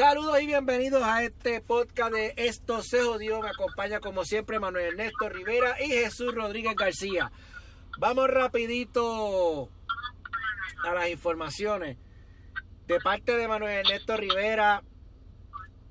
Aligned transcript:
Saludos 0.00 0.40
y 0.40 0.46
bienvenidos 0.46 1.02
a 1.02 1.22
este 1.24 1.60
podcast 1.60 2.14
de 2.14 2.32
Esto 2.38 2.82
se 2.82 3.02
jodió. 3.02 3.42
Me 3.42 3.50
acompaña 3.50 4.00
como 4.00 4.24
siempre 4.24 4.58
Manuel 4.58 4.86
Ernesto 4.86 5.28
Rivera 5.28 5.76
y 5.78 5.88
Jesús 5.88 6.34
Rodríguez 6.34 6.74
García. 6.74 7.30
Vamos 7.98 8.30
rapidito 8.30 9.68
a 10.82 10.94
las 10.94 11.10
informaciones. 11.10 11.98
De 12.86 12.98
parte 12.98 13.36
de 13.36 13.46
Manuel 13.46 13.84
Ernesto 13.84 14.16
Rivera, 14.16 14.82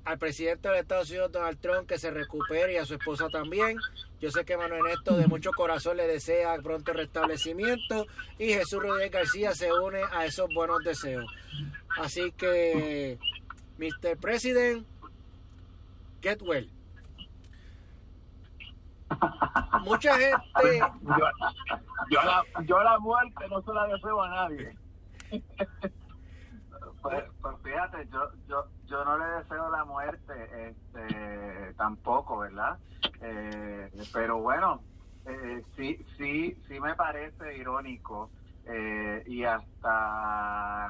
al 0.05 0.17
presidente 0.17 0.69
de 0.69 0.79
Estados 0.79 1.11
Unidos 1.11 1.31
Donald 1.31 1.59
Trump 1.59 1.87
que 1.87 1.99
se 1.99 2.09
recupere 2.09 2.73
y 2.73 2.77
a 2.77 2.85
su 2.85 2.95
esposa 2.95 3.29
también. 3.29 3.77
Yo 4.19 4.31
sé 4.31 4.43
que 4.43 4.57
Manuel 4.57 4.87
Ernesto 4.87 5.17
de 5.17 5.27
mucho 5.27 5.51
corazón 5.51 5.97
le 5.97 6.07
desea 6.07 6.57
pronto 6.63 6.93
restablecimiento 6.93 8.07
y 8.39 8.53
Jesús 8.53 8.81
Rodríguez 8.81 9.11
García 9.11 9.53
se 9.53 9.71
une 9.71 10.01
a 10.11 10.25
esos 10.25 10.51
buenos 10.51 10.83
deseos. 10.83 11.31
Así 11.95 12.31
que, 12.31 13.19
Mr. 13.79 14.19
President, 14.19 14.85
get 16.21 16.41
well. 16.41 16.65
Mucha 19.83 20.13
gente. 20.17 20.35
Yo, 22.11 22.21
la, 22.23 22.43
yo 22.65 22.83
la 22.83 22.99
muerte 22.99 23.47
no 23.49 23.61
se 23.61 23.73
la 23.73 23.87
deseo 23.87 24.21
a 24.21 24.29
nadie. 24.29 24.75
Pues, 27.01 27.23
pues, 27.41 27.55
fíjate, 27.63 28.09
yo, 28.11 28.29
yo, 28.49 28.65
yo 28.87 29.05
no 29.05 29.17
le 29.17 29.25
deseo 29.37 29.69
la 29.69 29.85
muerte, 29.85 30.33
este, 30.67 31.73
tampoco, 31.75 32.39
¿verdad? 32.39 32.77
Eh, 33.21 33.89
pero 34.11 34.39
bueno, 34.39 34.81
eh, 35.25 35.63
sí, 35.77 36.05
sí, 36.17 36.61
sí 36.67 36.79
me 36.81 36.95
parece 36.95 37.55
irónico 37.55 38.29
eh, 38.65 39.23
y 39.27 39.45
hasta 39.45 40.89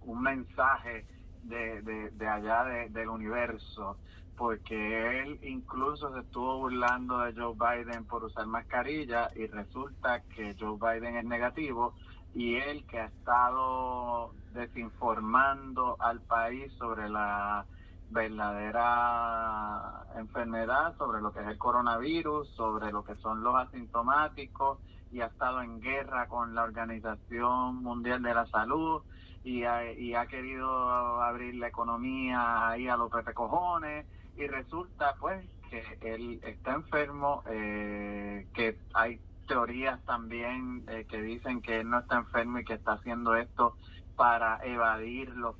un 0.00 0.22
mensaje 0.22 1.04
de, 1.42 1.82
de, 1.82 2.10
de 2.10 2.28
allá 2.28 2.64
del 2.88 3.08
universo, 3.08 3.96
porque 4.36 5.22
él 5.22 5.38
incluso 5.42 6.12
se 6.14 6.20
estuvo 6.20 6.58
burlando 6.58 7.18
de 7.18 7.34
Joe 7.34 7.54
Biden 7.54 8.04
por 8.06 8.24
usar 8.24 8.46
mascarilla 8.46 9.30
y 9.34 9.46
resulta 9.46 10.22
que 10.34 10.54
Joe 10.58 10.78
Biden 10.78 11.16
es 11.16 11.24
negativo 11.24 11.94
y 12.34 12.56
él 12.56 12.84
que 12.86 13.00
ha 13.00 13.06
estado 13.06 14.32
desinformando 14.52 15.96
al 15.98 16.20
país 16.20 16.72
sobre 16.78 17.08
la 17.08 17.66
verdadera 18.10 20.06
enfermedad, 20.16 20.96
sobre 20.96 21.20
lo 21.20 21.32
que 21.32 21.40
es 21.40 21.46
el 21.48 21.58
coronavirus, 21.58 22.48
sobre 22.50 22.92
lo 22.92 23.04
que 23.04 23.16
son 23.16 23.42
los 23.42 23.54
asintomáticos 23.56 24.78
y 25.10 25.20
ha 25.20 25.26
estado 25.26 25.62
en 25.62 25.80
guerra 25.80 26.28
con 26.28 26.54
la 26.54 26.62
Organización 26.62 27.82
Mundial 27.82 28.22
de 28.22 28.34
la 28.34 28.46
Salud 28.46 29.02
y 29.48 29.64
ha, 29.64 29.90
y 29.92 30.14
ha 30.14 30.26
querido 30.26 31.22
abrir 31.22 31.54
la 31.54 31.68
economía 31.68 32.68
ahí 32.68 32.86
a 32.86 32.98
los 32.98 33.10
pepe 33.10 33.32
cojones 33.32 34.04
y 34.36 34.46
resulta 34.46 35.14
pues 35.18 35.42
que 35.70 35.82
él 36.02 36.38
está 36.44 36.74
enfermo, 36.74 37.42
eh, 37.46 38.46
que 38.52 38.78
hay 38.92 39.18
teorías 39.46 40.04
también 40.04 40.84
eh, 40.88 41.06
que 41.08 41.22
dicen 41.22 41.62
que 41.62 41.80
él 41.80 41.88
no 41.88 42.00
está 42.00 42.18
enfermo 42.18 42.58
y 42.58 42.64
que 42.66 42.74
está 42.74 42.92
haciendo 42.92 43.36
esto 43.36 43.74
para 44.16 44.62
evadir 44.66 45.30
los, 45.30 45.56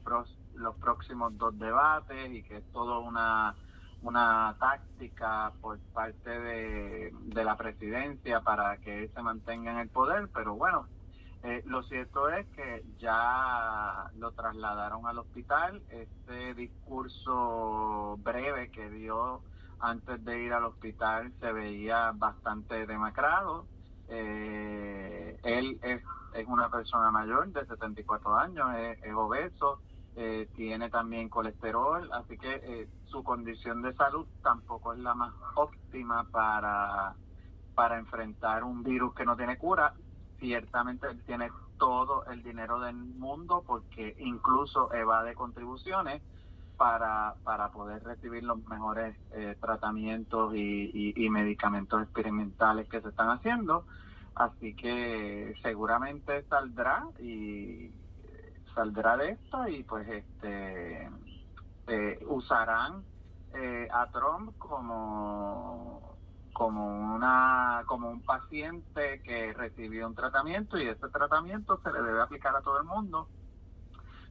los 0.54 0.76
próximos 0.76 1.38
dos 1.38 1.58
debates 1.58 2.30
y 2.30 2.42
que 2.42 2.58
es 2.58 2.72
todo 2.72 3.00
una, 3.00 3.54
una 4.02 4.54
táctica 4.60 5.50
por 5.62 5.78
parte 5.94 6.28
de, 6.28 7.14
de 7.22 7.44
la 7.44 7.56
presidencia 7.56 8.42
para 8.42 8.76
que 8.76 9.04
él 9.04 9.10
se 9.14 9.22
mantenga 9.22 9.72
en 9.72 9.78
el 9.78 9.88
poder, 9.88 10.28
pero 10.34 10.56
bueno, 10.56 10.86
eh, 11.42 11.62
lo 11.66 11.82
cierto 11.84 12.28
es 12.28 12.46
que 12.48 12.84
ya 12.98 14.10
lo 14.16 14.32
trasladaron 14.32 15.06
al 15.06 15.18
hospital. 15.18 15.82
Este 15.90 16.54
discurso 16.54 18.16
breve 18.22 18.70
que 18.70 18.90
dio 18.90 19.42
antes 19.80 20.24
de 20.24 20.42
ir 20.42 20.52
al 20.52 20.64
hospital 20.64 21.32
se 21.40 21.52
veía 21.52 22.12
bastante 22.14 22.86
demacrado. 22.86 23.66
Eh, 24.08 25.38
él 25.42 25.78
es, 25.82 26.02
es, 26.34 26.46
una 26.46 26.70
persona 26.70 27.10
mayor 27.10 27.52
de 27.52 27.66
74 27.66 28.36
años, 28.36 28.68
es, 28.76 29.14
obeso, 29.14 29.80
eh, 30.16 30.48
tiene 30.56 30.88
también 30.88 31.28
colesterol, 31.28 32.10
así 32.12 32.38
que 32.38 32.54
eh, 32.54 32.88
su 33.06 33.22
condición 33.22 33.82
de 33.82 33.94
salud 33.94 34.26
tampoco 34.42 34.94
es 34.94 34.98
la 35.00 35.14
más 35.14 35.34
óptima 35.54 36.24
para, 36.30 37.14
para 37.74 37.98
enfrentar 37.98 38.64
un 38.64 38.82
virus 38.82 39.14
que 39.14 39.26
no 39.26 39.36
tiene 39.36 39.58
cura. 39.58 39.94
Ciertamente 40.38 41.08
él 41.08 41.22
tiene 41.24 41.50
todo 41.78 42.24
el 42.26 42.42
dinero 42.42 42.80
del 42.80 42.96
mundo 42.96 43.64
porque 43.66 44.14
incluso 44.18 44.92
evade 44.92 45.34
contribuciones 45.34 46.22
para, 46.76 47.34
para 47.42 47.70
poder 47.70 48.02
recibir 48.04 48.44
los 48.44 48.64
mejores 48.68 49.16
eh, 49.32 49.56
tratamientos 49.60 50.54
y, 50.54 51.28
medicamentos 51.28 52.02
experimentales 52.02 52.88
que 52.88 53.00
se 53.00 53.08
están 53.08 53.30
haciendo. 53.30 53.84
Así 54.34 54.74
que 54.74 55.54
seguramente 55.62 56.44
saldrá 56.44 57.04
y 57.18 57.90
saldrá 58.74 59.16
de 59.16 59.30
esto 59.30 59.68
y 59.68 59.82
pues 59.82 60.08
este 60.08 61.10
eh, 61.88 62.24
usarán 62.28 63.02
eh, 63.54 63.88
a 63.92 64.06
Trump 64.12 64.56
como 64.58 66.17
como 66.58 67.14
una 67.14 67.84
como 67.86 68.10
un 68.10 68.20
paciente 68.20 69.22
que 69.22 69.52
recibió 69.52 70.08
un 70.08 70.16
tratamiento 70.16 70.76
y 70.76 70.88
ese 70.88 71.08
tratamiento 71.08 71.80
se 71.84 71.92
le 71.92 72.02
debe 72.02 72.20
aplicar 72.20 72.56
a 72.56 72.62
todo 72.62 72.78
el 72.80 72.84
mundo 72.84 73.28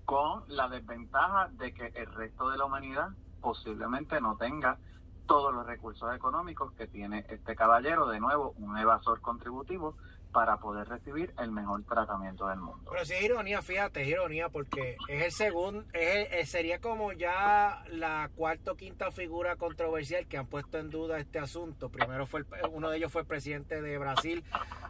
con 0.04 0.44
la 0.50 0.68
desventaja 0.68 1.48
de 1.54 1.74
que 1.74 1.88
el 1.96 2.14
resto 2.14 2.50
de 2.50 2.58
la 2.58 2.66
humanidad 2.66 3.12
posiblemente 3.40 4.20
no 4.20 4.36
tenga 4.36 4.78
todos 5.26 5.54
los 5.54 5.66
recursos 5.66 6.14
económicos 6.14 6.74
que 6.74 6.88
tiene 6.88 7.26
este 7.30 7.56
caballero, 7.56 8.08
de 8.08 8.20
nuevo, 8.20 8.54
un 8.58 8.78
evasor 8.78 9.22
contributivo, 9.22 9.96
para 10.32 10.58
poder 10.58 10.88
recibir 10.88 11.34
el 11.40 11.52
mejor 11.52 11.84
tratamiento 11.84 12.48
del 12.48 12.60
mundo. 12.60 12.90
Pero 12.92 13.06
si 13.06 13.14
es 13.14 13.24
ironía, 13.24 13.62
fíjate, 13.62 14.02
es 14.02 14.08
ironía, 14.08 14.50
porque 14.50 14.98
es 15.08 15.24
el 15.24 15.32
segundo, 15.32 15.86
es 15.94 16.50
sería 16.50 16.80
como 16.80 17.12
ya 17.14 17.84
la 17.90 18.30
cuarta 18.36 18.72
o 18.72 18.76
quinta 18.76 19.12
figura 19.12 19.56
controversial 19.56 20.28
que 20.28 20.38
han 20.38 20.48
puesto 20.48 20.78
en 20.78 20.90
duda 20.90 21.20
este 21.20 21.40
asunto. 21.40 21.90
Primero 21.90 22.26
fue 22.26 22.46
uno 22.72 22.90
de 22.90 22.98
ellos 22.98 23.12
fue 23.12 23.22
el 23.22 23.28
presidente 23.28 23.82
de 23.82 23.98
Brasil, 23.98 24.44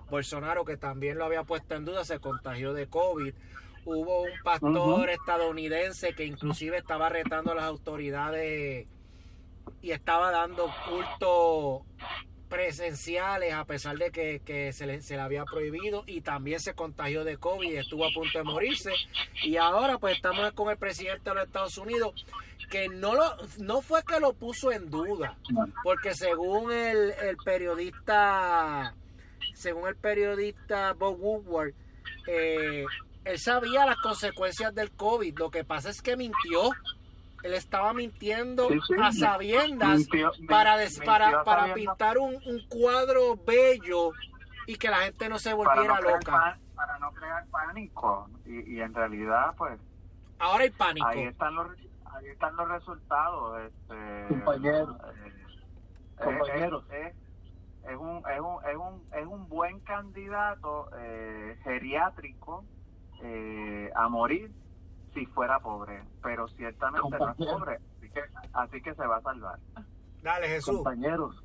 Bolsonaro, 0.09 0.65
que 0.65 0.77
también 0.77 1.17
lo 1.17 1.25
había 1.25 1.43
puesto 1.43 1.75
en 1.75 1.85
duda, 1.85 2.03
se 2.05 2.19
contagió 2.19 2.73
de 2.73 2.87
COVID 2.87 3.33
hubo 3.87 4.23
un 4.23 4.31
pastor 4.43 5.09
estadounidense 5.09 6.13
que 6.13 6.25
inclusive 6.25 6.77
estaba 6.77 7.07
retando 7.07 7.53
a 7.53 7.55
las 7.55 7.63
autoridades 7.63 8.85
y 9.81 9.91
estaba 9.91 10.31
dando 10.31 10.69
culto 10.89 11.85
presenciales 12.49 13.53
a 13.53 13.65
pesar 13.65 13.97
de 13.97 14.11
que, 14.11 14.71
se, 14.73 14.85
le, 14.85 15.01
se, 15.01 15.15
le, 15.15 15.21
había 15.21 15.45
prohibido 15.45 16.03
y 16.07 16.21
también 16.21 16.59
se 16.59 16.73
contagió 16.73 17.23
de 17.23 17.37
COVID 17.37 17.71
y 17.71 17.77
estuvo 17.77 18.05
a 18.05 18.11
punto 18.13 18.37
de 18.37 18.43
morirse 18.43 18.91
y 19.43 19.57
ahora 19.57 19.97
pues 19.97 20.15
estamos 20.15 20.51
con 20.53 20.69
el 20.69 20.77
presidente 20.77 21.29
de 21.29 21.35
los 21.35 21.45
Estados 21.45 21.77
Unidos 21.77 22.25
que 22.69 22.89
no 22.89 23.15
lo 23.15 23.35
no 23.59 23.81
fue 23.81 24.03
que 24.03 24.19
lo 24.19 24.33
puso 24.33 24.71
en 24.71 24.89
duda 24.89 25.37
porque 25.83 26.13
según 26.13 26.71
el, 26.71 27.11
el 27.11 27.37
periodista 27.37 28.93
según 29.53 29.87
el 29.87 29.95
periodista 29.95 30.93
Bob 30.93 31.17
Woodward 31.19 31.73
eh, 32.27 32.85
él 33.27 33.39
sabía 33.39 33.85
las 33.85 33.97
consecuencias 33.97 34.73
del 34.73 34.91
COVID. 34.91 35.37
Lo 35.37 35.51
que 35.51 35.63
pasa 35.63 35.89
es 35.89 36.01
que 36.01 36.15
mintió. 36.15 36.71
Él 37.43 37.53
estaba 37.53 37.93
mintiendo 37.93 38.67
a 39.01 39.11
sabiendas 39.11 40.07
para, 40.47 40.77
para, 41.05 41.43
para 41.43 41.73
pintar 41.73 42.17
un, 42.17 42.39
cuadro 42.69 43.37
bello 43.45 44.11
y 44.65 44.75
que 44.75 44.89
la 44.89 44.97
gente 44.97 45.29
no 45.29 45.39
se 45.39 45.53
volviera 45.53 46.01
loca. 46.01 46.59
para 46.75 46.99
no 46.99 47.11
crear 47.11 47.45
pánico. 47.47 48.29
Y, 48.45 48.79
en 48.79 48.93
realidad, 48.93 49.53
pues. 49.57 49.79
Ahora 50.39 50.63
hay 50.63 50.69
pánico. 50.71 51.07
Ahí 51.07 51.23
están 51.23 51.55
los, 51.55 51.67
ahí 52.05 52.27
están 52.27 52.55
los 52.55 52.69
resultados. 52.69 53.61
Este, 53.61 54.25
compañeros. 54.29 54.97
Eh, 54.99 56.23
compañeros. 56.23 56.83
Es, 56.91 57.95
un, 57.97 58.23
es, 58.29 58.39
un, 58.39 58.65
es, 58.69 58.75
un, 58.75 59.03
es 59.13 59.25
un 59.25 59.47
buen 59.47 59.79
candidato 59.81 60.89
eh, 60.97 61.57
geriátrico 61.63 62.65
eh, 63.21 63.89
a 63.95 64.09
morir 64.09 64.51
si 65.13 65.25
fuera 65.27 65.59
pobre, 65.59 66.03
pero 66.21 66.47
ciertamente 66.49 67.17
no 67.17 67.29
es 67.31 67.37
pobre, 67.37 67.79
así 67.97 68.09
que, 68.09 68.21
así 68.53 68.81
que 68.81 68.93
se 68.95 69.05
va 69.05 69.17
a 69.17 69.21
salvar. 69.21 69.59
Dale, 70.21 70.47
Jesús. 70.47 70.75
Compañeros, 70.75 71.43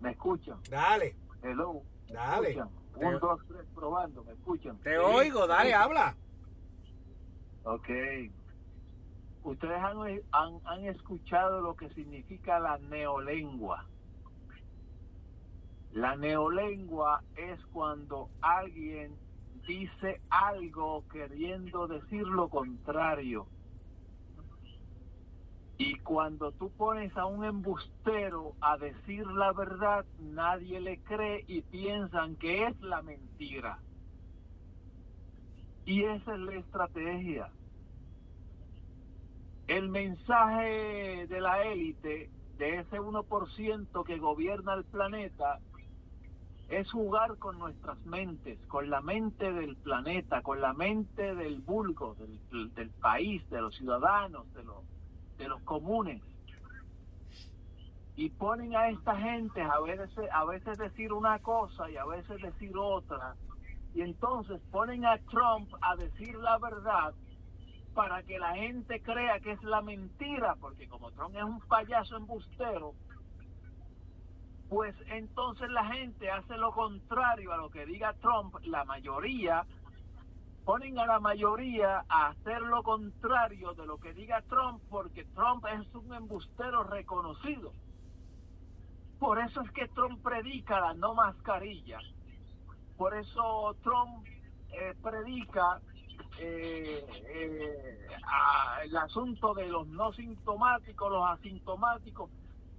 ¿me 0.00 0.10
escuchan? 0.12 0.58
Dale. 0.70 1.16
Hello. 1.42 1.82
Dale. 2.08 2.62
Un, 2.96 3.18
dos, 3.18 3.40
tres, 3.48 3.66
probando, 3.74 4.24
¿me 4.24 4.32
escuchan? 4.32 4.78
Te 4.78 4.98
oigo, 4.98 5.46
dale, 5.46 5.74
habla. 5.74 6.16
Ok. 7.64 7.88
Ustedes 9.42 9.78
han, 9.78 9.98
han, 10.32 10.60
han 10.64 10.84
escuchado 10.86 11.60
lo 11.60 11.76
que 11.76 11.88
significa 11.90 12.58
la 12.58 12.78
neolengua. 12.78 13.86
La 15.92 16.16
neolengua 16.16 17.22
es 17.36 17.64
cuando 17.66 18.28
alguien 18.40 19.16
dice 19.66 20.20
algo 20.30 21.04
queriendo 21.08 21.86
decir 21.86 22.26
lo 22.26 22.48
contrario. 22.48 23.46
Y 25.78 25.96
cuando 25.96 26.52
tú 26.52 26.70
pones 26.70 27.14
a 27.16 27.26
un 27.26 27.44
embustero 27.44 28.54
a 28.60 28.78
decir 28.78 29.26
la 29.26 29.52
verdad, 29.52 30.06
nadie 30.18 30.80
le 30.80 30.98
cree 31.02 31.44
y 31.46 31.60
piensan 31.62 32.36
que 32.36 32.66
es 32.66 32.80
la 32.80 33.02
mentira. 33.02 33.78
Y 35.84 36.04
esa 36.04 36.34
es 36.34 36.40
la 36.40 36.54
estrategia. 36.54 37.50
El 39.68 39.88
mensaje 39.90 41.26
de 41.26 41.40
la 41.40 41.62
élite, 41.64 42.30
de 42.56 42.78
ese 42.78 42.98
1% 42.98 44.04
que 44.04 44.18
gobierna 44.18 44.74
el 44.74 44.84
planeta, 44.84 45.60
es 46.68 46.90
jugar 46.90 47.38
con 47.38 47.58
nuestras 47.58 47.98
mentes, 48.06 48.58
con 48.66 48.90
la 48.90 49.00
mente 49.00 49.52
del 49.52 49.76
planeta, 49.76 50.42
con 50.42 50.60
la 50.60 50.72
mente 50.72 51.34
del 51.34 51.60
vulgo, 51.60 52.16
del, 52.16 52.90
país, 53.00 53.48
de 53.50 53.60
los 53.60 53.74
ciudadanos, 53.76 54.52
de 54.54 54.64
los 54.64 54.84
de 55.38 55.48
los 55.48 55.60
comunes 55.62 56.22
y 58.16 58.30
ponen 58.30 58.74
a 58.74 58.88
esta 58.88 59.14
gente 59.16 59.60
a 59.60 59.78
veces, 59.80 60.10
a 60.32 60.44
veces 60.46 60.78
decir 60.78 61.12
una 61.12 61.38
cosa 61.40 61.90
y 61.90 61.98
a 61.98 62.06
veces 62.06 62.40
decir 62.40 62.72
otra. 62.76 63.36
Y 63.94 64.00
entonces 64.00 64.60
ponen 64.70 65.04
a 65.04 65.18
Trump 65.18 65.70
a 65.82 65.96
decir 65.96 66.34
la 66.36 66.58
verdad 66.58 67.14
para 67.94 68.22
que 68.22 68.38
la 68.38 68.54
gente 68.54 69.00
crea 69.02 69.38
que 69.40 69.52
es 69.52 69.62
la 69.62 69.82
mentira, 69.82 70.54
porque 70.60 70.88
como 70.88 71.10
Trump 71.12 71.36
es 71.36 71.44
un 71.44 71.60
payaso 71.60 72.16
embustero, 72.16 72.94
pues 74.68 74.94
entonces 75.08 75.70
la 75.70 75.84
gente 75.86 76.30
hace 76.30 76.56
lo 76.56 76.72
contrario 76.72 77.52
a 77.52 77.56
lo 77.56 77.70
que 77.70 77.86
diga 77.86 78.14
Trump, 78.14 78.56
la 78.64 78.84
mayoría 78.84 79.64
ponen 80.64 80.98
a 80.98 81.06
la 81.06 81.20
mayoría 81.20 82.04
a 82.08 82.28
hacer 82.28 82.60
lo 82.62 82.82
contrario 82.82 83.72
de 83.74 83.86
lo 83.86 83.98
que 83.98 84.12
diga 84.12 84.42
Trump 84.42 84.82
porque 84.90 85.24
Trump 85.26 85.64
es 85.66 85.94
un 85.94 86.12
embustero 86.12 86.82
reconocido. 86.82 87.72
Por 89.20 89.38
eso 89.38 89.62
es 89.62 89.70
que 89.70 89.86
Trump 89.88 90.20
predica 90.22 90.80
la 90.80 90.94
no 90.94 91.14
mascarilla. 91.14 91.98
Por 92.96 93.14
eso 93.16 93.76
Trump 93.82 94.26
eh, 94.72 94.94
predica 95.00 95.80
eh, 96.38 97.06
eh, 97.28 98.06
el 98.84 98.96
asunto 98.96 99.54
de 99.54 99.68
los 99.68 99.86
no 99.86 100.12
sintomáticos, 100.12 101.12
los 101.12 101.30
asintomáticos, 101.30 102.30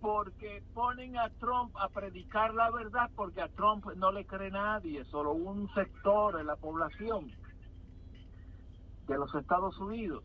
porque 0.02 0.64
ponen 0.74 1.18
a 1.18 1.30
Trump 1.30 1.76
a 1.78 1.90
predicar 1.90 2.54
la 2.54 2.70
verdad 2.72 3.10
porque 3.16 3.42
a 3.42 3.50
Trump 3.50 3.86
no 3.96 4.12
le 4.12 4.26
cree 4.26 4.52
nadie, 4.52 5.04
solo 5.06 5.32
un 5.34 5.68
sector 5.74 6.38
de 6.38 6.44
la 6.44 6.56
población 6.56 7.32
de 9.08 9.18
los 9.18 9.34
Estados 9.36 9.78
Unidos. 9.80 10.24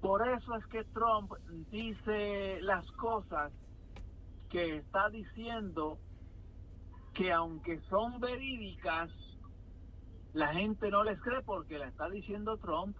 Por 0.00 0.28
eso 0.28 0.54
es 0.54 0.66
que 0.66 0.84
Trump 0.84 1.32
dice 1.70 2.60
las 2.62 2.88
cosas 2.92 3.52
que 4.48 4.76
está 4.76 5.08
diciendo 5.10 5.98
que 7.14 7.32
aunque 7.32 7.80
son 7.88 8.20
verídicas, 8.20 9.10
la 10.34 10.54
gente 10.54 10.90
no 10.90 11.02
les 11.02 11.20
cree 11.20 11.42
porque 11.42 11.78
la 11.78 11.88
está 11.88 12.08
diciendo 12.08 12.58
Trump, 12.58 12.96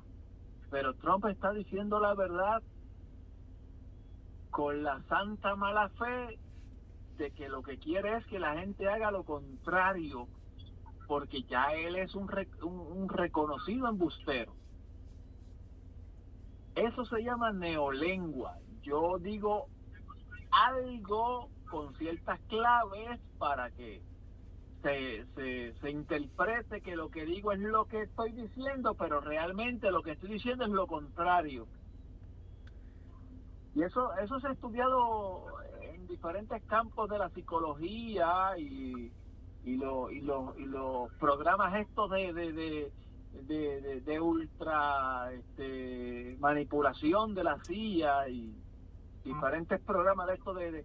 pero 0.70 0.94
Trump 0.94 1.26
está 1.26 1.52
diciendo 1.52 2.00
la 2.00 2.14
verdad 2.14 2.62
con 4.50 4.82
la 4.82 5.00
santa 5.08 5.56
mala 5.56 5.88
fe 5.90 6.38
de 7.16 7.30
que 7.32 7.48
lo 7.48 7.62
que 7.62 7.78
quiere 7.78 8.16
es 8.16 8.26
que 8.26 8.38
la 8.38 8.54
gente 8.58 8.88
haga 8.88 9.10
lo 9.10 9.24
contrario 9.24 10.28
porque 11.08 11.42
ya 11.44 11.72
él 11.72 11.96
es 11.96 12.14
un, 12.14 12.30
un, 12.62 13.08
reconocido 13.08 13.88
embustero. 13.88 14.52
Eso 16.74 17.04
se 17.06 17.22
llama 17.22 17.50
neolengua. 17.50 18.58
Yo 18.82 19.18
digo 19.18 19.66
algo 20.50 21.48
con 21.70 21.94
ciertas 21.94 22.38
claves 22.42 23.20
para 23.38 23.70
que 23.70 24.02
se, 24.82 25.24
se, 25.34 25.74
se, 25.80 25.90
interprete 25.90 26.82
que 26.82 26.94
lo 26.94 27.08
que 27.08 27.24
digo 27.24 27.52
es 27.52 27.58
lo 27.58 27.86
que 27.86 28.02
estoy 28.02 28.32
diciendo, 28.32 28.94
pero 28.94 29.20
realmente 29.20 29.90
lo 29.90 30.02
que 30.02 30.12
estoy 30.12 30.30
diciendo 30.30 30.64
es 30.64 30.70
lo 30.70 30.86
contrario. 30.86 31.66
Y 33.78 33.84
eso, 33.84 34.12
eso 34.14 34.40
se 34.40 34.48
ha 34.48 34.50
estudiado 34.50 35.44
en 35.82 36.04
diferentes 36.08 36.60
campos 36.64 37.08
de 37.08 37.16
la 37.16 37.28
psicología 37.28 38.58
y, 38.58 39.12
y, 39.64 39.76
lo, 39.76 40.10
y, 40.10 40.18
y 40.18 40.66
los 40.66 41.12
programas 41.20 41.76
estos 41.76 42.10
de, 42.10 42.32
de, 42.32 44.00
de, 44.04 44.20
ultra 44.20 45.32
este, 45.32 46.36
manipulación 46.40 47.36
de 47.36 47.44
la 47.44 47.56
CIA 47.66 48.28
y 48.30 48.52
diferentes 49.22 49.80
programas 49.82 50.26
de 50.26 50.34
esto 50.34 50.54
de, 50.54 50.84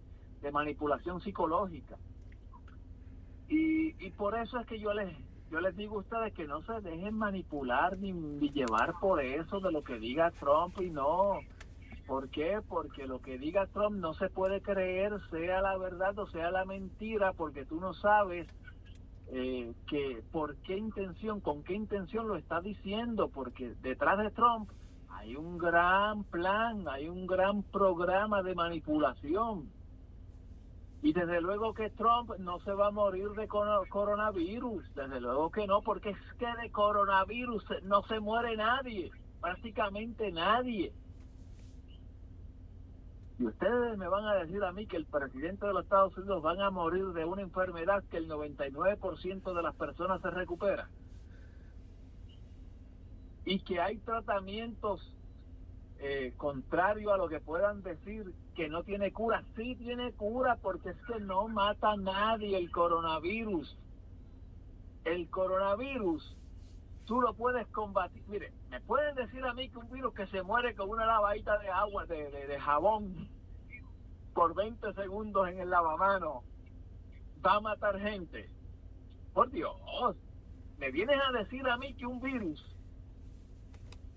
manipulación 0.52 1.20
psicológica. 1.20 1.96
Y, 3.48 4.06
y 4.06 4.10
por 4.12 4.38
eso 4.38 4.60
es 4.60 4.68
que 4.68 4.78
yo 4.78 4.94
les 4.94 5.16
yo 5.50 5.60
les 5.60 5.76
digo 5.76 5.96
a 5.96 6.00
ustedes 6.00 6.32
que 6.34 6.46
no 6.46 6.62
se 6.62 6.80
dejen 6.80 7.16
manipular 7.16 7.98
ni, 7.98 8.12
ni 8.12 8.50
llevar 8.50 8.94
por 9.00 9.20
eso 9.20 9.60
de 9.60 9.70
lo 9.72 9.82
que 9.82 9.98
diga 9.98 10.30
Trump 10.32 10.80
y 10.80 10.90
no. 10.90 11.38
¿Por 12.06 12.28
qué? 12.28 12.60
Porque 12.68 13.06
lo 13.06 13.20
que 13.20 13.38
diga 13.38 13.66
Trump 13.68 13.96
no 13.96 14.12
se 14.14 14.28
puede 14.28 14.60
creer, 14.60 15.12
sea 15.30 15.62
la 15.62 15.76
verdad 15.78 16.18
o 16.18 16.26
sea 16.26 16.50
la 16.50 16.64
mentira, 16.64 17.32
porque 17.32 17.64
tú 17.64 17.80
no 17.80 17.94
sabes 17.94 18.46
eh, 19.28 19.74
que 19.88 20.22
por 20.30 20.56
qué 20.56 20.76
intención, 20.76 21.40
con 21.40 21.64
qué 21.64 21.74
intención 21.74 22.28
lo 22.28 22.36
está 22.36 22.60
diciendo, 22.60 23.30
porque 23.32 23.74
detrás 23.80 24.18
de 24.18 24.30
Trump 24.30 24.70
hay 25.08 25.36
un 25.36 25.56
gran 25.56 26.24
plan, 26.24 26.86
hay 26.88 27.08
un 27.08 27.26
gran 27.26 27.62
programa 27.62 28.42
de 28.42 28.54
manipulación. 28.54 29.70
Y 31.00 31.12
desde 31.12 31.40
luego 31.40 31.74
que 31.74 31.90
Trump 31.90 32.32
no 32.38 32.58
se 32.60 32.72
va 32.72 32.88
a 32.88 32.90
morir 32.90 33.28
de 33.30 33.46
coronavirus, 33.46 34.94
desde 34.94 35.20
luego 35.20 35.50
que 35.50 35.66
no, 35.66 35.80
porque 35.82 36.10
es 36.10 36.32
que 36.38 36.46
de 36.62 36.70
coronavirus 36.70 37.64
no 37.82 38.02
se 38.02 38.20
muere 38.20 38.56
nadie, 38.56 39.10
prácticamente 39.40 40.30
nadie. 40.32 40.92
Y 43.38 43.46
ustedes 43.46 43.98
me 43.98 44.08
van 44.08 44.24
a 44.26 44.34
decir 44.34 44.62
a 44.62 44.72
mí 44.72 44.86
que 44.86 44.96
el 44.96 45.06
presidente 45.06 45.66
de 45.66 45.72
los 45.72 45.84
Estados 45.84 46.16
Unidos 46.16 46.42
van 46.42 46.60
a 46.60 46.70
morir 46.70 47.06
de 47.06 47.24
una 47.24 47.42
enfermedad 47.42 48.04
que 48.10 48.18
el 48.18 48.28
99% 48.28 49.54
de 49.54 49.62
las 49.62 49.74
personas 49.74 50.20
se 50.22 50.30
recupera. 50.30 50.88
Y 53.44 53.58
que 53.60 53.80
hay 53.80 53.98
tratamientos 53.98 55.00
eh, 55.98 56.32
contrarios 56.36 57.12
a 57.12 57.16
lo 57.16 57.28
que 57.28 57.40
puedan 57.40 57.82
decir 57.82 58.32
que 58.54 58.68
no 58.68 58.84
tiene 58.84 59.12
cura. 59.12 59.42
Sí 59.56 59.74
tiene 59.76 60.12
cura 60.12 60.56
porque 60.62 60.90
es 60.90 60.96
que 61.06 61.18
no 61.18 61.48
mata 61.48 61.92
a 61.92 61.96
nadie 61.96 62.56
el 62.56 62.70
coronavirus. 62.70 63.76
El 65.04 65.28
coronavirus 65.28 66.36
tú 67.04 67.20
lo 67.20 67.34
puedes 67.34 67.66
combatir. 67.68 68.22
Mire, 68.28 68.52
me 68.70 68.80
pueden 68.80 69.14
decir 69.14 69.44
a 69.44 69.54
mí 69.54 69.68
que 69.68 69.78
un 69.78 69.90
virus 69.90 70.14
que 70.14 70.26
se 70.26 70.42
muere 70.42 70.74
con 70.74 70.88
una 70.88 71.06
lavadita 71.06 71.58
de 71.58 71.68
agua, 71.68 72.06
de, 72.06 72.30
de, 72.30 72.60
jabón, 72.60 73.28
por 74.34 74.54
20 74.54 74.92
segundos 74.94 75.48
en 75.48 75.60
el 75.60 75.70
lavamano, 75.70 76.42
va 77.44 77.54
a 77.54 77.60
matar 77.60 77.98
gente. 78.00 78.50
Por 79.32 79.50
Dios, 79.50 79.76
me 80.78 80.90
vienes 80.90 81.18
a 81.26 81.32
decir 81.32 81.66
a 81.68 81.76
mí 81.76 81.94
que 81.94 82.06
un 82.06 82.20
virus 82.20 82.62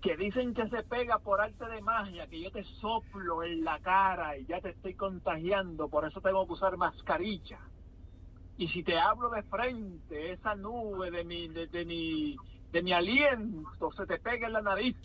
que 0.02 0.16
dicen 0.16 0.54
que 0.54 0.68
se 0.68 0.82
pega 0.84 1.18
por 1.18 1.40
arte 1.40 1.66
de 1.66 1.80
magia, 1.80 2.26
que 2.28 2.40
yo 2.40 2.52
te 2.52 2.62
soplo 2.80 3.42
en 3.42 3.64
la 3.64 3.80
cara 3.80 4.36
y 4.36 4.46
ya 4.46 4.60
te 4.60 4.70
estoy 4.70 4.94
contagiando, 4.94 5.88
por 5.88 6.06
eso 6.06 6.20
tengo 6.20 6.46
que 6.46 6.52
usar 6.52 6.76
mascarilla. 6.76 7.58
Y 8.56 8.68
si 8.68 8.82
te 8.82 8.98
hablo 8.98 9.30
de 9.30 9.42
frente, 9.44 10.32
esa 10.32 10.54
nube 10.54 11.10
de 11.10 11.24
mi, 11.24 11.48
de 11.48 11.84
mi 11.84 12.36
de 12.72 12.82
mi 12.82 12.92
aliento 12.92 13.92
se 13.92 14.06
te 14.06 14.18
pega 14.18 14.46
en 14.46 14.52
la 14.52 14.62
nariz 14.62 14.96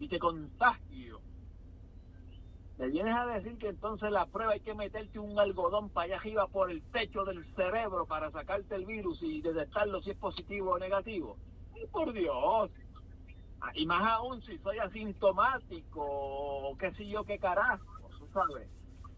y 0.00 0.08
te 0.08 0.18
contagio. 0.18 1.20
Me 2.78 2.88
vienes 2.88 3.14
a 3.16 3.26
decir 3.26 3.56
que 3.58 3.68
entonces 3.68 4.10
la 4.10 4.26
prueba 4.26 4.52
hay 4.52 4.60
que 4.60 4.74
meterte 4.74 5.18
un 5.18 5.38
algodón 5.38 5.88
para 5.88 6.06
allá 6.06 6.16
arriba 6.16 6.46
por 6.46 6.70
el 6.70 6.82
techo 6.90 7.24
del 7.24 7.44
cerebro 7.54 8.06
para 8.06 8.30
sacarte 8.30 8.74
el 8.74 8.84
virus 8.84 9.22
y 9.22 9.40
detectarlo 9.40 10.00
si 10.02 10.10
es 10.10 10.18
positivo 10.18 10.72
o 10.72 10.78
negativo. 10.78 11.36
Y 11.82 11.86
por 11.86 12.12
Dios. 12.12 12.70
Ah, 13.60 13.72
y 13.74 13.86
más 13.86 14.02
aún 14.02 14.42
si 14.42 14.58
soy 14.58 14.78
asintomático 14.78 16.04
o 16.04 16.76
qué 16.76 16.92
sé 16.92 17.06
yo 17.08 17.24
qué 17.24 17.38
carajo, 17.38 18.10
¿sabes? 18.32 18.68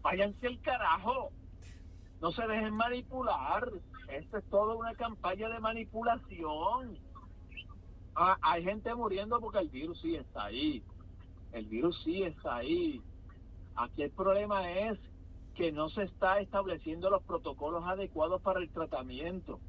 Váyanse 0.01 0.47
el 0.47 0.61
carajo. 0.61 1.31
No 2.21 2.31
se 2.31 2.47
dejen 2.47 2.73
manipular. 2.73 3.69
Esto 4.07 4.37
es 4.37 4.49
toda 4.49 4.75
una 4.75 4.95
campaña 4.95 5.49
de 5.49 5.59
manipulación 5.59 6.97
Ah, 8.21 8.37
hay 8.41 8.65
gente 8.65 8.93
muriendo 8.95 9.39
porque 9.39 9.59
el 9.59 9.69
virus 9.69 10.01
sí 10.01 10.15
está 10.15 10.45
ahí. 10.45 10.83
El 11.53 11.65
virus 11.67 12.01
sí 12.03 12.23
está 12.23 12.57
ahí. 12.57 13.01
Aquí 13.79 14.03
el 14.03 14.11
problema 14.11 14.69
es 14.69 14.99
que 15.55 15.71
no 15.71 15.87
se 15.89 16.03
está 16.03 16.41
estableciendo 16.41 17.09
los 17.09 17.23
protocolos 17.23 17.85
adecuados 17.85 18.41
para 18.41 18.59
el 18.59 18.69
tratamiento. 18.69 19.61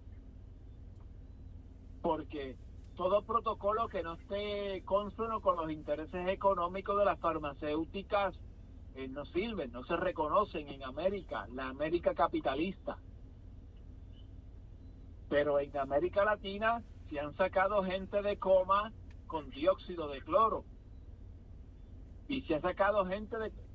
Porque 2.03 2.57
todo 2.97 3.23
protocolo 3.23 3.87
que 3.87 4.03
no 4.03 4.15
esté 4.15 4.83
consono 4.85 5.41
con 5.41 5.57
los 5.57 5.71
intereses 5.71 6.27
económicos 6.27 6.99
de 6.99 7.05
las 7.05 7.21
farmacéuticas 7.21 8.35
eh, 8.97 9.07
no 9.07 9.25
sirven, 9.27 9.71
no 9.71 9.85
se 9.85 9.97
reconocen 9.97 10.67
en 10.67 10.83
América, 10.83 11.47
la 11.53 11.69
América 11.69 12.13
capitalista. 12.13 12.99
Pero 15.29 15.61
en 15.61 15.77
América 15.79 16.25
Latina 16.25 16.83
se 17.09 17.21
han 17.21 17.37
sacado 17.37 17.85
gente 17.85 18.23
de 18.23 18.39
coma 18.39 18.93
con 19.29 19.51
dióxido 19.51 20.09
de 20.09 20.21
cloro. 20.21 20.65
Y 22.27 22.43
se 22.43 22.57
ha 22.57 22.61
sacado 22.61 23.07
gente 23.07 23.39
de... 23.39 23.70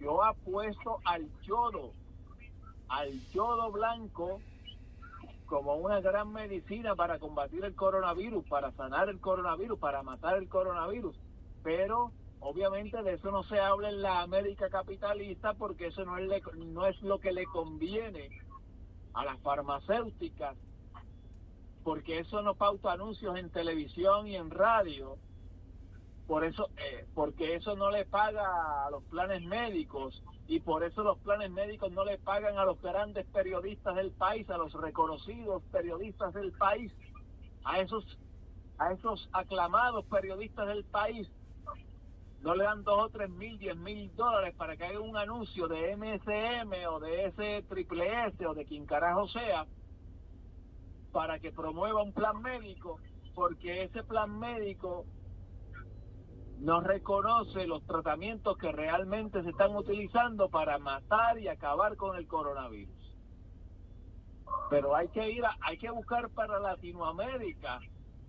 Yo 0.00 0.24
apuesto 0.24 0.98
al 1.04 1.28
yodo, 1.42 1.92
al 2.88 3.12
yodo 3.32 3.70
blanco 3.70 4.40
como 5.46 5.74
una 5.74 6.00
gran 6.00 6.32
medicina 6.32 6.94
para 6.94 7.18
combatir 7.18 7.64
el 7.64 7.74
coronavirus, 7.74 8.46
para 8.48 8.72
sanar 8.72 9.08
el 9.08 9.20
coronavirus, 9.20 9.78
para 9.78 10.02
matar 10.02 10.36
el 10.36 10.48
coronavirus. 10.48 11.16
Pero 11.62 12.12
obviamente 12.40 13.02
de 13.02 13.14
eso 13.14 13.30
no 13.30 13.42
se 13.42 13.60
habla 13.60 13.90
en 13.90 14.00
la 14.00 14.22
América 14.22 14.70
capitalista 14.70 15.54
porque 15.54 15.88
eso 15.88 16.04
no 16.04 16.16
es, 16.16 16.42
no 16.56 16.86
es 16.86 17.00
lo 17.02 17.18
que 17.18 17.32
le 17.32 17.44
conviene 17.46 18.30
a 19.12 19.24
las 19.24 19.38
farmacéuticas 19.40 20.56
porque 21.82 22.18
eso 22.18 22.42
no 22.42 22.54
pauta 22.54 22.92
anuncios 22.92 23.36
en 23.36 23.50
televisión 23.50 24.26
y 24.26 24.36
en 24.36 24.50
radio, 24.50 25.16
por 26.30 26.44
eso, 26.44 26.68
eh, 26.76 27.08
porque 27.12 27.56
eso 27.56 27.74
no 27.74 27.90
le 27.90 28.04
paga 28.04 28.86
a 28.86 28.90
los 28.92 29.02
planes 29.06 29.42
médicos 29.42 30.22
y 30.46 30.60
por 30.60 30.84
eso 30.84 31.02
los 31.02 31.18
planes 31.18 31.50
médicos 31.50 31.90
no 31.90 32.04
le 32.04 32.18
pagan 32.18 32.56
a 32.56 32.64
los 32.64 32.80
grandes 32.80 33.26
periodistas 33.32 33.96
del 33.96 34.12
país, 34.12 34.48
a 34.48 34.56
los 34.56 34.72
reconocidos 34.74 35.60
periodistas 35.72 36.32
del 36.32 36.52
país, 36.52 36.92
a 37.64 37.80
esos, 37.80 38.04
a 38.78 38.92
esos 38.92 39.28
aclamados 39.32 40.04
periodistas 40.04 40.68
del 40.68 40.84
país, 40.84 41.28
no 42.42 42.54
le 42.54 42.62
dan 42.62 42.84
dos 42.84 43.06
o 43.06 43.08
tres 43.08 43.28
mil, 43.28 43.58
diez 43.58 43.76
mil 43.76 44.14
dólares 44.14 44.54
para 44.56 44.76
que 44.76 44.84
haga 44.84 45.00
un 45.00 45.16
anuncio 45.16 45.66
de 45.66 45.96
MSM 45.96 46.72
o 46.90 47.00
de 47.00 47.24
ese 47.24 47.64
triple 47.68 48.26
S 48.28 48.46
o 48.46 48.54
de 48.54 48.66
quien 48.66 48.86
carajo 48.86 49.26
sea 49.26 49.66
para 51.10 51.40
que 51.40 51.50
promueva 51.50 52.04
un 52.04 52.12
plan 52.12 52.40
médico, 52.40 53.00
porque 53.34 53.82
ese 53.82 54.04
plan 54.04 54.38
médico 54.38 55.06
no 56.60 56.80
reconoce 56.80 57.66
los 57.66 57.82
tratamientos 57.86 58.58
que 58.58 58.70
realmente 58.70 59.42
se 59.42 59.50
están 59.50 59.74
utilizando 59.74 60.50
para 60.50 60.78
matar 60.78 61.38
y 61.38 61.48
acabar 61.48 61.96
con 61.96 62.16
el 62.16 62.26
coronavirus. 62.26 62.94
Pero 64.68 64.94
hay 64.94 65.08
que 65.08 65.30
ir, 65.30 65.44
a, 65.44 65.56
hay 65.62 65.78
que 65.78 65.90
buscar 65.90 66.28
para 66.30 66.58
Latinoamérica, 66.60 67.80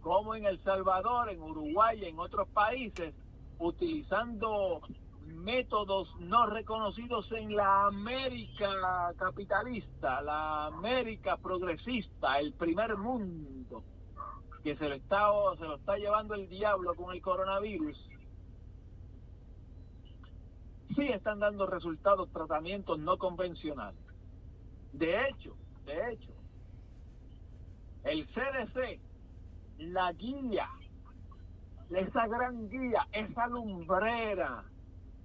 como 0.02 0.34
en 0.34 0.46
El 0.46 0.64
Salvador, 0.64 1.30
en 1.30 1.42
Uruguay, 1.42 2.06
en 2.06 2.20
otros 2.20 2.48
países, 2.50 3.14
utilizando 3.60 4.82
métodos 5.26 6.10
no 6.20 6.46
reconocidos 6.46 7.32
en 7.34 7.56
la 7.56 7.88
América 7.88 9.14
capitalista, 9.18 10.22
la 10.22 10.68
América 10.68 11.38
progresista, 11.38 12.40
el 12.40 12.54
primer 12.54 12.98
mundo, 12.98 13.84
que 14.64 14.76
se, 14.78 14.88
le 14.88 14.96
está, 14.96 15.28
se 15.58 15.66
lo 15.66 15.76
está 15.76 15.98
llevando 15.98 16.34
el 16.34 16.48
diablo 16.48 16.96
con 16.96 17.14
el 17.14 17.22
coronavirus, 17.22 17.98
sí 20.96 21.08
están 21.10 21.40
dando 21.40 21.66
resultados 21.66 22.30
tratamientos 22.32 23.00
no 23.00 23.18
convencionales. 23.18 24.00
De 24.94 25.28
hecho, 25.28 25.56
de 25.86 26.12
hecho, 26.12 26.32
el 28.04 28.28
CDC, 28.28 29.00
la 29.80 30.12
guía, 30.14 30.68
esa 31.90 32.28
gran 32.28 32.70
guía, 32.70 33.08
esa 33.12 33.48
lumbrera 33.48 34.64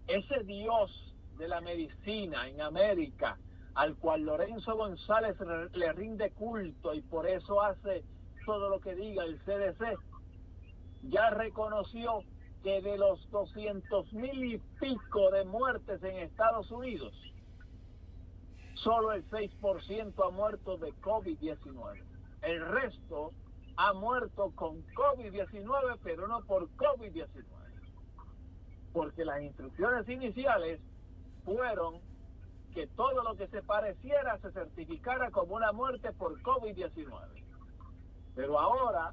ese 0.06 0.44
Dios 0.44 1.14
de 1.36 1.48
la 1.48 1.60
medicina 1.60 2.48
en 2.48 2.60
América, 2.60 3.36
al 3.74 3.96
cual 3.96 4.22
Lorenzo 4.22 4.76
González 4.76 5.36
le 5.72 5.92
rinde 5.92 6.30
culto 6.30 6.94
y 6.94 7.02
por 7.02 7.26
eso 7.26 7.60
hace 7.62 8.04
todo 8.44 8.68
lo 8.70 8.80
que 8.80 8.94
diga 8.94 9.24
el 9.24 9.38
CDC, 9.40 9.98
ya 11.02 11.30
reconoció 11.30 12.22
que 12.66 12.82
de 12.82 12.98
los 12.98 13.30
200 13.30 14.12
mil 14.12 14.42
y 14.42 14.58
pico 14.80 15.30
de 15.30 15.44
muertes 15.44 16.02
en 16.02 16.16
Estados 16.16 16.68
Unidos, 16.72 17.14
solo 18.74 19.12
el 19.12 19.24
6% 19.30 20.14
ha 20.26 20.30
muerto 20.30 20.76
de 20.76 20.92
COVID-19. 20.94 22.02
El 22.42 22.66
resto 22.66 23.30
ha 23.76 23.92
muerto 23.92 24.50
con 24.56 24.84
COVID-19, 24.84 25.98
pero 26.02 26.26
no 26.26 26.40
por 26.44 26.68
COVID-19 26.70 27.44
porque 28.92 29.24
las 29.24 29.42
instrucciones 29.42 30.08
iniciales 30.08 30.80
fueron 31.44 32.00
que 32.74 32.88
todo 32.88 33.22
lo 33.22 33.36
que 33.36 33.46
se 33.46 33.62
pareciera 33.62 34.38
se 34.38 34.50
certificara 34.50 35.30
como 35.30 35.54
una 35.54 35.70
muerte 35.70 36.10
por 36.14 36.42
COVID-19. 36.42 37.06
Pero 38.34 38.58
ahora 38.58 39.12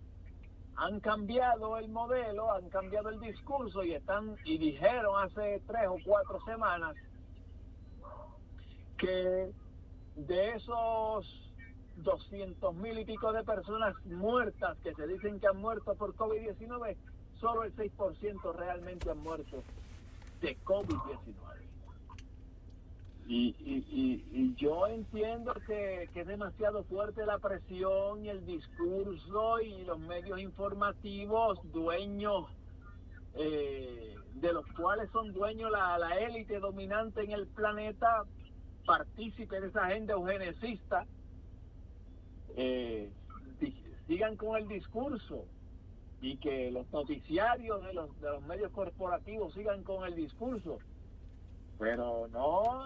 han 0.75 0.99
cambiado 0.99 1.77
el 1.77 1.89
modelo, 1.89 2.51
han 2.51 2.69
cambiado 2.69 3.09
el 3.09 3.19
discurso 3.19 3.83
y 3.83 3.93
están 3.93 4.35
y 4.43 4.57
dijeron 4.57 5.23
hace 5.23 5.61
tres 5.67 5.87
o 5.87 5.97
cuatro 6.03 6.39
semanas 6.45 6.95
que 8.97 9.51
de 10.15 10.49
esos 10.51 11.43
200 11.97 12.75
mil 12.75 12.97
y 12.97 13.05
pico 13.05 13.31
de 13.31 13.43
personas 13.43 13.95
muertas 14.05 14.77
que 14.79 14.93
se 14.95 15.07
dicen 15.07 15.39
que 15.39 15.47
han 15.47 15.57
muerto 15.57 15.93
por 15.95 16.15
COVID-19, 16.15 16.95
solo 17.39 17.63
el 17.63 17.75
6% 17.75 18.55
realmente 18.55 19.11
han 19.11 19.19
muerto 19.19 19.63
de 20.41 20.57
COVID-19. 20.63 21.62
Y, 23.25 23.55
y, 23.59 24.25
y, 24.31 24.55
yo 24.55 24.85
entiendo 24.87 25.53
que, 25.65 26.09
es 26.13 26.27
demasiado 26.27 26.83
fuerte 26.83 27.25
la 27.25 27.39
presión 27.39 28.25
y 28.25 28.29
el 28.29 28.45
discurso 28.45 29.61
y 29.61 29.85
los 29.85 29.97
medios 29.99 30.39
informativos 30.39 31.59
dueños 31.71 32.47
eh, 33.35 34.15
de 34.35 34.53
los 34.53 34.65
cuales 34.73 35.09
son 35.11 35.31
dueños 35.31 35.71
la, 35.71 35.97
la 35.97 36.19
élite 36.19 36.59
dominante 36.59 37.21
en 37.21 37.31
el 37.31 37.47
planeta, 37.47 38.23
partícipe 38.85 39.61
de 39.61 39.67
esa 39.67 39.85
agenda 39.85 40.13
eugenicista, 40.13 41.05
eh, 42.57 43.09
sigan 44.07 44.35
con 44.35 44.57
el 44.57 44.67
discurso 44.67 45.45
y 46.21 46.37
que 46.37 46.71
los 46.71 46.89
noticiarios 46.91 47.83
de 47.83 47.93
los, 47.93 48.21
de 48.21 48.29
los 48.29 48.43
medios 48.43 48.71
corporativos 48.71 49.53
sigan 49.53 49.83
con 49.83 50.05
el 50.05 50.15
discurso. 50.15 50.79
Pero 51.79 52.27
no, 52.29 52.85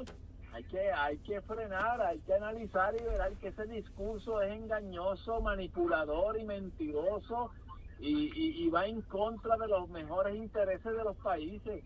hay 0.58 0.64
que, 0.64 0.92
hay 0.92 1.18
que 1.20 1.40
frenar, 1.42 2.02
hay 2.02 2.18
que 2.22 2.34
analizar 2.34 2.96
y 2.96 3.04
ver 3.04 3.38
que 3.38 3.50
ese 3.50 3.66
discurso 3.66 4.42
es 4.42 4.52
engañoso, 4.52 5.40
manipulador 5.40 6.40
y 6.40 6.46
mentiroso 6.46 7.52
y, 8.00 8.64
y 8.66 8.68
va 8.70 8.88
en 8.88 9.02
contra 9.04 9.56
de 9.56 9.68
los 9.68 9.88
mejores 9.90 10.36
intereses 10.36 10.84
de 10.84 11.04
los 11.04 11.16
países. 11.18 11.84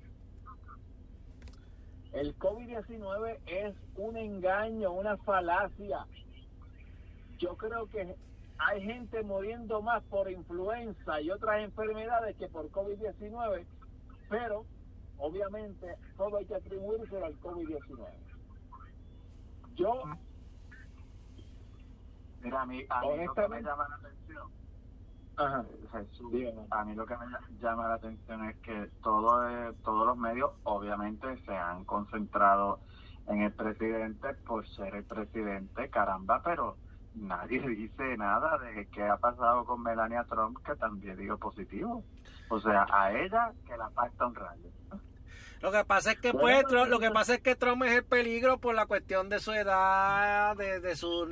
El 2.13 2.37
COVID-19 2.39 3.39
es 3.45 3.75
un 3.97 4.15
engaño, 4.15 4.93
una 4.93 5.17
falacia. 5.17 6.05
Yo 7.39 7.57
creo 7.57 7.87
que 7.87 8.15
hay 8.57 8.81
gente 8.83 9.21
muriendo 9.21 9.81
más 9.81 10.01
por 10.03 10.31
influenza 10.31 11.19
y 11.19 11.29
otras 11.29 11.61
enfermedades 11.61 12.37
que 12.37 12.47
por 12.47 12.71
COVID-19, 12.71 13.65
pero 14.29 14.65
obviamente 15.17 15.97
todo 16.15 16.37
hay 16.37 16.45
que 16.45 16.55
atribuirse 16.55 17.21
al 17.21 17.37
COVID-19. 17.41 18.30
Yo, 19.75 20.03
mira, 22.41 22.61
a 22.61 22.65
mí, 22.65 22.85
a 22.89 23.01
mí 23.01 23.25
lo 23.25 23.33
que 23.33 23.47
me 23.47 23.61
llama 23.61 23.87
la 23.87 23.95
atención, 23.95 24.51
a 26.69 26.85
mí 26.85 26.95
lo 26.95 27.05
que 27.05 27.15
me 27.17 27.25
llama 27.59 27.87
la 27.87 27.95
atención 27.95 28.49
es 28.49 28.57
que 28.57 28.89
todo, 29.01 29.49
eh, 29.49 29.73
todos 29.83 30.05
los 30.05 30.17
medios 30.17 30.51
obviamente 30.63 31.37
se 31.45 31.55
han 31.55 31.85
concentrado 31.85 32.79
en 33.27 33.41
el 33.41 33.53
presidente 33.53 34.33
por 34.45 34.67
ser 34.67 34.95
el 34.95 35.05
presidente, 35.05 35.89
caramba, 35.89 36.41
pero 36.43 36.77
nadie 37.15 37.59
dice 37.69 38.17
nada 38.17 38.57
de 38.57 38.87
qué 38.87 39.03
ha 39.03 39.17
pasado 39.17 39.65
con 39.65 39.81
Melania 39.81 40.25
Trump, 40.25 40.57
que 40.65 40.75
también 40.75 41.17
dio 41.17 41.37
positivo. 41.37 42.03
O 42.49 42.59
sea, 42.59 42.85
a 42.91 43.13
ella 43.13 43.53
que 43.65 43.77
la 43.77 43.89
pacta 43.89 44.27
un 44.27 44.35
rayo. 44.35 44.69
Lo 45.61 45.71
que 45.71 45.85
pasa 45.85 46.13
es 46.13 46.19
que 46.19 46.33
pues, 46.33 46.63
lo 46.69 46.99
que 46.99 47.11
pasa 47.11 47.35
es 47.35 47.41
que 47.41 47.55
Trump 47.55 47.83
es 47.83 47.91
el 47.93 48.03
peligro 48.03 48.59
por 48.59 48.73
la 48.73 48.85
cuestión 48.85 49.29
de 49.29 49.39
su 49.39 49.51
edad, 49.51 50.55
de, 50.55 50.95
su, 50.95 51.27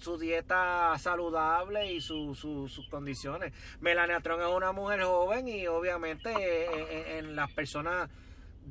su, 0.00 0.18
dieta 0.18 0.98
saludable 0.98 1.92
y 1.92 2.00
su, 2.00 2.34
sus 2.34 2.88
condiciones. 2.88 3.52
Melania 3.80 4.20
Trump 4.20 4.40
es 4.40 4.48
una 4.48 4.72
mujer 4.72 5.02
joven 5.02 5.48
y 5.48 5.66
obviamente 5.66 6.30
eh, 6.30 6.68
eh, 6.72 7.18
en 7.18 7.36
las 7.36 7.52
personas 7.52 8.10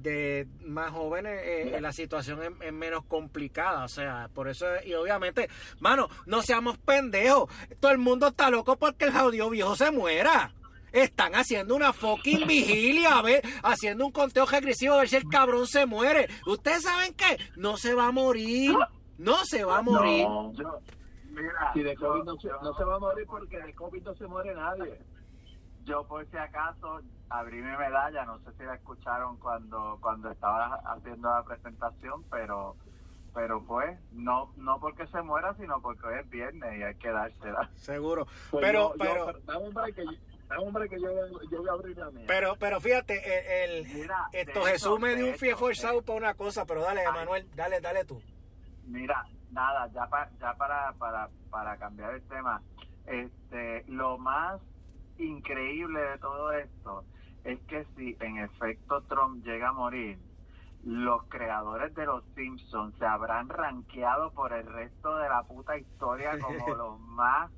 de 0.02 0.48
más 0.66 0.92
jóvenes 0.92 1.40
eh, 1.44 1.76
eh, 1.76 1.82
la 1.82 1.92
situación 1.92 2.40
es, 2.62 2.74
menos 2.74 3.04
complicada, 3.06 3.86
o 3.86 3.88
sea, 3.88 4.30
por 4.34 4.48
eso 4.48 4.66
y 4.86 4.94
obviamente, 4.94 5.50
mano, 5.80 6.10
no 6.26 6.42
seamos 6.42 6.78
pendejos, 6.78 7.50
todo 7.80 7.92
el 7.92 7.98
mundo 7.98 8.28
está 8.28 8.50
loco 8.50 8.78
porque 8.78 9.06
el 9.06 9.14
jodido 9.14 9.50
viejo 9.50 9.76
se 9.76 9.92
muera. 9.92 10.54
Están 10.92 11.36
haciendo 11.36 11.76
una 11.76 11.94
fucking 11.94 12.48
vigilia, 12.48 13.18
a 13.18 13.22
ver, 13.22 13.42
haciendo 13.64 14.06
un 14.06 14.12
conteo 14.12 14.46
regresivo 14.46 14.94
a 14.96 15.00
ver 15.00 15.10
si 15.10 15.16
el 15.18 15.28
cabrón 15.28 15.68
se 15.68 15.86
muere. 15.86 16.28
¿Ustedes 16.46 16.84
saben 16.84 17.14
qué? 17.14 17.38
No 17.56 17.78
se 17.78 17.94
va 17.94 18.08
a 18.08 18.12
morir. 18.12 18.76
No 19.18 19.44
se 19.46 19.64
va 19.64 19.80
a 19.80 19.82
morir. 19.82 20.28
No, 20.28 20.54
Yo, 20.54 20.80
mira, 21.32 21.72
si 21.74 21.84
de 21.84 21.96
yo- 21.96 22.08
COVID 22.10 22.24
no 22.24 22.36
se, 22.40 22.48
yo- 22.48 22.60
no 22.62 22.74
se 22.76 22.84
va 22.84 22.96
a 22.96 23.00
morir 23.00 23.26
porque 23.28 23.60
de 23.60 23.74
COVID 23.74 24.04
no 24.04 24.16
se 24.16 24.28
muere 24.28 24.54
nadie. 24.56 25.00
yo 25.86 26.06
por 26.06 26.26
si 26.30 26.36
acaso 26.38 27.00
abrí 27.30 27.58
mi 27.62 27.76
medalla, 27.78 28.26
no 28.26 28.40
sé 28.40 28.52
si 28.58 28.64
la 28.64 28.76
escucharon 28.76 29.38
cuando 29.38 29.98
cuando 30.02 30.30
estaba 30.32 30.82
haciendo 30.86 31.30
la 31.30 31.44
presentación, 31.44 32.24
pero 32.30 32.76
pero 33.34 33.64
pues 33.66 33.98
no 34.12 34.52
no 34.58 34.80
porque 34.80 35.08
se 35.08 35.22
muera, 35.22 35.54
sino 35.56 35.80
porque 35.82 36.08
hoy 36.08 36.20
es 36.20 36.30
viernes 36.30 36.78
y 36.80 36.84
hay 36.84 36.96
que 36.96 37.10
dársela. 37.10 37.70
Seguro. 37.76 38.26
Pues 38.52 38.66
Pero, 38.66 38.94
yo- 38.98 39.06
yo- 39.06 39.26
pero, 39.26 39.40
dame 39.46 39.68
un 39.68 39.74
break 39.74 39.96
que, 39.96 40.06
yo- 40.06 40.12
break 40.48 40.90
que 40.90 41.00
yo, 41.02 41.10
yo 41.52 41.58
voy 41.60 41.70
a 41.70 41.72
abrir 41.74 41.98
la 41.98 42.10
mía. 42.12 42.26
pero, 42.28 42.56
pero 42.60 42.80
fíjate, 42.80 43.64
el, 43.66 43.86
el- 43.86 43.94
Mira, 43.94 44.28
esto 44.32 44.62
Jesús 44.64 44.88
hecho, 44.98 45.00
me 45.00 45.16
dio 45.16 45.28
un 45.28 45.36
pie 45.38 45.56
forzado 45.56 46.00
eh, 46.00 46.04
para 46.04 46.18
una 46.18 46.34
cosa, 46.36 46.66
pero 46.66 46.82
dale, 46.82 47.02
Ay. 47.06 47.14
Manuel, 47.14 47.50
dale, 47.56 47.82
dale 47.82 48.06
tú. 48.06 48.22
Mira, 48.86 49.26
nada, 49.52 49.88
ya 49.94 50.08
pa- 50.08 50.30
ya 50.40 50.54
para 50.56 50.94
para 50.94 51.30
para 51.50 51.78
cambiar 51.78 52.14
el 52.16 52.22
tema, 52.28 52.62
este 53.06 53.84
lo 53.88 54.18
más 54.18 54.62
increíble 55.18 56.00
de 56.00 56.18
todo 56.20 56.52
esto 56.54 57.04
es 57.44 57.60
que 57.68 57.86
si 57.96 58.16
en 58.20 58.38
efecto 58.40 59.02
Trump 59.04 59.44
llega 59.46 59.70
a 59.70 59.74
morir, 59.74 60.20
los 60.84 61.24
creadores 61.30 61.94
de 61.96 62.06
los 62.06 62.24
Simpsons 62.36 62.96
se 62.98 63.06
habrán 63.06 63.50
rankeado 63.50 64.32
por 64.32 64.54
el 64.54 64.66
resto 64.66 65.18
de 65.18 65.28
la 65.30 65.44
puta 65.44 65.78
historia 65.78 66.38
como 66.40 66.76
los 66.76 67.00
más 67.00 67.50
eh, 67.52 67.57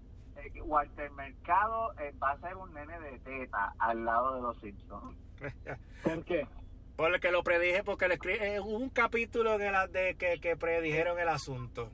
Walter 0.63 1.11
Mercado 1.11 1.93
eh, 1.99 2.13
va 2.21 2.31
a 2.31 2.39
ser 2.39 2.55
un 2.55 2.73
nene 2.73 2.99
de 2.99 3.19
teta 3.19 3.73
al 3.79 4.05
lado 4.05 4.35
de 4.35 4.41
los 4.41 4.59
Simpsons. 4.59 5.17
¿Por 6.03 6.23
qué? 6.25 6.47
Porque 6.95 7.31
lo 7.31 7.43
predije, 7.43 7.83
porque 7.83 8.07
le 8.07 8.17
eh, 8.23 8.59
un 8.59 8.89
capítulo 8.89 9.57
de, 9.57 9.71
la, 9.71 9.87
de 9.87 10.15
que, 10.15 10.39
que 10.41 10.57
predijeron 10.57 11.17
el 11.19 11.29
asunto. 11.29 11.91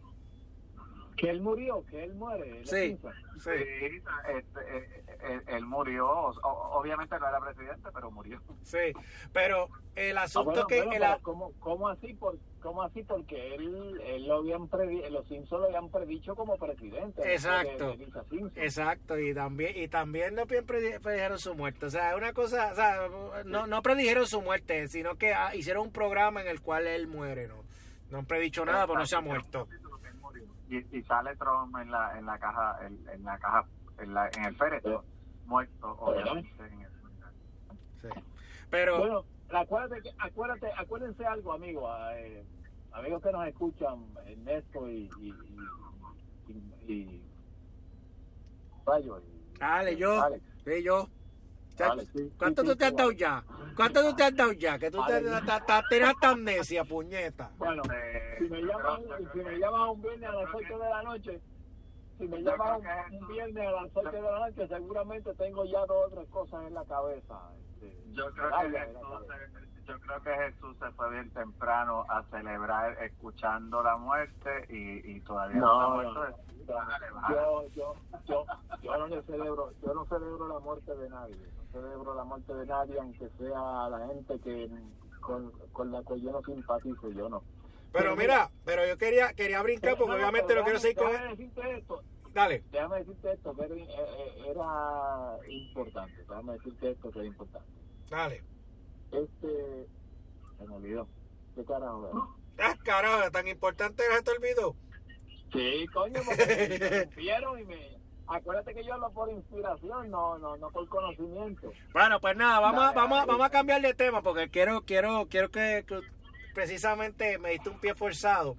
Que 1.17 1.29
él 1.29 1.39
murió, 1.41 1.85
que 1.89 2.03
él 2.03 2.13
muere. 2.15 2.59
él 2.59 2.67
Sí. 2.67 2.97
Sí. 3.43 3.49
Este, 3.49 4.77
eh, 4.77 5.03
eh, 5.21 5.41
él 5.47 5.65
murió, 5.65 6.07
obviamente 6.09 7.17
no 7.19 7.27
era 7.27 7.39
presidente, 7.39 7.89
pero 7.93 8.11
murió. 8.11 8.41
Sí, 8.63 8.91
pero 9.31 9.69
el 9.95 10.17
Ah, 10.17 10.23
asunto 10.23 10.51
bueno, 10.51 10.67
que 10.67 10.83
bueno, 10.83 11.15
el 11.15 11.21
¿cómo, 11.21 11.51
cómo 11.59 11.87
así? 11.89 12.13
Por, 12.13 12.37
¿Cómo 12.61 12.81
así? 12.81 13.03
Porque 13.03 13.53
él, 13.55 14.01
él 14.03 14.27
lo 14.27 14.37
habían 14.37 14.67
predi- 14.69 15.07
los 15.09 15.27
Simpsons 15.27 15.61
lo 15.61 15.67
habían 15.67 15.89
predicho 15.89 16.35
como 16.35 16.57
presidente. 16.57 17.21
Exacto. 17.31 17.95
de- 17.95 17.97
de 18.07 18.65
exacto 18.65 19.19
y 19.19 19.33
también 19.35 19.77
y 19.77 19.87
también 19.87 20.33
bien 20.35 20.65
predi- 20.65 20.99
predijeron 20.99 21.37
su 21.37 21.53
muerte, 21.53 21.85
o 21.85 21.89
sea, 21.91 22.11
es 22.11 22.17
una 22.17 22.33
cosa, 22.33 22.71
o 22.71 22.75
sea, 22.75 23.07
no 23.45 23.67
no 23.67 23.81
predijeron 23.83 24.25
su 24.25 24.41
muerte, 24.41 24.87
sino 24.87 25.15
que 25.15 25.33
ah, 25.35 25.55
hicieron 25.55 25.83
un 25.87 25.91
programa 25.93 26.41
en 26.41 26.47
el 26.47 26.59
cual 26.61 26.87
él 26.87 27.07
muere, 27.07 27.47
no 27.47 27.63
no 28.09 28.19
han 28.19 28.25
predicho 28.25 28.65
nada, 28.65 28.85
pero 28.87 28.99
no 28.99 29.05
se 29.05 29.15
ha 29.15 29.21
muerto. 29.21 29.67
Y, 30.67 30.97
y 30.97 31.03
sale 31.03 31.35
Trump 31.35 31.75
en 31.77 31.91
la 31.91 32.17
en 32.17 32.25
la 32.25 32.39
caja 32.39 32.77
en, 32.85 33.07
en 33.09 33.23
la 33.23 33.37
caja 33.37 33.65
en, 33.99 34.13
la, 34.13 34.27
en 34.29 34.45
el 34.45 34.55
féretro 34.55 35.05
muerto 35.45 35.95
obviamente 35.99 36.49
en 36.65 36.81
el 36.81 36.89
Sí. 38.01 38.07
Pero 38.69 38.99
Bueno, 38.99 39.25
acuérdate, 39.49 40.01
acuérdate, 40.19 40.71
acuérdense 40.77 41.25
algo, 41.25 41.53
amigos, 41.53 41.89
eh, 42.13 42.45
amigos 42.91 43.21
que 43.21 43.31
nos 43.31 43.47
escuchan, 43.47 44.13
Ernesto 44.25 44.89
y, 44.89 45.09
y, 45.19 45.29
y, 46.47 46.53
y- 46.53 46.93
y- 46.93 47.31
Rayo 48.85 49.19
y- 49.19 49.57
dale 49.59 49.97
yo, 49.97 50.21
Alex. 50.21 50.43
sí, 50.63 50.83
yo. 50.83 51.07
Sí, 51.75 52.33
¿Cuánto 52.37 52.61
sí, 52.61 52.67
tú 52.67 52.73
sí, 52.73 52.77
te 52.79 52.85
has 52.85 52.95
dado 52.95 53.11
ya? 53.11 53.43
¿Cuánto 53.75 54.01
tú 54.01 54.15
te 54.15 54.23
has 54.23 54.35
dado 54.35 54.51
ya? 54.53 54.79
Que 54.79 54.89
tú 54.91 55.03
te, 55.05 55.21
tienes 55.89 56.09
hasta 56.09 56.29
amnesia, 56.29 56.83
puñeta. 56.85 57.51
Bueno, 57.57 57.83
Eh, 57.93 58.35
si 58.39 58.49
me 58.49 58.59
si 58.61 58.65
llamas 59.59 59.89
un 59.89 60.01
viernes 60.01 60.29
a 60.29 60.33
las 60.33 60.53
8 60.53 60.79
de 60.79 60.89
la 60.89 61.03
noche, 61.03 61.41
si 62.17 62.27
me 62.27 62.43
que 62.43 62.49
un, 62.49 63.27
viernes 63.27 63.67
a 63.67 63.71
las 63.71 63.91
8 63.93 64.11
de 64.11 64.21
la 64.21 64.39
noche, 64.39 64.67
seguramente 64.67 65.33
tengo 65.35 65.65
ya 65.65 65.85
dos 65.85 66.07
o 66.07 66.09
tres 66.15 66.29
cosas 66.29 66.65
en 66.67 66.73
la 66.73 66.85
cabeza. 66.85 67.39
este, 67.59 68.01
Yo 68.13 68.31
creo, 68.31 68.49
que 68.49 68.79
Jesús, 68.79 69.27
se- 69.27 69.83
yo 69.83 69.99
creo 69.99 70.21
que 70.21 70.33
Jesús 70.45 70.77
se 70.79 70.91
fue 70.91 71.11
bien 71.11 71.29
temprano 71.31 72.05
a 72.07 72.23
celebrar 72.29 73.03
escuchando 73.03 73.83
la 73.83 73.97
muerte 73.97 74.65
y, 74.69 75.11
y 75.17 75.21
todavía 75.21 75.59
no, 75.59 76.01
está 76.01 76.13
muerto. 76.13 76.39
Yo, 77.29 77.67
yo, 77.75 77.93
yo, 78.27 78.45
yo 78.81 78.97
no 78.97 79.07
le 79.07 79.21
celebro, 79.23 79.71
yo 79.81 79.93
no 79.93 80.05
celebro 80.05 80.47
la 80.47 80.59
muerte 80.59 80.95
de 80.95 81.09
nadie, 81.09 81.37
celebro 81.75 82.15
la 82.15 82.23
muerte 82.23 82.53
de 82.53 82.65
nadie, 82.65 82.97
aunque 82.99 83.29
sea 83.37 83.89
la 83.89 84.07
gente 84.07 84.39
que 84.39 84.69
con, 85.19 85.51
con 85.73 85.91
la 85.91 86.01
que 86.03 86.21
yo 86.21 86.31
no 86.31 86.41
simpatizo, 86.43 87.09
yo 87.11 87.29
no. 87.29 87.43
Pero 87.91 88.15
mira, 88.15 88.51
pero 88.63 88.85
yo 88.85 88.97
quería 88.97 89.33
quería 89.33 89.61
brincar 89.61 89.97
porque 89.97 90.11
No, 90.11 90.17
obviamente 90.17 90.55
no 90.55 90.63
quiero 90.63 90.79
seguir 90.79 90.97
con 90.97 91.11
decirte 91.11 91.77
esto, 91.77 92.01
Dale. 92.33 92.63
déjame 92.71 92.99
decirte 92.99 93.31
esto, 93.33 93.55
que 93.55 93.63
era, 93.65 93.75
eh, 93.75 94.49
era 94.49 95.47
importante, 95.49 96.17
déjame 96.17 96.53
decirte 96.53 96.91
esto 96.91 97.11
que 97.11 97.19
era 97.19 97.27
importante. 97.27 97.69
Dale. 98.09 98.43
Este, 99.11 99.87
se 100.57 100.67
me 100.67 100.75
olvidó. 100.75 101.07
¿Qué 101.55 101.63
carajo 101.63 102.09
era? 102.57 102.69
Ah, 102.69 102.75
carajo, 102.83 103.31
tan 103.31 103.47
importante 103.47 104.03
que 104.09 104.15
se 104.15 104.23
te 104.23 104.31
olvidó. 104.31 104.75
Sí, 105.53 105.87
coño, 105.93 106.19
porque 106.25 106.45
me 106.67 106.75
interrumpieron 106.75 107.59
y 107.59 107.65
me... 107.65 108.04
Acuérdate 108.27 108.73
que 108.73 108.83
yo 108.83 108.93
hablo 108.93 109.11
por 109.11 109.29
inspiración, 109.29 110.09
no, 110.09 110.37
no, 110.39 110.57
no 110.57 110.69
por 110.71 110.87
conocimiento. 110.89 111.71
Bueno, 111.93 112.19
pues 112.19 112.35
nada, 112.35 112.59
vamos 112.59 112.81
Dale, 112.81 112.95
vamos 112.95 113.17
dale. 113.19 113.31
vamos 113.31 113.45
a 113.45 113.49
cambiar 113.51 113.81
de 113.81 113.93
tema 113.93 114.21
porque 114.21 114.49
quiero 114.49 114.81
quiero 114.81 115.27
quiero 115.29 115.49
que, 115.51 115.85
que 115.87 115.99
precisamente 116.55 117.37
me 117.37 117.51
diste 117.51 117.69
un 117.69 117.79
pie 117.79 117.93
forzado. 117.93 118.55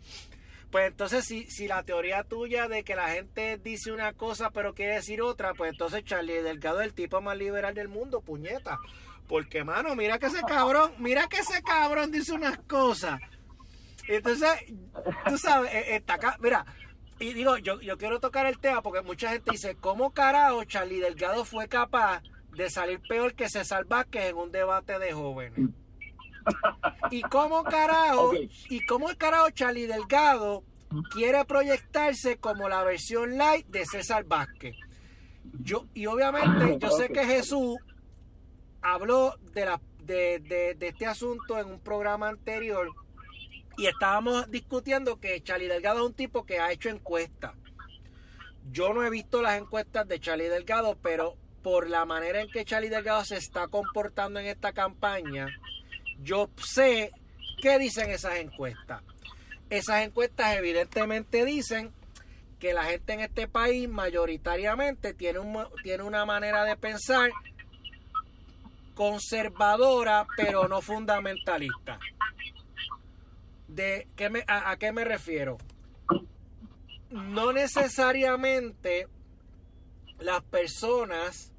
Pues 0.70 0.88
entonces 0.88 1.24
si, 1.24 1.44
si 1.50 1.66
la 1.68 1.82
teoría 1.82 2.22
tuya 2.24 2.68
de 2.68 2.84
que 2.84 2.94
la 2.94 3.08
gente 3.08 3.58
dice 3.58 3.90
una 3.92 4.12
cosa 4.12 4.50
pero 4.50 4.74
quiere 4.74 4.94
decir 4.96 5.20
otra, 5.22 5.54
pues 5.54 5.72
entonces 5.72 6.04
Charlie 6.04 6.42
Delgado 6.42 6.80
es 6.80 6.86
el 6.86 6.94
tipo 6.94 7.20
más 7.20 7.36
liberal 7.36 7.74
del 7.74 7.88
mundo, 7.88 8.20
puñeta. 8.20 8.78
Porque 9.28 9.64
mano, 9.64 9.96
mira 9.96 10.18
que 10.20 10.26
ese 10.26 10.42
cabrón, 10.42 10.92
mira 10.98 11.26
que 11.26 11.38
ese 11.38 11.60
cabrón 11.62 12.12
dice 12.12 12.32
unas 12.32 12.58
cosas. 12.58 13.20
Entonces, 14.06 14.48
tú 15.26 15.36
sabes, 15.36 15.74
eh, 15.74 15.96
está 15.96 16.14
acá, 16.14 16.36
mira, 16.40 16.64
y 17.18 17.32
digo, 17.32 17.56
yo, 17.58 17.80
yo 17.80 17.96
quiero 17.98 18.20
tocar 18.20 18.46
el 18.46 18.58
tema 18.58 18.82
porque 18.82 19.02
mucha 19.02 19.30
gente 19.30 19.50
dice, 19.52 19.76
¿cómo 19.76 20.10
carajo 20.12 20.64
Charlie 20.64 21.00
Delgado 21.00 21.44
fue 21.44 21.68
capaz 21.68 22.22
de 22.52 22.68
salir 22.70 23.00
peor 23.08 23.34
que 23.34 23.48
César 23.48 23.84
Vázquez 23.86 24.26
en 24.30 24.36
un 24.36 24.52
debate 24.52 24.98
de 24.98 25.12
jóvenes? 25.12 25.70
¿Y 27.10 27.22
cómo 27.22 27.64
carajo, 27.64 28.32
y 28.68 28.84
cómo 28.86 29.10
el 29.10 29.16
carajo 29.16 29.50
Charlie 29.50 29.86
Delgado 29.86 30.62
quiere 31.12 31.44
proyectarse 31.44 32.36
como 32.38 32.68
la 32.68 32.84
versión 32.84 33.36
light 33.36 33.66
de 33.66 33.84
César 33.86 34.24
Vázquez? 34.24 34.74
Yo, 35.60 35.86
y 35.94 36.06
obviamente 36.06 36.78
yo 36.78 36.90
sé 36.90 37.08
que 37.08 37.24
Jesús 37.24 37.76
habló 38.82 39.36
de, 39.54 39.64
la, 39.64 39.80
de, 40.04 40.38
de- 40.40 40.74
de 40.74 40.88
este 40.88 41.06
asunto 41.06 41.58
en 41.58 41.66
un 41.70 41.80
programa 41.80 42.28
anterior 42.28 42.88
y 43.76 43.86
estábamos 43.86 44.50
discutiendo 44.50 45.20
que 45.20 45.42
Charlie 45.42 45.68
Delgado 45.68 46.00
es 46.00 46.06
un 46.06 46.14
tipo 46.14 46.44
que 46.44 46.60
ha 46.60 46.72
hecho 46.72 46.88
encuestas. 46.88 47.52
Yo 48.72 48.92
no 48.92 49.04
he 49.04 49.10
visto 49.10 49.42
las 49.42 49.58
encuestas 49.58 50.08
de 50.08 50.18
Charlie 50.18 50.48
Delgado, 50.48 50.96
pero 51.02 51.36
por 51.62 51.88
la 51.88 52.04
manera 52.04 52.40
en 52.40 52.50
que 52.50 52.64
Charlie 52.64 52.88
Delgado 52.88 53.24
se 53.24 53.36
está 53.36 53.68
comportando 53.68 54.40
en 54.40 54.46
esta 54.46 54.72
campaña, 54.72 55.48
yo 56.22 56.48
sé 56.56 57.10
qué 57.60 57.78
dicen 57.78 58.10
esas 58.10 58.36
encuestas. 58.36 59.02
Esas 59.68 60.02
encuestas 60.02 60.56
evidentemente 60.56 61.44
dicen 61.44 61.92
que 62.58 62.72
la 62.72 62.84
gente 62.84 63.12
en 63.12 63.20
este 63.20 63.48
país 63.48 63.88
mayoritariamente 63.88 65.12
tiene, 65.12 65.40
un, 65.40 65.66
tiene 65.82 66.02
una 66.02 66.24
manera 66.24 66.64
de 66.64 66.76
pensar 66.76 67.30
conservadora, 68.94 70.26
pero 70.36 70.68
no 70.68 70.80
fundamentalista. 70.80 71.98
¿De 73.76 74.08
qué 74.16 74.30
me, 74.30 74.42
a, 74.48 74.74
qué 74.78 74.90
me 74.90 75.04
refiero? 75.04 75.58
No 77.10 77.52
necesariamente 77.52 79.06
las 80.18 80.42
personas 80.44 81.52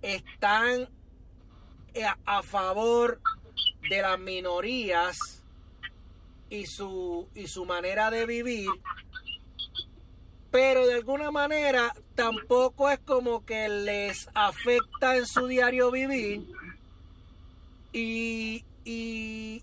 están 0.00 0.88
a, 2.02 2.16
a 2.38 2.42
favor 2.42 3.20
de 3.90 4.00
las 4.00 4.18
minorías 4.18 5.44
y 6.48 6.64
su, 6.64 7.28
y 7.34 7.46
su 7.46 7.66
manera 7.66 8.10
de 8.10 8.24
vivir, 8.24 8.70
pero 10.50 10.86
de 10.86 10.94
alguna 10.94 11.30
manera 11.30 11.94
tampoco 12.14 12.88
es 12.88 13.00
como 13.00 13.44
que 13.44 13.68
les 13.68 14.30
afecta 14.32 15.18
en 15.18 15.26
su 15.26 15.46
diario 15.46 15.90
vivir 15.90 16.46
y, 17.92 18.64
y, 18.86 19.62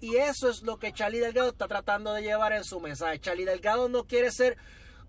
y 0.00 0.16
eso 0.16 0.50
es 0.50 0.62
lo 0.62 0.78
que 0.78 0.92
Charlie 0.92 1.20
Delgado 1.20 1.50
está 1.50 1.68
tratando 1.68 2.12
de 2.12 2.22
llevar 2.22 2.52
en 2.52 2.64
su 2.64 2.80
mensaje. 2.80 3.18
Charlie 3.20 3.44
Delgado 3.44 3.88
no 3.88 4.04
quiere 4.04 4.30
ser 4.30 4.56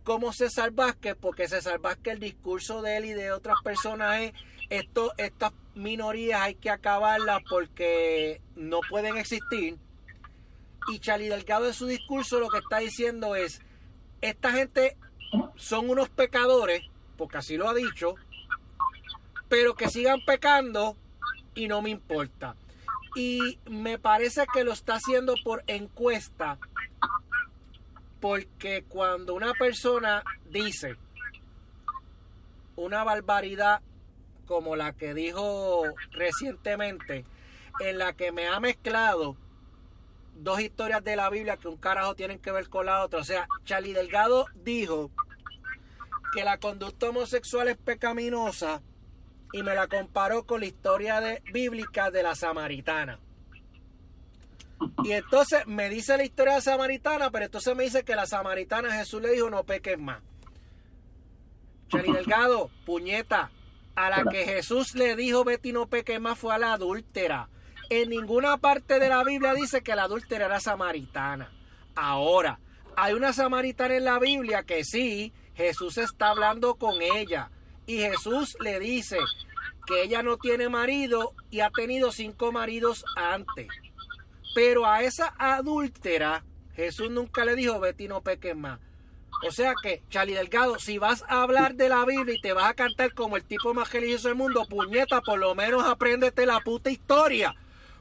como 0.03 0.33
César 0.33 0.71
Vázquez, 0.71 1.15
porque 1.19 1.47
César 1.47 1.79
Vázquez, 1.79 2.13
el 2.13 2.19
discurso 2.19 2.81
de 2.81 2.97
él 2.97 3.05
y 3.05 3.13
de 3.13 3.31
otras 3.31 3.57
personas 3.63 4.21
es, 4.21 4.33
esto, 4.69 5.13
estas 5.17 5.51
minorías 5.73 6.41
hay 6.41 6.55
que 6.55 6.69
acabarlas 6.69 7.41
porque 7.49 8.41
no 8.55 8.79
pueden 8.89 9.17
existir. 9.17 9.77
Y 10.91 10.99
Charlie 10.99 11.29
Delgado 11.29 11.67
en 11.67 11.73
su 11.73 11.87
discurso 11.87 12.39
lo 12.39 12.49
que 12.49 12.59
está 12.59 12.77
diciendo 12.77 13.35
es, 13.35 13.61
esta 14.21 14.51
gente 14.51 14.97
son 15.55 15.89
unos 15.89 16.09
pecadores, 16.09 16.83
porque 17.17 17.39
así 17.39 17.57
lo 17.57 17.67
ha 17.67 17.73
dicho, 17.73 18.15
pero 19.49 19.75
que 19.75 19.89
sigan 19.89 20.19
pecando 20.25 20.95
y 21.55 21.67
no 21.67 21.81
me 21.81 21.89
importa. 21.89 22.55
Y 23.15 23.59
me 23.65 23.97
parece 23.97 24.45
que 24.53 24.63
lo 24.63 24.73
está 24.73 24.95
haciendo 24.95 25.35
por 25.43 25.63
encuesta, 25.67 26.59
porque 28.19 28.83
cuando 28.87 29.33
una 29.33 29.53
persona 29.53 30.23
dice 30.49 30.97
una 32.75 33.03
barbaridad 33.03 33.81
como 34.45 34.75
la 34.75 34.93
que 34.93 35.13
dijo 35.13 35.83
recientemente, 36.11 37.25
en 37.79 37.97
la 37.97 38.13
que 38.13 38.31
me 38.31 38.47
ha 38.47 38.59
mezclado 38.59 39.37
dos 40.35 40.59
historias 40.59 41.03
de 41.03 41.15
la 41.15 41.29
Biblia 41.29 41.57
que 41.57 41.67
un 41.67 41.77
carajo 41.77 42.15
tienen 42.15 42.39
que 42.39 42.51
ver 42.51 42.69
con 42.69 42.85
la 42.85 43.03
otra. 43.03 43.19
O 43.19 43.23
sea, 43.23 43.47
Charlie 43.63 43.93
Delgado 43.93 44.45
dijo 44.55 45.09
que 46.33 46.43
la 46.43 46.59
conducta 46.59 47.09
homosexual 47.09 47.69
es 47.69 47.77
pecaminosa 47.77 48.81
y 49.53 49.63
me 49.63 49.75
la 49.75 49.87
comparó 49.87 50.45
con 50.45 50.61
la 50.61 50.65
historia 50.67 51.21
de, 51.21 51.41
bíblica 51.51 52.11
de 52.11 52.23
la 52.23 52.35
samaritana. 52.35 53.19
Y 55.03 55.11
entonces 55.13 55.65
me 55.67 55.89
dice 55.89 56.17
la 56.17 56.25
historia 56.25 56.53
de 56.53 56.57
la 56.59 56.61
samaritana, 56.61 57.31
pero 57.31 57.45
entonces 57.45 57.75
me 57.75 57.83
dice 57.83 58.03
que 58.03 58.15
la 58.15 58.25
samaritana 58.25 58.91
Jesús 58.91 59.21
le 59.21 59.31
dijo 59.31 59.49
no 59.49 59.63
peques 59.63 59.97
más. 59.97 60.21
Charlie 61.89 62.13
Delgado, 62.13 62.69
puñeta, 62.85 63.51
a 63.95 64.09
la 64.09 64.23
que 64.29 64.45
Jesús 64.45 64.95
le 64.95 65.15
dijo 65.15 65.43
Betty 65.43 65.71
no 65.71 65.87
peques 65.87 66.19
más 66.19 66.37
fue 66.37 66.53
a 66.53 66.57
la 66.57 66.73
adúltera. 66.73 67.49
En 67.89 68.09
ninguna 68.09 68.57
parte 68.57 68.99
de 68.99 69.09
la 69.09 69.23
Biblia 69.23 69.53
dice 69.53 69.81
que 69.81 69.95
la 69.95 70.03
adúltera 70.03 70.45
era 70.45 70.59
samaritana. 70.59 71.51
Ahora, 71.95 72.59
hay 72.97 73.13
una 73.13 73.31
samaritana 73.31 73.95
en 73.95 74.05
la 74.05 74.19
Biblia 74.19 74.63
que 74.63 74.83
sí, 74.83 75.33
Jesús 75.53 75.97
está 75.97 76.29
hablando 76.29 76.75
con 76.75 77.01
ella. 77.01 77.51
Y 77.87 77.97
Jesús 77.97 78.57
le 78.59 78.79
dice 78.79 79.17
que 79.85 80.03
ella 80.03 80.23
no 80.23 80.37
tiene 80.37 80.69
marido 80.69 81.33
y 81.51 81.59
ha 81.59 81.69
tenido 81.69 82.11
cinco 82.11 82.51
maridos 82.51 83.05
antes. 83.15 83.67
Pero 84.55 84.85
a 84.85 85.03
esa 85.03 85.33
adúltera, 85.37 86.43
Jesús 86.75 87.11
nunca 87.11 87.45
le 87.45 87.55
dijo, 87.55 87.79
Betty, 87.79 88.07
no 88.07 88.21
peques 88.21 88.55
más. 88.55 88.79
O 89.45 89.51
sea 89.51 89.73
que, 89.81 90.01
Charlie 90.09 90.33
Delgado, 90.33 90.79
si 90.79 90.97
vas 90.97 91.23
a 91.27 91.43
hablar 91.43 91.75
de 91.75 91.89
la 91.89 92.05
Biblia 92.05 92.35
y 92.35 92.41
te 92.41 92.53
vas 92.53 92.69
a 92.69 92.73
cantar 92.73 93.13
como 93.13 93.37
el 93.37 93.43
tipo 93.43 93.73
más 93.73 93.91
religioso 93.91 94.29
del 94.29 94.37
mundo, 94.37 94.65
puñeta, 94.65 95.21
por 95.21 95.37
lo 95.37 95.53
menos 95.55 95.83
apréndete 95.83 96.45
la 96.45 96.61
puta 96.61 96.89
historia. 96.89 97.53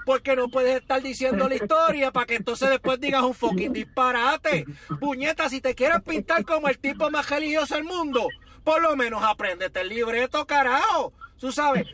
Porque 0.06 0.36
no 0.36 0.48
puedes 0.48 0.80
estar 0.80 1.02
diciendo 1.02 1.48
la 1.48 1.54
historia 1.54 2.12
para 2.12 2.26
que 2.26 2.36
entonces 2.36 2.68
después 2.68 3.00
digas 3.00 3.22
un 3.22 3.34
fucking 3.34 3.72
disparate. 3.72 4.66
Puñeta, 5.00 5.48
si 5.48 5.60
te 5.60 5.74
quieres 5.74 6.02
pintar 6.02 6.44
como 6.44 6.68
el 6.68 6.78
tipo 6.78 7.10
más 7.10 7.28
religioso 7.30 7.74
del 7.74 7.84
mundo, 7.84 8.28
por 8.64 8.82
lo 8.82 8.96
menos 8.96 9.22
apréndete 9.22 9.82
el 9.82 9.90
libreto, 9.90 10.46
carajo. 10.46 11.12
Tú 11.38 11.52
sabes, 11.52 11.86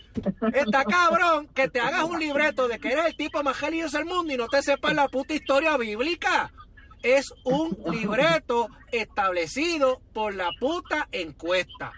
está 0.55 0.85
cabrón 0.85 1.49
que 1.49 1.69
te 1.69 1.81
hagas 1.81 2.05
un 2.05 2.21
libreto 2.21 2.69
de 2.69 2.79
que 2.79 2.93
eres 2.93 3.07
el 3.07 3.17
tipo 3.17 3.43
más 3.43 3.61
religioso 3.61 3.99
del 3.99 4.07
mundo 4.07 4.33
y 4.33 4.37
no 4.37 4.49
te 4.49 4.63
sepas 4.63 4.95
la 4.95 5.09
puta 5.09 5.35
historia 5.35 5.77
bíblica. 5.77 6.53
Es 7.03 7.33
un 7.45 7.77
libreto 7.91 8.69
establecido 8.93 10.01
por 10.13 10.35
la 10.35 10.51
puta 10.61 11.09
encuesta. 11.11 11.93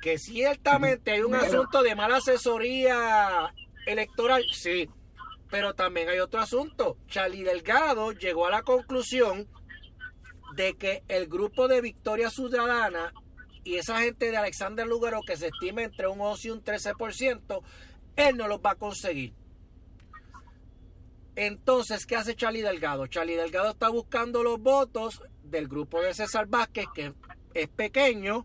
Que 0.00 0.18
ciertamente 0.18 1.10
hay 1.10 1.22
un 1.22 1.34
asunto 1.34 1.82
de 1.82 1.94
mala 1.94 2.18
asesoría 2.18 3.52
electoral, 3.86 4.44
sí. 4.52 4.88
Pero 5.50 5.74
también 5.74 6.08
hay 6.08 6.20
otro 6.20 6.40
asunto. 6.40 6.96
Charlie 7.08 7.42
Delgado 7.42 8.12
llegó 8.12 8.46
a 8.46 8.50
la 8.50 8.62
conclusión 8.62 9.48
de 10.54 10.76
que 10.76 11.02
el 11.08 11.26
grupo 11.26 11.66
de 11.66 11.80
Victoria 11.80 12.30
Ciudadana 12.30 13.12
y 13.70 13.76
esa 13.76 14.00
gente 14.00 14.32
de 14.32 14.36
Alexander 14.36 14.84
Lugaro 14.84 15.20
que 15.24 15.36
se 15.36 15.46
estima 15.46 15.84
entre 15.84 16.08
un 16.08 16.20
11 16.20 16.48
y 16.48 16.50
un 16.50 16.64
13%, 16.64 17.62
él 18.16 18.36
no 18.36 18.48
los 18.48 18.58
va 18.58 18.72
a 18.72 18.74
conseguir. 18.74 19.32
Entonces, 21.36 22.04
¿qué 22.04 22.16
hace 22.16 22.34
Charlie 22.34 22.62
Delgado? 22.62 23.06
Charlie 23.06 23.36
Delgado 23.36 23.70
está 23.70 23.88
buscando 23.88 24.42
los 24.42 24.60
votos 24.60 25.22
del 25.44 25.68
grupo 25.68 26.02
de 26.02 26.14
César 26.14 26.48
Vázquez, 26.48 26.86
que 26.92 27.14
es 27.54 27.68
pequeño, 27.68 28.44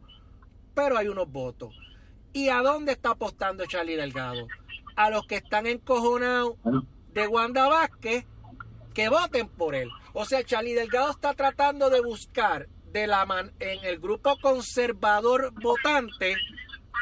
pero 0.75 0.95
hay 0.95 1.07
unos 1.07 1.31
votos. 1.31 1.75
¿Y 2.31 2.49
a 2.49 2.61
dónde 2.61 2.91
está 2.91 3.11
apostando 3.11 3.65
Charlie 3.65 3.95
Delgado? 3.95 4.47
A 4.95 5.09
los 5.09 5.25
que 5.25 5.37
están 5.37 5.65
encojonados 5.65 6.55
de 7.13 7.27
Wanda 7.27 7.67
Vázquez, 7.67 8.25
que 8.93 9.09
voten 9.09 9.47
por 9.49 9.73
él. 9.73 9.89
O 10.13 10.23
sea, 10.23 10.43
Charlie 10.43 10.75
Delgado 10.75 11.09
está 11.09 11.33
tratando 11.33 11.89
de 11.89 12.01
buscar 12.01 12.67
de 12.95 13.07
la 13.07 13.25
man 13.25 13.51
en 13.59 13.83
el 13.83 13.99
grupo 13.99 14.37
conservador 14.39 15.51
votante 15.61 16.37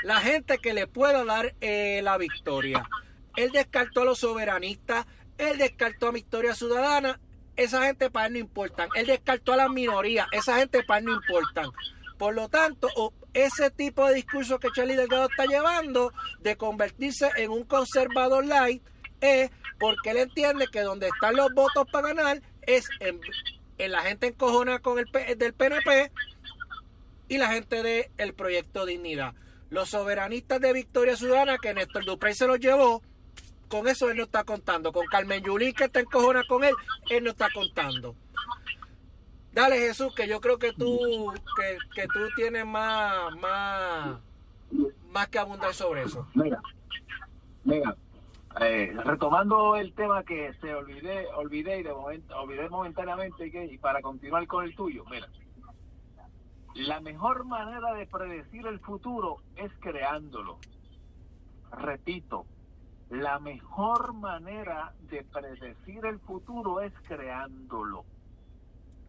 la 0.03 0.19
gente 0.21 0.57
que 0.57 0.73
le 0.73 0.87
pueda 0.87 1.23
dar 1.23 1.53
eh, 1.61 2.01
la 2.01 2.17
victoria. 2.17 2.89
Él 3.35 3.51
descartó 3.51 4.01
a 4.01 4.05
los 4.05 4.17
soberanistas, 4.17 5.05
él 5.37 5.59
descartó 5.59 6.07
a 6.07 6.11
Victoria 6.11 6.55
Ciudadana, 6.55 7.19
esa 7.55 7.85
gente 7.85 8.09
para 8.09 8.25
él 8.25 8.33
no 8.33 8.39
importan. 8.39 8.89
Él 8.95 9.05
descartó 9.05 9.53
a 9.53 9.57
las 9.57 9.69
minorías, 9.69 10.25
esa 10.31 10.57
gente 10.57 10.81
para 10.81 10.97
él 10.97 11.05
no 11.05 11.13
importan. 11.13 11.69
Por 12.17 12.33
lo 12.33 12.49
tanto, 12.49 12.89
ese 13.35 13.69
tipo 13.69 14.07
de 14.07 14.15
discurso 14.15 14.57
que 14.57 14.71
Charlie 14.71 14.95
Delgado 14.95 15.29
está 15.29 15.45
llevando 15.45 16.11
de 16.39 16.57
convertirse 16.57 17.29
en 17.37 17.51
un 17.51 17.65
conservador 17.65 18.43
light 18.43 18.81
es 19.21 19.51
porque 19.79 20.09
él 20.09 20.17
entiende 20.17 20.65
que 20.71 20.81
donde 20.81 21.07
están 21.09 21.35
los 21.35 21.53
votos 21.53 21.85
para 21.91 22.07
ganar 22.07 22.41
es 22.63 22.89
en, 22.99 23.21
la 23.77 24.01
gente 24.01 24.27
encojona 24.27 24.79
con 24.79 24.99
el 24.99 25.05
del 25.37 25.53
PNP 25.53 26.11
y 27.27 27.37
la 27.37 27.49
gente 27.49 28.09
del 28.15 28.33
proyecto 28.33 28.85
Dignidad. 28.85 29.33
Los 29.69 29.89
soberanistas 29.89 30.61
de 30.61 30.73
Victoria 30.73 31.15
Ciudadana, 31.15 31.57
que 31.57 31.73
Néstor 31.73 32.05
Duprey 32.05 32.35
se 32.35 32.47
los 32.47 32.59
llevó, 32.59 33.01
con 33.67 33.87
eso 33.87 34.09
él 34.11 34.17
no 34.17 34.23
está 34.23 34.43
contando. 34.43 34.91
Con 34.91 35.07
Carmen 35.07 35.43
Yulín, 35.43 35.73
que 35.73 35.85
está 35.85 35.99
encojona 35.99 36.43
con 36.47 36.63
él, 36.63 36.75
él 37.09 37.23
no 37.23 37.31
está 37.31 37.49
contando. 37.51 38.15
Dale 39.51 39.77
Jesús, 39.79 40.13
que 40.15 40.27
yo 40.27 40.41
creo 40.41 40.57
que 40.57 40.73
tú, 40.73 41.33
que, 41.95 42.07
tú 42.07 42.19
tienes 42.35 42.65
más, 42.65 43.35
más, 43.37 44.19
más 45.11 45.27
que 45.27 45.39
abundar 45.39 45.73
sobre 45.73 46.03
eso. 46.03 46.27
Mira, 46.33 46.61
mira, 47.63 47.95
eh, 48.61 48.93
retomando 49.03 49.75
el 49.75 49.93
tema 49.93 50.23
que 50.23 50.53
se 50.61 50.73
olvidé, 50.75 51.27
olvidé 51.35 51.79
y 51.79 51.83
de 51.83 51.93
momento, 51.93 52.39
olvidé 52.39 52.69
momentáneamente 52.69 53.47
y 53.47 53.77
para 53.77 54.01
continuar 54.01 54.45
con 54.47 54.65
el 54.65 54.75
tuyo, 54.75 55.03
mira, 55.09 55.27
la 56.75 56.99
mejor 57.01 57.45
manera 57.45 57.93
de 57.93 58.05
predecir 58.07 58.65
el 58.67 58.79
futuro 58.79 59.37
es 59.55 59.71
creándolo. 59.79 60.59
Repito, 61.71 62.45
la 63.09 63.39
mejor 63.39 64.13
manera 64.13 64.93
de 65.09 65.23
predecir 65.23 66.05
el 66.05 66.19
futuro 66.19 66.81
es 66.81 66.93
creándolo. 67.07 68.05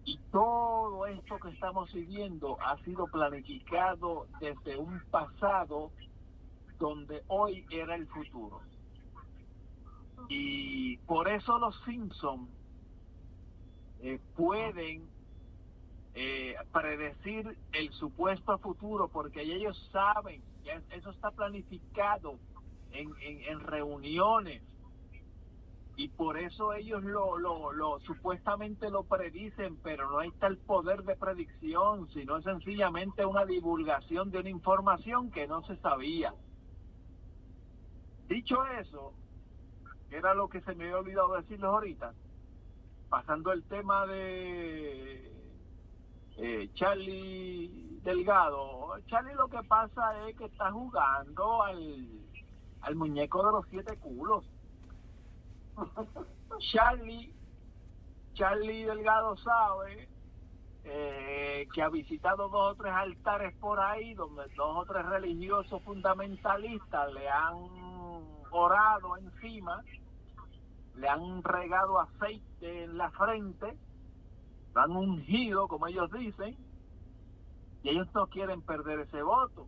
Y 0.04 0.18
todo 0.30 1.07
esto 1.07 1.38
que 1.38 1.48
estamos 1.50 1.92
viviendo 1.92 2.59
ha 2.61 2.76
sido 2.85 3.07
planificado 3.07 4.26
desde 4.40 4.76
un 4.76 5.00
pasado 5.11 5.90
donde 6.78 7.22
hoy 7.28 7.64
era 7.70 7.94
el 7.94 8.07
futuro. 8.09 8.61
Y 10.28 10.96
por 10.98 11.28
eso 11.28 11.58
los 11.58 11.78
Simpson 11.84 12.48
eh, 14.00 14.18
pueden 14.37 15.08
eh, 16.14 16.54
predecir 16.72 17.56
el 17.72 17.90
supuesto 17.92 18.56
futuro, 18.58 19.08
porque 19.08 19.42
ellos 19.42 19.76
saben, 19.92 20.42
que 20.62 20.80
eso 20.96 21.10
está 21.10 21.30
planificado 21.30 22.38
en, 22.92 23.12
en, 23.20 23.60
reuniones. 23.60 24.62
Y 25.96 26.08
por 26.08 26.38
eso 26.38 26.72
ellos 26.72 27.02
lo, 27.02 27.38
lo, 27.38 27.72
lo 27.72 28.00
supuestamente 28.00 28.90
lo 28.90 29.04
predicen, 29.04 29.76
pero 29.82 30.10
no 30.10 30.18
hay 30.18 30.30
tal 30.32 30.56
poder 30.58 31.02
de 31.04 31.16
predicción, 31.16 32.08
sino 32.10 32.40
sencillamente 32.42 33.24
una 33.24 33.44
divulgación 33.44 34.30
de 34.30 34.38
una 34.40 34.50
información 34.50 35.30
que 35.30 35.46
no 35.46 35.62
se 35.62 35.76
sabía. 35.76 36.34
Dicho 38.28 38.64
eso, 38.80 39.12
era 40.14 40.35
lo 40.35 40.48
que 40.48 40.61
se 40.61 40.74
me 40.74 40.85
había 40.85 40.98
olvidado 40.98 41.35
decirles 41.35 41.64
ahorita, 41.64 42.12
pasando 43.09 43.53
el 43.53 43.64
tema 43.64 44.07
de 44.07 45.33
eh, 46.37 46.70
Charlie 46.74 47.98
Delgado. 48.03 48.98
Charlie 49.07 49.35
lo 49.35 49.48
que 49.48 49.62
pasa 49.64 50.29
es 50.29 50.37
que 50.37 50.44
está 50.44 50.70
jugando 50.70 51.62
al, 51.62 52.09
al 52.83 52.94
muñeco 52.94 53.44
de 53.44 53.53
los 53.53 53.66
siete 53.70 53.96
culos. 53.98 54.44
Charlie, 56.72 57.35
Charlie 58.35 58.85
Delgado 58.85 59.37
sabe 59.38 60.09
eh, 60.85 61.66
que 61.74 61.83
ha 61.83 61.88
visitado 61.88 62.48
dos 62.48 62.72
o 62.72 62.74
tres 62.77 62.92
altares 62.92 63.55
por 63.57 63.81
ahí, 63.81 64.14
donde 64.14 64.44
dos 64.55 64.77
o 64.77 64.85
tres 64.85 65.05
religiosos 65.07 65.83
fundamentalistas 65.83 67.12
le 67.12 67.29
han 67.29 67.55
orado 68.50 69.16
encima, 69.16 69.83
le 70.96 71.09
han 71.09 71.42
regado 71.42 72.00
aceite 72.00 72.85
en 72.85 72.96
la 72.96 73.11
frente, 73.11 73.76
lo 74.74 74.80
han 74.80 74.90
ungido, 74.92 75.68
como 75.68 75.87
ellos 75.87 76.11
dicen, 76.12 76.57
y 77.83 77.90
ellos 77.90 78.09
no 78.14 78.26
quieren 78.28 78.62
perder 78.62 79.00
ese 79.00 79.22
voto. 79.22 79.66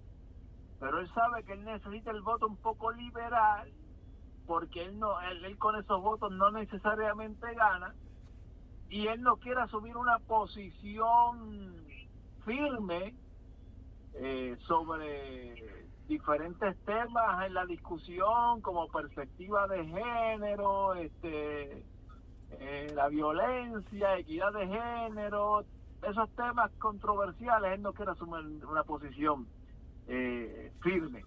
Pero 0.81 1.01
él 1.01 1.09
sabe 1.15 1.45
que 1.45 1.53
él 1.53 1.65
necesita 1.65 2.11
el 2.11 2.23
voto 2.23 2.47
un 2.47 2.57
poco 2.57 2.91
liberal, 2.93 3.73
porque 4.47 4.85
él 4.85 4.99
no, 4.99 5.21
él, 5.23 5.59
con 5.59 5.77
esos 5.77 6.01
votos 6.01 6.33
no 6.33 6.51
necesariamente 6.51 7.55
gana, 7.55 7.95
y 8.89 9.09
él 9.09 9.23
no 9.23 9.37
quiere 9.37 9.61
asumir 9.62 9.97
una 9.97 10.19
posición 10.21 11.87
firme 12.45 13.15
eh, 14.15 14.57
sobre 14.67 15.86
diferentes 16.09 16.77
temas 16.85 17.47
en 17.47 17.55
la 17.55 17.66
discusión 17.66 18.61
como 18.61 18.88
perspectiva 18.88 19.66
de 19.66 19.85
género, 19.85 20.95
este, 20.95 21.83
eh, 22.53 22.92
la 22.95 23.09
violencia, 23.09 24.19
equidad 24.19 24.53
de 24.53 24.66
género, 24.66 25.64
esos 26.03 26.31
temas 26.37 26.71
controversiales, 26.79 27.73
él 27.73 27.83
no 27.83 27.92
quiere 27.92 28.12
asumir 28.12 28.64
una 28.64 28.85
posición 28.85 29.47
eh, 30.07 30.73
firme. 30.81 31.25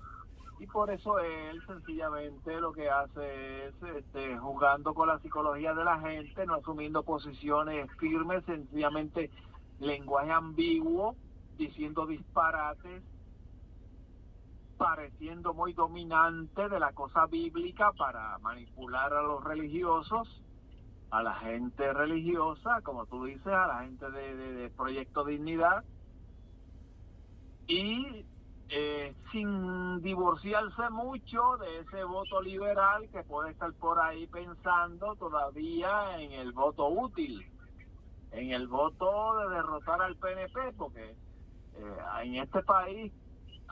Y 0.59 0.67
por 0.67 0.91
eso 0.91 1.19
él 1.19 1.61
sencillamente 1.65 2.59
lo 2.59 2.73
que 2.73 2.89
hace 2.89 3.67
es 3.67 3.73
este, 3.95 4.37
jugando 4.37 4.93
con 4.93 5.07
la 5.07 5.19
psicología 5.19 5.73
de 5.73 5.85
la 5.85 5.99
gente, 5.99 6.45
no 6.45 6.55
asumiendo 6.55 7.03
posiciones 7.03 7.89
firmes, 7.97 8.43
sencillamente 8.45 9.29
lenguaje 9.79 10.31
ambiguo, 10.31 11.15
diciendo 11.57 12.05
disparates, 12.05 13.03
pareciendo 14.79 15.53
muy 15.53 15.73
dominante 15.73 16.69
de 16.69 16.79
la 16.79 16.93
cosa 16.93 17.25
bíblica 17.25 17.91
para 17.91 18.37
manipular 18.39 19.13
a 19.13 19.21
los 19.21 19.43
religiosos, 19.43 20.41
a 21.11 21.21
la 21.21 21.35
gente 21.35 21.91
religiosa, 21.91 22.79
como 22.81 23.05
tú 23.05 23.25
dices, 23.25 23.47
a 23.47 23.67
la 23.67 23.83
gente 23.83 24.09
de, 24.09 24.69
Proyecto 24.69 25.25
Dignidad, 25.25 25.83
y 27.67 28.25
eh, 28.69 29.13
sin 29.33 30.01
divorciarse 30.01 30.89
mucho 30.91 31.57
de 31.57 31.79
ese 31.79 32.05
voto 32.05 32.41
liberal 32.41 33.09
que 33.09 33.23
puede 33.23 33.51
estar 33.51 33.73
por 33.73 33.99
ahí 33.99 34.27
pensando 34.27 35.13
todavía 35.17 36.21
en 36.21 36.31
el 36.31 36.53
voto 36.53 36.87
útil, 36.87 37.45
en 38.31 38.51
el 38.51 38.69
voto 38.69 39.39
de 39.39 39.55
derrotar 39.55 40.01
al 40.01 40.15
PNP, 40.15 40.71
porque 40.77 41.03
eh, 41.75 41.97
en 42.23 42.35
este 42.35 42.63
país 42.63 43.11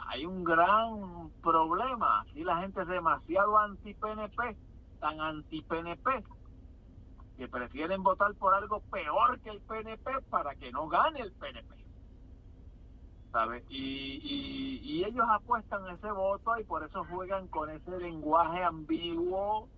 hay 0.08 0.26
un 0.26 0.44
gran 0.44 1.30
problema. 1.42 2.22
Aquí 2.22 2.44
la 2.44 2.58
gente 2.58 2.82
es 2.82 2.88
demasiado 2.88 3.58
anti-PNP, 3.58 4.58
tan 5.00 5.20
anti-PNP, 5.20 6.24
que 7.38 7.48
prefieren 7.48 8.04
votar 8.04 8.34
por 8.36 8.54
algo 8.54 8.82
peor 8.92 9.40
que 9.42 9.50
el 9.50 9.62
PNP 9.62 10.22
para 10.30 10.56
que 10.56 10.72
no 10.72 10.88
gane 10.88 11.22
el 11.22 11.32
PNP. 11.34 11.88
Y, 13.70 14.82
y, 14.84 15.04
ellos 15.04 15.26
apuestan 15.30 15.88
ese 15.94 16.12
voto 16.12 16.58
y 16.60 16.64
por 16.64 16.84
eso 16.84 17.06
juegan 17.06 17.48
con 17.50 17.70
ese 17.70 18.00
lenguaje 18.00 18.64
ambiguo, 18.64 19.70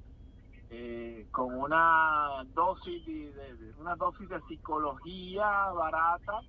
eh, 0.69 1.27
con 1.31 1.55
una 1.55 2.45
dosis 2.53 3.05
de, 3.05 3.73
una 3.77 3.97
dosis 3.97 4.29
de 4.29 4.39
psicología 4.47 5.71
barata, 5.71 6.39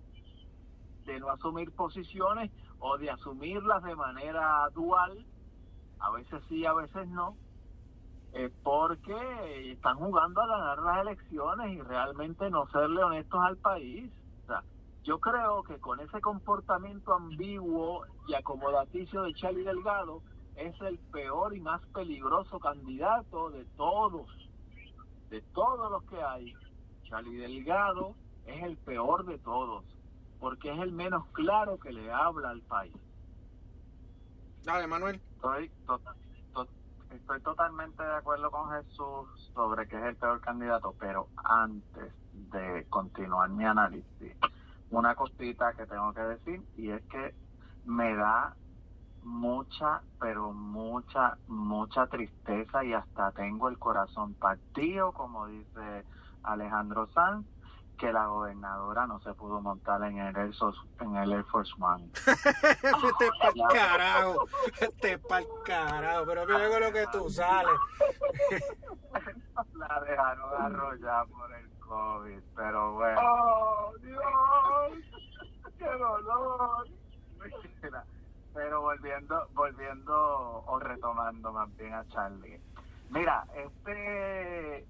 de 1.04 1.18
no 1.18 1.30
asumir 1.30 1.72
posiciones 1.72 2.52
o 2.80 2.98
de 2.98 3.10
asumirlas 3.10 3.82
de 3.84 3.94
manera 3.94 4.68
dual, 4.74 5.24
a 5.98 6.10
veces 6.10 6.42
sí, 6.48 6.64
a 6.64 6.72
veces 6.72 7.06
no, 7.08 7.36
eh, 8.32 8.50
porque 8.62 9.72
están 9.72 9.96
jugando 9.96 10.40
a 10.40 10.46
ganar 10.46 10.78
las 10.78 11.00
elecciones 11.02 11.72
y 11.76 11.82
realmente 11.82 12.48
no 12.50 12.66
serle 12.68 13.02
honestos 13.02 13.40
al 13.42 13.56
país. 13.58 14.10
Yo 15.02 15.18
creo 15.18 15.62
que 15.62 15.78
con 15.78 15.98
ese 16.00 16.20
comportamiento 16.20 17.14
ambiguo 17.14 18.04
y 18.28 18.34
acomodaticio 18.34 19.22
de 19.22 19.32
Charlie 19.32 19.64
Delgado 19.64 20.22
es 20.56 20.78
el 20.82 20.98
peor 20.98 21.56
y 21.56 21.60
más 21.60 21.80
peligroso 21.94 22.60
candidato 22.60 23.48
de 23.48 23.64
todos, 23.76 24.28
de 25.30 25.40
todos 25.54 25.90
los 25.90 26.04
que 26.04 26.22
hay. 26.22 26.52
Charlie 27.04 27.38
Delgado 27.38 28.14
es 28.44 28.62
el 28.62 28.76
peor 28.76 29.24
de 29.24 29.38
todos, 29.38 29.84
porque 30.40 30.72
es 30.72 30.78
el 30.80 30.92
menos 30.92 31.26
claro 31.32 31.78
que 31.78 31.92
le 31.92 32.10
habla 32.12 32.50
al 32.50 32.62
país. 32.62 32.96
Dale, 34.64 34.86
Manuel. 34.86 35.20
Estoy, 35.36 35.70
estoy 37.10 37.40
totalmente 37.42 38.02
de 38.02 38.14
acuerdo 38.14 38.50
con 38.50 38.70
Jesús 38.70 39.52
sobre 39.54 39.86
que 39.86 39.96
es 39.96 40.04
el 40.04 40.16
peor 40.16 40.40
candidato, 40.40 40.94
pero 40.98 41.28
antes 41.44 42.12
de 42.32 42.86
continuar 42.88 43.50
mi 43.50 43.64
análisis, 43.64 44.36
una 44.90 45.14
cosita 45.14 45.72
que 45.74 45.86
tengo 45.86 46.12
que 46.12 46.20
decir 46.20 46.62
y 46.76 46.90
es 46.90 47.02
que 47.04 47.34
me 47.84 48.14
da 48.14 48.54
mucha, 49.22 50.02
pero 50.18 50.52
mucha, 50.52 51.36
mucha 51.46 52.06
tristeza 52.06 52.84
y 52.84 52.92
hasta 52.92 53.32
tengo 53.32 53.68
el 53.68 53.78
corazón 53.78 54.34
partido, 54.34 55.12
como 55.12 55.46
dice 55.46 56.04
Alejandro 56.42 57.08
Sanz, 57.08 57.46
que 58.00 58.10
la 58.10 58.26
gobernadora 58.26 59.06
no 59.06 59.20
se 59.20 59.34
pudo 59.34 59.60
montar 59.60 60.02
en 60.04 60.18
el 60.18 60.34
Air, 60.34 60.52
en 61.00 61.16
el 61.16 61.32
Air 61.32 61.44
Force 61.44 61.72
One. 61.78 62.10
este 62.26 63.28
pa'l 63.38 63.54
carajo, 63.70 64.46
este 64.80 65.18
pa'l 65.18 65.46
carajo, 65.66 66.24
pero 66.26 66.46
mira 66.46 66.80
lo 66.80 66.92
que 66.92 67.06
tú 67.12 67.28
sales. 67.28 67.78
la 69.74 70.00
dejaron 70.00 70.62
arrollar 70.62 71.26
por 71.28 71.52
el 71.54 71.70
COVID, 71.80 72.40
pero 72.56 72.94
bueno. 72.94 73.20
¡Oh, 73.22 73.92
Dios! 74.00 75.04
¡Qué 75.76 75.84
dolor! 75.84 76.88
pero 78.54 78.80
volviendo, 78.80 79.46
volviendo 79.52 80.64
o 80.66 80.78
retomando 80.78 81.52
más 81.52 81.74
bien 81.76 81.94
a 81.94 82.06
Charlie. 82.08 82.60
Mira, 83.10 83.46
este 83.54 84.86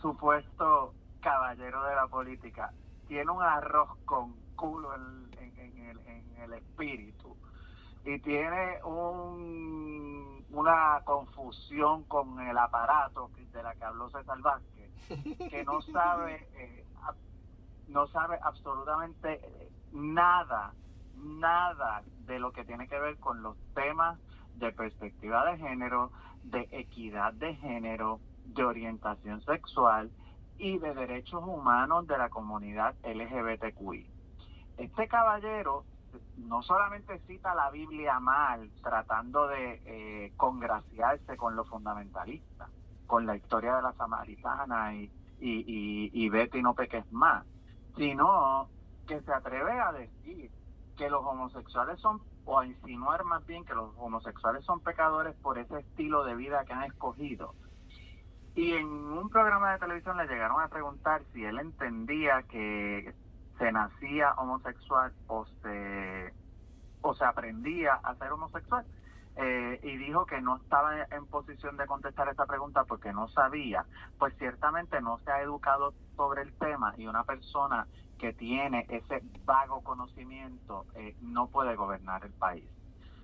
supuesto 0.00 0.94
caballero 1.20 1.84
de 1.84 1.94
la 1.94 2.06
política 2.06 2.72
tiene 3.06 3.30
un 3.30 3.42
arroz 3.42 3.90
con 4.04 4.34
culo 4.56 4.94
en, 4.94 5.30
el, 5.58 5.98
en 6.06 6.36
el 6.42 6.52
espíritu. 6.54 7.36
Y 8.04 8.18
tiene 8.20 8.82
un, 8.84 10.44
una 10.50 11.00
confusión 11.04 12.04
con 12.04 12.40
el 12.40 12.56
aparato 12.56 13.30
de 13.52 13.62
la 13.62 13.74
que 13.74 13.84
habló 13.84 14.08
César 14.10 14.40
Vázquez 14.40 14.90
que 15.50 15.64
no 15.64 15.80
sabe, 15.92 16.48
eh, 16.54 16.84
no 17.88 18.06
sabe 18.08 18.38
absolutamente 18.42 19.40
nada, 19.92 20.72
nada 21.16 22.02
de 22.26 22.38
lo 22.38 22.52
que 22.52 22.64
tiene 22.64 22.86
que 22.88 22.98
ver 22.98 23.18
con 23.18 23.42
los 23.42 23.56
temas 23.74 24.18
de 24.56 24.72
perspectiva 24.72 25.44
de 25.46 25.58
género, 25.58 26.12
de 26.44 26.68
equidad 26.70 27.32
de 27.32 27.54
género, 27.56 28.20
de 28.44 28.64
orientación 28.64 29.42
sexual 29.42 30.10
y 30.60 30.78
de 30.78 30.94
derechos 30.94 31.42
humanos 31.42 32.06
de 32.06 32.18
la 32.18 32.28
comunidad 32.28 32.94
LGBTQI. 33.02 34.06
Este 34.76 35.08
caballero 35.08 35.84
no 36.36 36.62
solamente 36.62 37.18
cita 37.26 37.54
la 37.54 37.70
Biblia 37.70 38.20
mal, 38.20 38.70
tratando 38.82 39.48
de 39.48 39.80
eh, 39.86 40.32
congraciarse 40.36 41.36
con 41.36 41.56
los 41.56 41.68
fundamentalistas, 41.68 42.68
con 43.06 43.26
la 43.26 43.36
historia 43.36 43.76
de 43.76 43.82
la 43.82 43.92
samaritana 43.94 44.94
y, 44.94 45.10
y, 45.40 46.10
y, 46.12 46.28
Betty 46.28 46.60
no 46.60 46.74
peques 46.74 47.10
más, 47.10 47.46
sino 47.96 48.68
que 49.06 49.20
se 49.22 49.32
atreve 49.32 49.80
a 49.80 49.92
decir 49.92 50.50
que 50.96 51.08
los 51.08 51.24
homosexuales 51.24 51.98
son, 52.00 52.20
o 52.44 52.58
a 52.58 52.66
insinuar 52.66 53.24
más 53.24 53.46
bien 53.46 53.64
que 53.64 53.74
los 53.74 53.94
homosexuales 53.96 54.62
son 54.64 54.80
pecadores 54.80 55.34
por 55.36 55.58
ese 55.58 55.78
estilo 55.78 56.24
de 56.24 56.34
vida 56.34 56.64
que 56.66 56.74
han 56.74 56.82
escogido. 56.82 57.54
Y 58.54 58.72
en 58.72 58.86
un 58.86 59.28
programa 59.30 59.72
de 59.72 59.78
televisión 59.78 60.16
le 60.16 60.26
llegaron 60.26 60.60
a 60.60 60.68
preguntar 60.68 61.22
si 61.32 61.44
él 61.44 61.58
entendía 61.58 62.42
que 62.42 63.14
se 63.58 63.72
nacía 63.72 64.32
homosexual 64.32 65.12
o 65.28 65.46
se, 65.62 66.34
o 67.02 67.14
se 67.14 67.24
aprendía 67.24 67.94
a 67.94 68.14
ser 68.16 68.32
homosexual. 68.32 68.84
Eh, 69.36 69.80
y 69.84 69.96
dijo 69.96 70.26
que 70.26 70.40
no 70.40 70.56
estaba 70.56 71.02
en 71.02 71.26
posición 71.26 71.76
de 71.76 71.86
contestar 71.86 72.28
esta 72.28 72.46
pregunta 72.46 72.84
porque 72.84 73.12
no 73.12 73.28
sabía, 73.28 73.86
pues 74.18 74.36
ciertamente 74.38 75.00
no 75.00 75.18
se 75.18 75.30
ha 75.30 75.40
educado 75.40 75.94
sobre 76.16 76.42
el 76.42 76.52
tema 76.54 76.92
y 76.98 77.06
una 77.06 77.22
persona 77.24 77.86
que 78.18 78.32
tiene 78.32 78.86
ese 78.88 79.22
vago 79.44 79.82
conocimiento 79.82 80.84
eh, 80.94 81.16
no 81.22 81.46
puede 81.46 81.76
gobernar 81.76 82.24
el 82.24 82.32
país. 82.32 82.68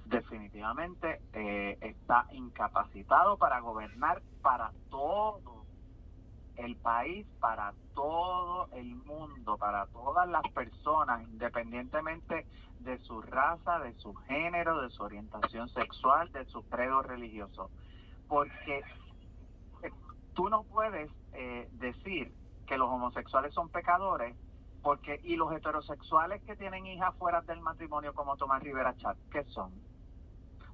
Definitivamente 0.07 1.21
eh, 1.33 1.79
está 1.81 2.27
incapacitado 2.33 3.37
para 3.39 3.61
gobernar 3.61 4.23
para 4.41 4.73
todo 4.89 5.67
el 6.57 6.77
país 6.77 7.27
para 7.41 7.75
todo 7.95 8.69
el 8.73 8.95
mundo, 8.97 9.57
para 9.59 9.87
todas 9.87 10.29
las 10.29 10.43
personas, 10.53 11.23
independientemente 11.23 12.47
de 12.81 12.99
su 12.99 13.21
raza, 13.23 13.79
de 13.81 13.95
su 13.95 14.15
género, 14.15 14.81
de 14.81 14.91
su 14.91 15.03
orientación 15.03 15.69
sexual, 15.71 16.31
de 16.33 16.45
su 16.47 16.63
credo 16.69 17.03
religioso. 17.03 17.71
Porque 18.29 18.83
tú 20.35 20.49
no 20.49 20.65
puedes 20.65 21.11
eh, 21.33 21.69
decir 21.73 22.33
que 22.67 22.79
los 22.79 22.89
homosexuales 22.89 23.55
son 23.55 23.69
pecadores 23.69 24.37
porque 24.83 25.21
y 25.25 25.37
los 25.37 25.53
heterosexuales 25.53 26.43
que 26.43 26.55
tienen 26.57 26.87
hijas 26.87 27.15
fuera 27.17 27.41
del 27.43 27.61
matrimonio 27.61 28.15
como 28.15 28.37
Tomás 28.37 28.63
Rivera 28.63 28.97
Chat, 28.97 29.17
¿qué 29.33 29.43
son? 29.45 29.73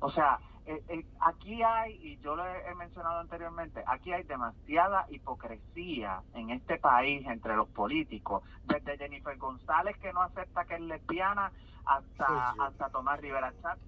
O 0.03 0.11
sea, 0.11 0.41
eh, 0.67 0.83
eh, 0.89 1.07
aquí 1.21 1.63
hay, 1.63 1.95
y 2.03 2.19
yo 2.19 2.35
lo 2.35 2.45
he, 2.45 2.75
mencionado 2.75 3.21
anteriormente, 3.21 3.85
aquí 3.87 4.13
hay 4.13 4.25
demasiada 4.25 5.07
hipocresía 5.11 6.23
en 6.35 6.51
este 6.51 6.77
país 6.79 7.25
entre 7.27 7.55
los 7.57 7.69
políticos, 7.69 8.43
desde 8.65 8.99
Jennifer 8.99 9.37
González 9.39 9.97
que 9.99 10.13
no 10.13 10.23
acepta 10.23 10.65
que 10.65 10.75
es 10.75 10.81
lesbiana 10.81 11.53
hasta, 11.85 12.51
hasta 12.61 12.91
Tomás 12.91 13.21
Rivera 13.21 13.53
Chat 13.63 13.79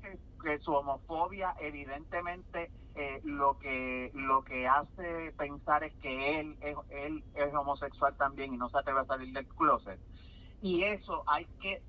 que, 0.43 0.59
su 0.59 0.73
homofobia 0.73 1.55
evidentemente 1.59 2.71
eh, 2.95 3.21
lo 3.25 3.59
que 3.59 4.11
lo 4.15 4.45
que 4.45 4.69
hace 4.69 5.33
pensar 5.39 5.85
es 5.85 5.95
que 5.97 6.41
él 6.41 6.57
es, 6.61 6.77
él 6.91 7.25
es 7.35 7.55
homosexual 7.55 8.15
también 8.17 8.53
y 8.53 8.57
no 8.57 8.69
se 8.69 8.79
atreve 8.79 9.01
a 9.01 9.05
salir 9.05 9.33
del 9.33 9.47
closet. 9.49 9.99
Y 10.61 10.83
eso 10.83 11.23
hay 11.27 11.47
que 11.61 11.83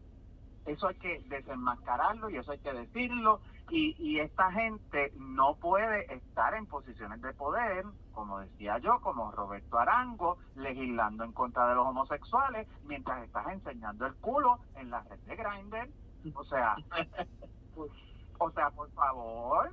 eso 0.66 0.88
hay 0.88 0.96
que 0.96 1.22
desenmascararlo 1.28 2.30
y 2.30 2.38
eso 2.38 2.52
hay 2.52 2.60
que 2.60 2.74
decirlo 2.74 3.42
y, 3.70 3.96
y 3.98 4.20
esta 4.20 4.52
gente 4.52 5.12
no 5.18 5.56
puede 5.56 6.14
estar 6.14 6.54
en 6.54 6.66
posiciones 6.68 7.22
de 7.22 7.34
poder, 7.34 7.86
como 8.14 8.40
decía 8.40 8.78
yo, 8.80 9.00
como 9.02 9.32
Roberto 9.32 9.80
Arango, 9.80 10.38
legislando 10.56 11.24
en 11.24 11.32
contra 11.32 11.68
de 11.68 11.76
los 11.76 11.88
homosexuales, 11.88 12.68
mientras 12.84 13.24
estás 13.24 13.48
enseñando 13.48 14.06
el 14.06 14.16
culo 14.16 14.60
en 14.76 14.90
la 14.90 15.02
red 15.02 15.20
de 15.20 15.36
Grindr. 15.36 15.90
O 16.36 16.44
sea, 16.46 16.76
pues, 17.76 17.92
o 18.38 18.52
sea, 18.52 18.70
por 18.72 18.92
favor, 18.92 19.72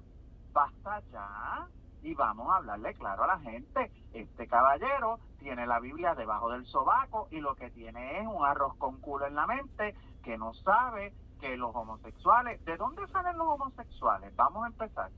basta 0.52 1.00
ya 1.12 1.66
y 2.02 2.14
vamos 2.14 2.50
a 2.50 2.57
hablarle 2.57 2.94
claro 2.94 3.24
a 3.24 3.28
la 3.28 3.38
gente. 3.38 3.90
Este 4.12 4.46
caballero 4.46 5.18
tiene 5.38 5.66
la 5.66 5.81
Biblia 5.81 6.14
debajo 6.14 6.50
del 6.50 6.66
sobaco 6.66 7.28
y 7.31 7.40
lo 7.40 7.55
que 7.55 7.70
tiene 7.70 8.20
es 8.20 8.26
un 8.26 8.44
arroz 8.44 8.76
con 8.76 9.00
culo 9.00 9.26
en 9.26 9.35
la 9.35 9.46
mente 9.46 9.94
que 10.22 10.37
no 10.37 10.52
sabe 10.55 11.12
que 11.42 11.57
los 11.57 11.74
homosexuales, 11.74 12.64
¿de 12.64 12.76
dónde 12.76 13.05
salen 13.09 13.37
los 13.37 13.48
homosexuales? 13.48 14.35
Vamos 14.37 14.62
a 14.62 14.68
empezar. 14.68 15.11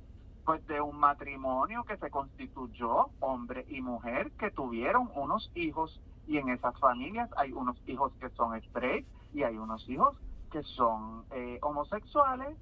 Pues 0.46 0.66
de 0.66 0.80
un 0.80 0.96
matrimonio 0.96 1.84
que 1.84 1.98
se 1.98 2.10
constituyó, 2.10 3.10
hombre 3.20 3.66
y 3.68 3.82
mujer, 3.82 4.32
que 4.32 4.50
tuvieron 4.50 5.10
unos 5.14 5.50
hijos 5.54 6.00
y 6.26 6.38
en 6.38 6.48
esas 6.48 6.78
familias 6.80 7.28
hay 7.37 7.52
unos 7.52 7.76
hijos 7.87 8.12
que 8.20 8.30
son 8.30 8.56
straight 8.56 9.06
y 9.34 9.42
hay 9.42 9.58
unos 9.58 9.87
hijos 9.87 10.16
que 10.50 10.62
son 10.62 11.26
eh, 11.30 11.58
homosexuales. 11.60 12.56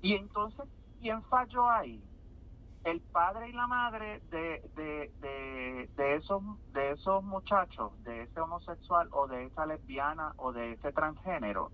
Y 0.00 0.14
entonces, 0.14 0.66
¿quién 1.00 1.22
falló 1.24 1.68
ahí? 1.68 2.00
el 2.84 3.00
padre 3.00 3.48
y 3.48 3.52
la 3.52 3.66
madre 3.66 4.20
de, 4.30 4.62
de, 4.76 5.10
de, 5.20 5.90
de, 5.96 6.14
esos, 6.14 6.40
de 6.72 6.92
esos 6.92 7.24
muchachos, 7.24 7.90
de 8.04 8.22
ese 8.22 8.40
homosexual 8.40 9.08
o 9.10 9.26
de 9.26 9.46
esa 9.46 9.66
lesbiana 9.66 10.34
o 10.36 10.52
de 10.52 10.74
ese 10.74 10.92
transgénero, 10.92 11.72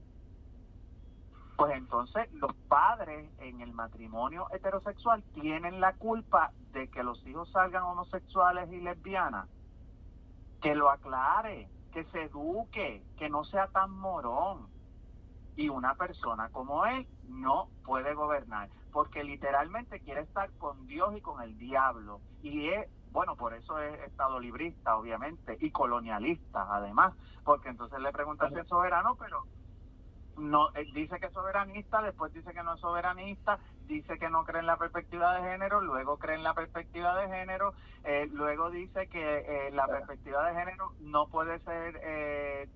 pues 1.63 1.77
entonces 1.77 2.33
los 2.33 2.53
padres 2.67 3.31
en 3.39 3.61
el 3.61 3.73
matrimonio 3.73 4.49
heterosexual 4.51 5.23
tienen 5.33 5.81
la 5.81 5.93
culpa 5.93 6.51
de 6.73 6.89
que 6.89 7.05
los 7.05 7.25
hijos 7.25 7.53
salgan 7.53 7.85
homosexuales 7.85 8.69
y 8.73 8.81
lesbianas. 8.81 9.49
Que 10.61 10.75
lo 10.75 10.91
aclare, 10.91 11.69
que 11.93 12.03
se 12.07 12.25
eduque, 12.25 13.05
que 13.17 13.31
no 13.31 13.45
sea 13.45 13.69
tan 13.69 13.93
morón. 13.93 14.67
Y 15.55 15.69
una 15.69 15.95
persona 15.95 16.49
como 16.49 16.85
él 16.85 17.07
no 17.29 17.69
puede 17.85 18.13
gobernar 18.13 18.69
porque 18.91 19.23
literalmente 19.23 20.01
quiere 20.01 20.23
estar 20.23 20.51
con 20.59 20.89
Dios 20.89 21.17
y 21.17 21.21
con 21.21 21.43
el 21.43 21.57
diablo. 21.59 22.21
Y 22.43 22.71
es, 22.71 22.91
bueno, 23.13 23.37
por 23.37 23.55
eso 23.55 23.79
es 23.79 24.01
estado 24.01 24.41
librista, 24.41 24.97
obviamente, 24.97 25.57
y 25.61 25.71
colonialista, 25.71 26.67
además, 26.75 27.15
porque 27.45 27.69
entonces 27.69 28.01
le 28.01 28.11
preguntan 28.11 28.53
si 28.53 28.59
es 28.59 28.67
soberano, 28.67 29.15
pero 29.15 29.45
no 30.37 30.71
dice 30.95 31.19
que 31.21 31.27
es 31.27 31.33
soberanista, 31.33 32.03
después 32.03 32.33
dice 32.33 32.53
que 32.53 32.63
no 32.63 32.75
es 32.75 32.81
soberanista, 32.81 33.59
dice 33.87 34.19
que 34.19 34.31
no 34.31 34.45
cree 34.45 34.61
en 34.61 34.67
la 34.67 34.77
perspectiva 34.77 35.35
de 35.35 35.51
género, 35.51 35.81
luego 35.81 36.19
cree 36.19 36.37
en 36.37 36.43
la 36.43 36.55
perspectiva 36.55 37.17
de 37.17 37.29
género, 37.29 37.75
eh, 38.05 38.29
luego 38.33 38.71
dice 38.71 39.09
que 39.09 39.39
eh, 39.39 39.71
la 39.73 39.87
perspectiva 39.87 40.47
de 40.47 40.55
género 40.55 40.93
no 41.01 41.27
puede 41.29 41.59
ser 41.61 42.01
eh, 42.03 42.69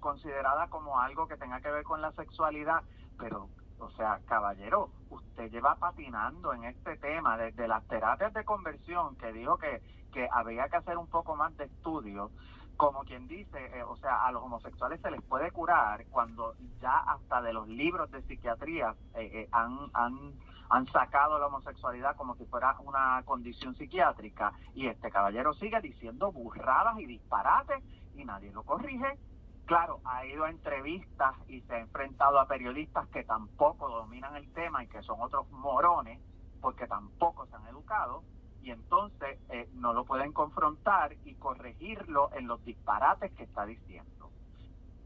considerada 0.00 0.68
como 0.68 1.00
algo 1.00 1.28
que 1.28 1.36
tenga 1.36 1.60
que 1.60 1.70
ver 1.70 1.84
con 1.84 2.00
la 2.00 2.12
sexualidad, 2.12 2.82
pero 3.18 3.48
o 3.78 3.90
sea, 3.90 4.20
caballero, 4.26 4.90
usted 5.10 5.50
lleva 5.50 5.76
patinando 5.76 6.54
en 6.54 6.64
este 6.64 6.96
tema 6.96 7.36
desde 7.36 7.68
las 7.68 7.86
terapias 7.88 8.32
de 8.32 8.44
conversión, 8.44 9.16
que 9.16 9.32
dijo 9.32 9.58
que, 9.58 9.82
que 10.12 10.26
había 10.32 10.68
que 10.68 10.76
hacer 10.76 10.96
un 10.96 11.08
poco 11.08 11.36
más 11.36 11.54
de 11.58 11.64
estudio, 11.64 12.30
como 12.76 13.04
quien 13.04 13.26
dice, 13.26 13.58
eh, 13.78 13.82
o 13.82 13.96
sea, 13.96 14.26
a 14.26 14.32
los 14.32 14.42
homosexuales 14.42 15.00
se 15.00 15.10
les 15.10 15.22
puede 15.22 15.50
curar 15.50 16.04
cuando 16.10 16.54
ya 16.80 16.98
hasta 16.98 17.40
de 17.42 17.52
los 17.52 17.68
libros 17.68 18.10
de 18.10 18.22
psiquiatría 18.22 18.94
eh, 19.14 19.30
eh, 19.32 19.48
han, 19.52 19.90
han, 19.94 20.32
han 20.68 20.86
sacado 20.88 21.38
la 21.38 21.46
homosexualidad 21.46 22.16
como 22.16 22.34
si 22.36 22.44
fuera 22.46 22.76
una 22.80 23.22
condición 23.24 23.74
psiquiátrica. 23.74 24.52
Y 24.74 24.86
este 24.86 25.10
caballero 25.10 25.54
sigue 25.54 25.80
diciendo 25.80 26.32
burradas 26.32 26.98
y 26.98 27.06
disparates 27.06 27.82
y 28.14 28.24
nadie 28.24 28.52
lo 28.52 28.62
corrige. 28.62 29.18
Claro, 29.66 30.00
ha 30.04 30.24
ido 30.24 30.44
a 30.44 30.50
entrevistas 30.50 31.34
y 31.48 31.60
se 31.62 31.74
ha 31.74 31.80
enfrentado 31.80 32.38
a 32.38 32.46
periodistas 32.46 33.08
que 33.08 33.24
tampoco 33.24 33.88
dominan 33.88 34.36
el 34.36 34.52
tema 34.52 34.84
y 34.84 34.86
que 34.86 35.02
son 35.02 35.20
otros 35.20 35.50
morones, 35.50 36.20
porque 36.60 36.86
tampoco 36.86 37.46
se 37.46 37.56
han 37.56 37.66
educado, 37.66 38.22
y 38.66 38.72
entonces 38.72 39.38
eh, 39.48 39.68
no 39.74 39.92
lo 39.92 40.04
pueden 40.04 40.32
confrontar 40.32 41.14
y 41.24 41.36
corregirlo 41.36 42.30
en 42.32 42.48
los 42.48 42.64
disparates 42.64 43.32
que 43.34 43.44
está 43.44 43.64
diciendo. 43.64 44.28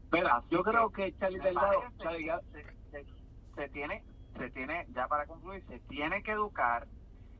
Pero 0.09 0.29
yo 0.49 0.63
creo 0.63 0.89
que, 0.89 1.15
Charlie 1.19 1.39
Delgado, 1.39 1.83
se, 2.01 3.05
se, 3.55 3.69
tiene, 3.69 4.03
se 4.35 4.49
tiene, 4.49 4.87
ya 4.95 5.07
para 5.07 5.27
concluir, 5.27 5.63
se 5.67 5.79
tiene 5.81 6.23
que 6.23 6.31
educar 6.31 6.87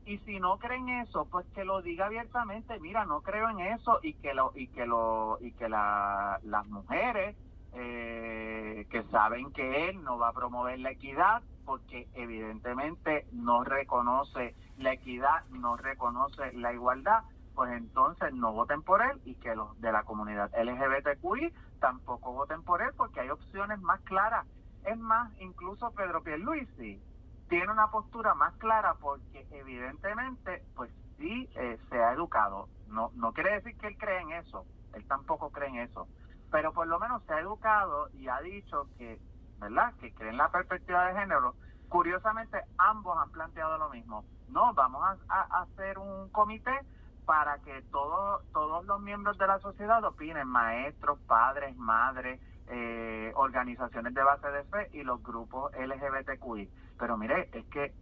y 0.04 0.18
si 0.18 0.38
no 0.38 0.58
creen 0.58 0.88
eso 0.90 1.26
pues 1.26 1.44
que 1.54 1.64
lo 1.64 1.80
diga 1.80 2.06
abiertamente 2.06 2.80
mira 2.80 3.04
no 3.04 3.20
creo 3.20 3.48
en 3.50 3.60
eso 3.60 4.00
y 4.02 4.14
que 4.14 4.34
lo 4.34 4.50
y 4.52 4.66
que 4.66 4.84
lo 4.84 5.38
y 5.40 5.52
que 5.52 5.68
la, 5.68 6.40
las 6.42 6.66
mujeres 6.66 7.36
eh, 7.72 8.84
que 8.90 9.04
saben 9.04 9.52
que 9.52 9.88
él 9.88 10.02
no 10.02 10.18
va 10.18 10.30
a 10.30 10.32
promover 10.32 10.80
la 10.80 10.90
equidad 10.90 11.40
porque 11.64 12.08
evidentemente 12.14 13.26
no 13.32 13.64
reconoce 13.64 14.54
la 14.78 14.92
equidad 14.92 15.44
no 15.50 15.76
reconoce 15.76 16.52
la 16.52 16.72
igualdad 16.72 17.22
pues 17.54 17.70
entonces 17.72 18.32
no 18.32 18.52
voten 18.52 18.82
por 18.82 19.02
él 19.02 19.20
y 19.24 19.34
que 19.34 19.54
los 19.54 19.78
de 19.80 19.92
la 19.92 20.04
comunidad 20.04 20.50
LGBTQI 20.56 21.52
tampoco 21.80 22.32
voten 22.32 22.62
por 22.62 22.82
él 22.82 22.90
porque 22.96 23.20
hay 23.20 23.30
opciones 23.30 23.80
más 23.80 24.00
claras 24.02 24.46
es 24.84 24.98
más 24.98 25.30
incluso 25.40 25.90
Pedro 25.92 26.22
Pierluisi 26.22 27.00
tiene 27.48 27.70
una 27.70 27.90
postura 27.90 28.34
más 28.34 28.54
clara 28.54 28.94
porque 28.94 29.46
evidentemente 29.50 30.64
pues 30.74 30.90
sí 31.18 31.48
eh, 31.54 31.78
se 31.90 32.02
ha 32.02 32.12
educado. 32.12 32.68
No, 32.88 33.10
no 33.14 33.32
quiere 33.32 33.52
decir 33.52 33.76
que 33.78 33.88
él 33.88 33.96
cree 33.98 34.20
en 34.20 34.32
eso, 34.32 34.66
él 34.94 35.06
tampoco 35.06 35.50
cree 35.50 35.68
en 35.68 35.76
eso, 35.76 36.08
pero 36.50 36.72
por 36.72 36.86
lo 36.86 36.98
menos 36.98 37.22
se 37.24 37.32
ha 37.32 37.40
educado 37.40 38.08
y 38.14 38.28
ha 38.28 38.40
dicho 38.40 38.86
que, 38.98 39.18
¿verdad? 39.62 39.94
Que 40.00 40.12
cree 40.12 40.30
en 40.30 40.36
la 40.36 40.50
perspectiva 40.50 41.06
de 41.06 41.18
género. 41.20 41.54
Curiosamente, 41.88 42.58
ambos 42.78 43.16
han 43.16 43.30
planteado 43.30 43.78
lo 43.78 43.88
mismo. 43.90 44.24
No, 44.48 44.74
vamos 44.74 45.02
a, 45.28 45.62
hacer 45.62 45.98
un 45.98 46.28
comité 46.30 46.72
para 47.24 47.58
que 47.58 47.82
todos 47.92 48.42
todos 48.52 48.84
los 48.84 49.00
miembros 49.00 49.38
de 49.38 49.46
la 49.46 49.60
sociedad 49.60 50.02
opinen, 50.04 50.48
maestros, 50.48 51.18
padres, 51.20 51.76
madres, 51.76 52.40
eh, 52.66 53.32
organizaciones 53.36 54.12
de 54.12 54.22
base 54.22 54.48
de 54.48 54.64
fe 54.64 54.90
y 54.92 55.04
los 55.04 55.22
grupos 55.22 55.72
LGBTQI. 55.74 56.68
Pero 56.98 57.16
mire, 57.16 57.48
es 57.52 57.64
que 57.66 57.94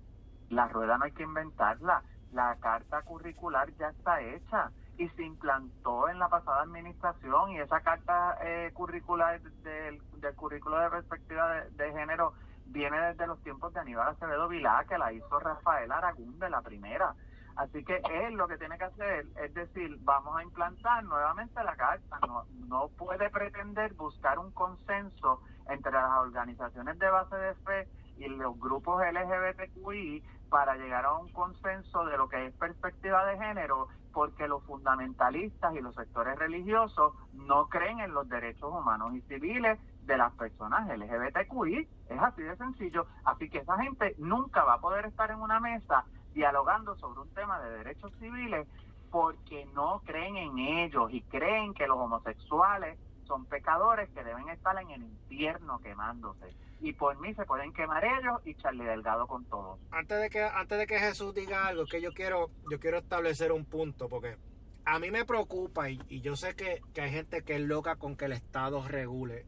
la 0.48 0.66
rueda 0.68 0.96
no 0.96 1.04
hay 1.04 1.12
que 1.12 1.24
inventarla. 1.24 2.02
La 2.32 2.56
carta 2.56 3.02
curricular 3.02 3.70
ya 3.76 3.88
está 3.88 4.20
hecha 4.22 4.70
y 5.00 5.08
se 5.16 5.22
implantó 5.22 6.10
en 6.10 6.18
la 6.18 6.28
pasada 6.28 6.60
administración 6.60 7.52
y 7.52 7.58
esa 7.58 7.80
carta 7.80 8.36
eh, 8.42 8.70
curricular 8.74 9.40
del, 9.40 9.98
currículo 10.36 10.78
de 10.78 10.90
perspectiva 10.90 11.64
de, 11.70 11.92
género 11.92 12.34
viene 12.66 13.00
desde 13.00 13.26
los 13.26 13.42
tiempos 13.42 13.72
de 13.72 13.80
Aníbal 13.80 14.08
Acevedo 14.08 14.46
Vilá, 14.46 14.84
que 14.86 14.98
la 14.98 15.10
hizo 15.10 15.40
Rafael 15.40 15.90
Aragún 15.90 16.38
de 16.38 16.50
la 16.50 16.60
primera. 16.60 17.14
Así 17.56 17.82
que 17.82 18.02
él 18.10 18.34
lo 18.34 18.46
que 18.46 18.58
tiene 18.58 18.76
que 18.76 18.84
hacer 18.84 19.26
es 19.42 19.54
decir, 19.54 19.96
vamos 20.02 20.36
a 20.36 20.42
implantar 20.42 21.02
nuevamente 21.04 21.64
la 21.64 21.76
carta. 21.76 22.18
No, 22.26 22.44
no 22.68 22.88
puede 22.88 23.30
pretender 23.30 23.94
buscar 23.94 24.38
un 24.38 24.52
consenso 24.52 25.40
entre 25.70 25.92
las 25.92 26.10
organizaciones 26.18 26.98
de 26.98 27.08
base 27.08 27.36
de 27.36 27.54
fe 27.54 27.88
y 28.18 28.28
los 28.28 28.58
grupos 28.60 29.02
LGBTQI 29.02 30.22
para 30.50 30.76
llegar 30.76 31.06
a 31.06 31.14
un 31.14 31.32
consenso 31.32 32.04
de 32.04 32.18
lo 32.18 32.28
que 32.28 32.46
es 32.46 32.54
perspectiva 32.56 33.24
de 33.24 33.38
género 33.38 33.88
porque 34.12 34.48
los 34.48 34.62
fundamentalistas 34.64 35.74
y 35.74 35.80
los 35.80 35.94
sectores 35.94 36.38
religiosos 36.38 37.14
no 37.32 37.68
creen 37.68 38.00
en 38.00 38.12
los 38.12 38.28
derechos 38.28 38.72
humanos 38.72 39.14
y 39.14 39.20
civiles 39.22 39.78
de 40.02 40.16
las 40.16 40.32
personas 40.34 40.88
LGBTQI. 40.88 41.88
Es 42.08 42.20
así 42.20 42.42
de 42.42 42.56
sencillo. 42.56 43.06
Así 43.24 43.48
que 43.48 43.58
esa 43.58 43.76
gente 43.78 44.14
nunca 44.18 44.64
va 44.64 44.74
a 44.74 44.80
poder 44.80 45.06
estar 45.06 45.30
en 45.30 45.40
una 45.40 45.60
mesa 45.60 46.04
dialogando 46.34 46.96
sobre 46.96 47.20
un 47.20 47.34
tema 47.34 47.60
de 47.60 47.78
derechos 47.78 48.12
civiles 48.18 48.66
porque 49.10 49.66
no 49.74 50.02
creen 50.04 50.36
en 50.36 50.58
ellos 50.58 51.12
y 51.12 51.22
creen 51.22 51.74
que 51.74 51.86
los 51.86 51.98
homosexuales 51.98 52.98
son 53.24 53.44
pecadores 53.46 54.08
que 54.10 54.24
deben 54.24 54.48
estar 54.48 54.76
en 54.80 54.90
el 54.90 55.02
infierno 55.02 55.78
quemándose. 55.80 56.54
Y 56.80 56.92
por 56.94 57.18
mí 57.20 57.34
se 57.34 57.44
pueden 57.44 57.72
quemar 57.72 58.04
ellos 58.04 58.40
y 58.44 58.54
Charlie 58.54 58.84
Delgado 58.84 59.26
con 59.26 59.44
todos. 59.44 59.78
Antes 59.90 60.20
de 60.20 60.30
que 60.30 60.42
antes 60.42 60.78
de 60.78 60.86
que 60.86 60.98
Jesús 60.98 61.34
diga 61.34 61.66
algo, 61.66 61.84
que 61.84 62.00
yo 62.00 62.12
quiero 62.12 62.50
yo 62.70 62.80
quiero 62.80 62.98
establecer 62.98 63.52
un 63.52 63.64
punto 63.64 64.08
porque 64.08 64.36
a 64.84 64.98
mí 64.98 65.10
me 65.10 65.24
preocupa 65.24 65.90
y, 65.90 66.20
yo 66.20 66.36
sé 66.36 66.56
que, 66.56 66.80
que, 66.94 67.02
hay 67.02 67.10
gente 67.10 67.42
que 67.42 67.56
es 67.56 67.60
loca 67.60 67.96
con 67.96 68.16
que 68.16 68.24
el 68.24 68.32
Estado 68.32 68.86
regule. 68.88 69.46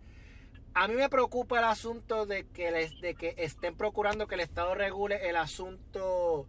A 0.75 0.89
mí 0.89 0.95
me 0.95 1.09
preocupa 1.09 1.59
el 1.59 1.65
asunto 1.65 2.27
de 2.27 2.47
que, 2.49 2.71
les, 2.71 3.01
de 3.01 3.15
que 3.15 3.35
estén 3.39 3.77
procurando 3.77 4.27
que 4.27 4.37
el 4.37 4.41
Estado 4.41 4.75
regule 4.75 5.29
el 5.29 5.37
asunto 5.37 6.47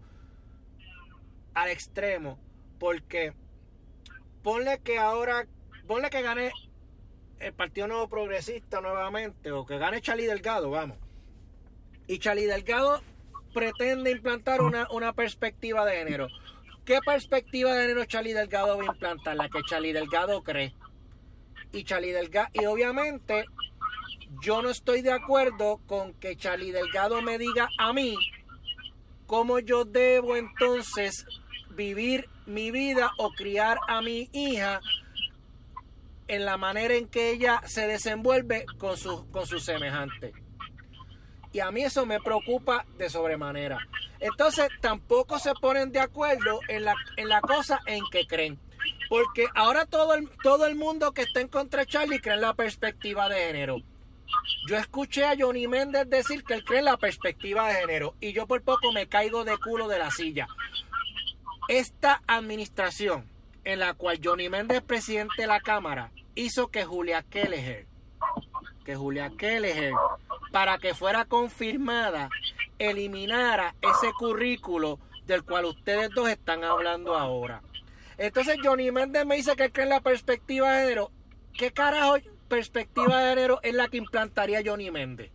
al 1.54 1.70
extremo 1.70 2.40
porque 2.80 3.34
ponle 4.44 4.80
que 4.82 5.00
ahora, 5.00 5.46
ponle 5.88 6.10
que 6.10 6.22
gane 6.22 6.52
el 7.44 7.54
Partido 7.54 7.88
Nuevo 7.88 8.08
Progresista 8.08 8.80
nuevamente, 8.80 9.52
o 9.52 9.66
que 9.66 9.78
gane 9.78 10.02
Charlie 10.02 10.26
Delgado, 10.26 10.70
vamos. 10.70 10.98
Y 12.08 12.20
Charlie 12.20 12.46
Delgado 12.46 13.02
pretende 13.54 14.12
implantar 14.12 14.62
una, 14.62 14.88
una 14.92 15.14
perspectiva 15.14 15.86
de 15.86 15.98
género. 15.98 16.28
¿Qué 16.86 17.00
perspectiva 17.06 17.74
de 17.74 17.82
género 17.84 18.06
Charlie 18.06 18.34
Delgado 18.34 18.78
va 18.78 18.84
a 18.84 18.88
implantar? 18.88 19.36
La 19.36 19.50
que 19.50 19.62
Charlie 19.68 19.94
Delgado 19.94 20.42
cree. 20.44 20.74
Y 21.72 21.84
Charlie 21.84 22.12
Delgado, 22.12 22.50
y 22.54 22.66
obviamente 22.66 23.46
yo 24.42 24.62
no 24.62 24.70
estoy 24.70 25.02
de 25.02 25.12
acuerdo 25.12 25.80
con 25.86 26.14
que 26.14 26.36
Charlie 26.36 26.72
Delgado 26.72 27.22
me 27.22 27.38
diga 27.38 27.70
a 27.78 27.94
mí 27.94 28.16
cómo 29.28 29.60
yo 29.60 29.86
debo 29.86 30.36
entonces 30.36 31.26
vivir 31.72 32.30
mi 32.46 32.72
vida 32.72 33.12
o 33.18 33.32
criar 33.32 33.78
a 33.88 34.02
mi 34.02 34.30
hija 34.32 34.82
en 36.28 36.46
la 36.46 36.58
manera 36.58 36.96
en 36.96 37.08
que 37.08 37.32
ella 37.32 37.62
se 37.66 37.88
desenvuelve 37.88 38.66
con 38.78 38.98
su, 38.98 39.30
con 39.32 39.46
su 39.46 39.60
semejante. 39.60 40.34
Y 41.52 41.60
a 41.60 41.72
mí 41.72 41.84
eso 41.84 42.06
me 42.06 42.20
preocupa 42.20 42.86
de 42.98 43.10
sobremanera. 43.10 43.78
Entonces 44.20 44.70
tampoco 44.82 45.38
se 45.38 45.54
ponen 45.54 45.92
de 45.92 46.00
acuerdo 46.00 46.60
en 46.68 46.86
la, 46.86 46.96
en 47.16 47.30
la 47.30 47.42
cosa 47.42 47.80
en 47.86 48.04
que 48.12 48.26
creen. 48.26 48.60
Porque 49.08 49.48
ahora 49.54 49.86
todo 49.86 50.16
el, 50.16 50.30
todo 50.42 50.66
el 50.66 50.76
mundo 50.76 51.14
que 51.14 51.22
está 51.22 51.42
en 51.42 51.48
contra 51.48 51.82
de 51.82 51.88
Charlie 51.88 52.20
cree 52.20 52.36
en 52.36 52.42
la 52.42 52.56
perspectiva 52.56 53.30
de 53.30 53.36
género. 53.36 53.78
Yo 54.68 54.78
escuché 54.78 55.26
a 55.26 55.36
Johnny 55.38 55.68
Méndez 55.68 56.10
decir 56.10 56.44
que 56.44 56.56
él 56.56 56.64
cree 56.64 56.80
en 56.80 56.86
la 56.86 56.98
perspectiva 56.98 57.68
de 57.68 57.76
género 57.76 58.16
y 58.20 58.34
yo 58.34 58.48
por 58.48 58.64
poco 58.64 58.92
me 58.92 59.08
caigo 59.08 59.44
de 59.44 59.58
culo 59.58 59.88
de 59.88 60.00
la 60.00 60.10
silla. 60.10 60.48
Esta 61.68 62.24
administración 62.26 63.30
en 63.64 63.80
la 63.80 63.94
cual 63.94 64.20
Johnny 64.24 64.50
Méndez, 64.50 64.82
presidente 64.82 65.42
de 65.44 65.48
la 65.48 65.60
Cámara, 65.60 66.12
hizo 66.36 66.70
que 66.70 66.86
Julia 66.86 67.24
Kelleher, 67.24 67.88
que 68.84 68.96
Julia 68.96 69.32
Kelleher, 69.38 69.94
para 70.52 70.78
que 70.78 70.94
fuera 70.94 71.26
confirmada, 71.26 72.30
eliminara 72.80 73.76
ese 73.82 74.12
currículo 74.18 75.00
del 75.26 75.44
cual 75.44 75.66
ustedes 75.66 76.10
dos 76.12 76.30
están 76.30 76.64
hablando 76.64 77.16
ahora. 77.16 77.62
Entonces 78.18 78.58
Johnny 78.64 78.92
Méndez 78.92 79.26
me 79.26 79.36
dice 79.36 79.56
que 79.56 79.72
cree 79.72 79.86
en 79.86 79.90
la 79.90 80.02
perspectiva 80.02 80.72
de 80.72 80.84
género. 80.84 81.12
¿Qué 81.54 81.72
carajo 81.72 82.18
perspectiva 82.48 83.20
de 83.20 83.30
género 83.30 83.60
es 83.64 83.74
la 83.74 83.88
que 83.88 83.98
implantaría 83.98 84.62
Johnny 84.66 84.92
Méndez? 84.92 85.32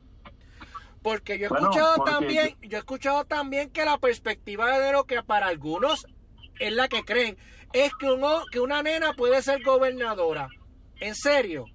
Porque 1.02 1.38
yo 1.38 1.48
he 1.48 1.54
escuchado 1.54 2.04
también, 2.04 2.56
yo 2.60 2.76
he 2.76 2.80
escuchado 2.80 3.24
también 3.24 3.70
que 3.70 3.84
la 3.84 3.98
perspectiva 3.98 4.66
de 4.66 4.74
género 4.74 5.04
que 5.04 5.22
para 5.22 5.46
algunos 5.46 6.06
es 6.58 6.72
la 6.72 6.88
que 6.88 7.04
creen, 7.04 7.36
es 7.72 7.92
que, 7.94 8.08
que 8.52 8.60
una 8.60 8.82
nena 8.82 9.12
puede 9.14 9.42
ser 9.42 9.62
gobernadora. 9.62 10.48
En 11.00 11.14
serio, 11.14 11.66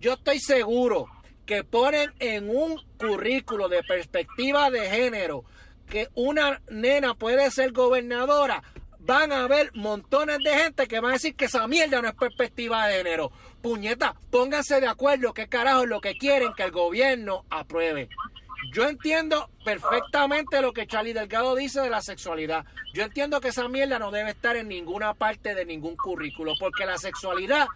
yo 0.00 0.14
estoy 0.14 0.40
seguro 0.40 1.06
que 1.46 1.64
ponen 1.64 2.12
en 2.18 2.48
un 2.48 2.80
currículo 2.98 3.68
de 3.68 3.82
perspectiva 3.82 4.70
de 4.70 4.88
género 4.90 5.44
que 5.88 6.08
una 6.14 6.60
nena 6.70 7.14
puede 7.14 7.50
ser 7.50 7.72
gobernadora, 7.72 8.62
van 9.00 9.32
a 9.32 9.44
haber 9.44 9.70
montones 9.74 10.38
de 10.38 10.50
gente 10.54 10.88
que 10.88 11.00
van 11.00 11.10
a 11.10 11.14
decir 11.14 11.36
que 11.36 11.44
esa 11.44 11.66
mierda 11.68 12.00
no 12.00 12.08
es 12.08 12.14
perspectiva 12.14 12.86
de 12.86 12.98
género. 12.98 13.30
Puñeta, 13.60 14.14
pónganse 14.30 14.80
de 14.80 14.88
acuerdo 14.88 15.34
qué 15.34 15.48
carajo 15.48 15.82
es 15.82 15.88
lo 15.88 16.00
que 16.00 16.16
quieren 16.16 16.54
que 16.54 16.64
el 16.64 16.70
gobierno 16.70 17.44
apruebe. 17.50 18.08
Yo 18.72 18.88
entiendo 18.88 19.50
perfectamente 19.64 20.60
lo 20.60 20.72
que 20.72 20.86
Charlie 20.86 21.12
Delgado 21.12 21.54
dice 21.54 21.80
de 21.80 21.90
la 21.90 22.02
sexualidad. 22.02 22.64
Yo 22.92 23.04
entiendo 23.04 23.40
que 23.40 23.48
esa 23.48 23.68
mierda 23.68 23.98
no 23.98 24.10
debe 24.10 24.30
estar 24.30 24.56
en 24.56 24.68
ninguna 24.68 25.14
parte 25.14 25.54
de 25.54 25.64
ningún 25.64 25.96
currículo, 25.96 26.54
porque 26.58 26.86
la 26.86 26.98
sexualidad 26.98 27.66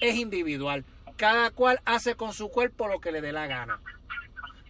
es 0.00 0.16
individual. 0.16 0.84
Cada 1.16 1.50
cual 1.50 1.80
hace 1.84 2.14
con 2.14 2.32
su 2.32 2.50
cuerpo 2.50 2.88
lo 2.88 3.00
que 3.00 3.12
le 3.12 3.20
dé 3.20 3.32
la 3.32 3.46
gana. 3.46 3.80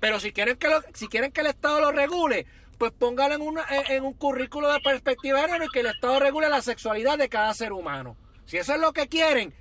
Pero 0.00 0.20
si 0.20 0.32
quieren 0.32 0.56
que, 0.56 0.68
si 0.94 1.08
quieren 1.08 1.32
que 1.32 1.40
el 1.40 1.48
Estado 1.48 1.80
lo 1.80 1.92
regule, 1.92 2.46
pues 2.78 2.92
póngalo 2.92 3.34
en, 3.34 3.42
una, 3.42 3.64
en 3.88 4.04
un 4.04 4.12
currículo 4.12 4.70
de 4.72 4.80
perspectiva 4.80 5.40
género 5.40 5.64
y 5.64 5.68
que 5.68 5.80
el 5.80 5.86
Estado 5.86 6.20
regule 6.20 6.48
la 6.48 6.62
sexualidad 6.62 7.18
de 7.18 7.28
cada 7.28 7.52
ser 7.54 7.72
humano. 7.72 8.16
Si 8.44 8.58
eso 8.58 8.74
es 8.74 8.80
lo 8.80 8.92
que 8.92 9.08
quieren, 9.08 9.54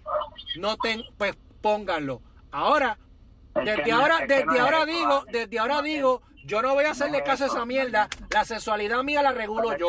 no 0.57 0.77
ten, 0.77 1.01
pues 1.17 1.35
pónganlo. 1.61 2.21
Ahora, 2.51 2.99
desde 3.63 3.91
ahora, 3.91 4.19
desde 4.27 4.59
ahora 4.59 4.85
digo, 4.85 5.25
desde 5.31 5.59
ahora 5.59 5.81
digo, 5.81 6.21
yo 6.45 6.61
no 6.61 6.73
voy 6.73 6.85
a 6.85 6.91
hacerle 6.91 7.23
caso 7.23 7.45
a 7.45 7.47
esa 7.47 7.65
mierda. 7.65 8.09
La 8.29 8.43
sexualidad 8.43 9.03
mía 9.03 9.21
la 9.21 9.31
regulo 9.31 9.75
yo. 9.77 9.87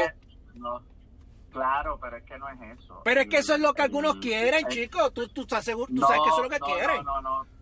claro, 1.53 1.99
pero 2.01 2.17
es 2.17 2.25
que 2.25 2.39
no 2.39 2.49
es 2.49 2.79
eso. 2.79 3.01
Pero 3.05 3.21
es 3.21 3.29
que 3.29 3.39
eso 3.39 3.55
es 3.55 3.61
lo 3.61 3.75
que 3.75 3.83
algunos 3.83 4.17
quieren, 4.17 4.67
chicos. 4.69 5.13
Tú, 5.13 5.29
tú, 5.29 5.43
estás 5.43 5.65
seguro, 5.65 5.93
tú 5.93 6.01
sabes 6.01 6.21
que 6.23 6.29
eso 6.29 6.45
es 6.45 6.51
lo 6.51 6.51
que 6.51 6.61
quieren. 6.61 7.05
No, 7.05 7.21
no, 7.21 7.45
no. 7.45 7.57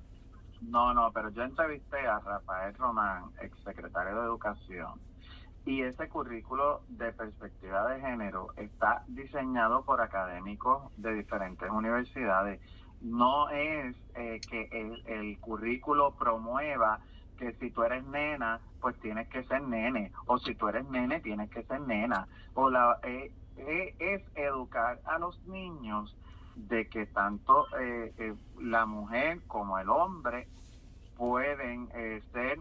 No, 0.63 0.95
no, 0.95 1.13
pero 1.13 1.29
yo 1.31 1.43
entrevisté 1.43 2.07
a 2.07 2.19
Rafael 2.21 2.75
Román, 2.77 3.25
exsecretario 3.41 4.19
de 4.19 4.25
Educación, 4.25 4.99
y 5.67 5.83
ese 5.83 6.09
currículo 6.09 6.83
de 6.89 7.13
perspectiva 7.13 7.87
de 7.89 8.01
género 8.01 8.49
está 8.57 9.03
diseñado 9.07 9.85
por 9.85 10.01
académicos 10.01 10.91
de 10.97 11.15
diferentes 11.15 11.71
universidades 11.71 12.61
no 13.05 13.51
es 13.51 13.95
eh, 14.17 14.41
que 14.49 14.69
el, 15.07 15.39
currículo 15.39 16.15
promueva 16.17 17.01
que 17.39 17.53
si 17.55 17.71
tú 17.71 17.83
eres 17.83 18.05
nena, 18.07 18.61
pues 18.81 18.99
tienes 19.01 19.29
que 19.29 19.45
ser 19.45 19.63
nene, 19.63 20.11
o 20.27 20.39
si 20.39 20.55
tú 20.55 20.69
eres 20.69 20.89
nene, 20.89 21.21
tienes 21.21 21.51
que 21.51 21.63
ser 21.65 21.81
nena. 21.83 22.27
O 22.55 22.71
la, 22.71 22.99
eh, 23.03 23.31
eh, 23.57 23.95
es 23.99 24.23
educar 24.37 25.01
a 25.05 25.19
los 25.19 25.39
niños 25.47 26.17
de 26.57 26.89
que 26.89 27.07
tanto 27.07 27.67
la 28.61 28.87
mujer 28.87 29.41
como 29.49 29.79
el 29.79 29.91
hombre 29.91 30.47
pueden 31.17 31.89
ser 32.33 32.61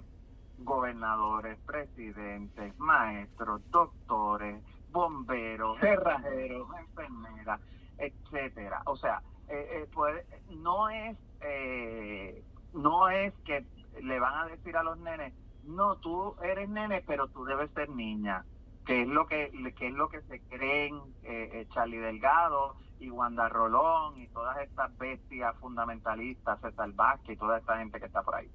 gobernadores, 0.57 1.59
presidentes, 1.59 2.77
maestros, 2.79 3.61
doctores, 3.69 4.63
bomberos, 4.91 5.79
cerrajeros, 5.79 6.67
enfermeras, 6.79 7.61
etcétera. 7.99 8.81
O 8.85 8.95
sea, 8.95 9.21
eh, 9.49 9.87
eh 9.93 10.25
no 10.49 10.89
es 10.89 11.17
eh, 11.41 12.43
no 12.73 13.09
es 13.09 13.33
que 13.45 13.65
le 14.01 14.19
van 14.19 14.33
a 14.35 14.47
decir 14.47 14.75
a 14.77 14.83
los 14.83 14.97
nenes 14.97 15.33
no 15.63 15.97
tú 15.97 16.35
eres 16.43 16.69
nene 16.69 17.03
pero 17.05 17.27
tú 17.27 17.45
debes 17.45 17.71
ser 17.71 17.89
niña 17.89 18.45
que 18.85 19.03
es 19.03 19.07
lo 19.07 19.27
que, 19.27 19.51
que 19.77 19.87
es 19.87 19.93
lo 19.93 20.09
que 20.09 20.21
se 20.23 20.39
creen 20.41 20.95
eh, 21.23 21.49
eh, 21.53 21.67
Charlie 21.73 21.99
Delgado 21.99 22.75
y 22.99 23.09
Wanda 23.09 23.49
Rolón 23.49 24.19
y 24.19 24.27
todas 24.27 24.57
estas 24.59 24.97
bestias 24.97 25.55
fundamentalistas 25.57 26.59
César 26.61 26.91
Vázquez 26.93 27.35
y 27.35 27.39
toda 27.39 27.59
esta 27.59 27.77
gente 27.77 27.99
que 27.99 28.07
está 28.07 28.21
por 28.23 28.35
ahí. 28.35 28.49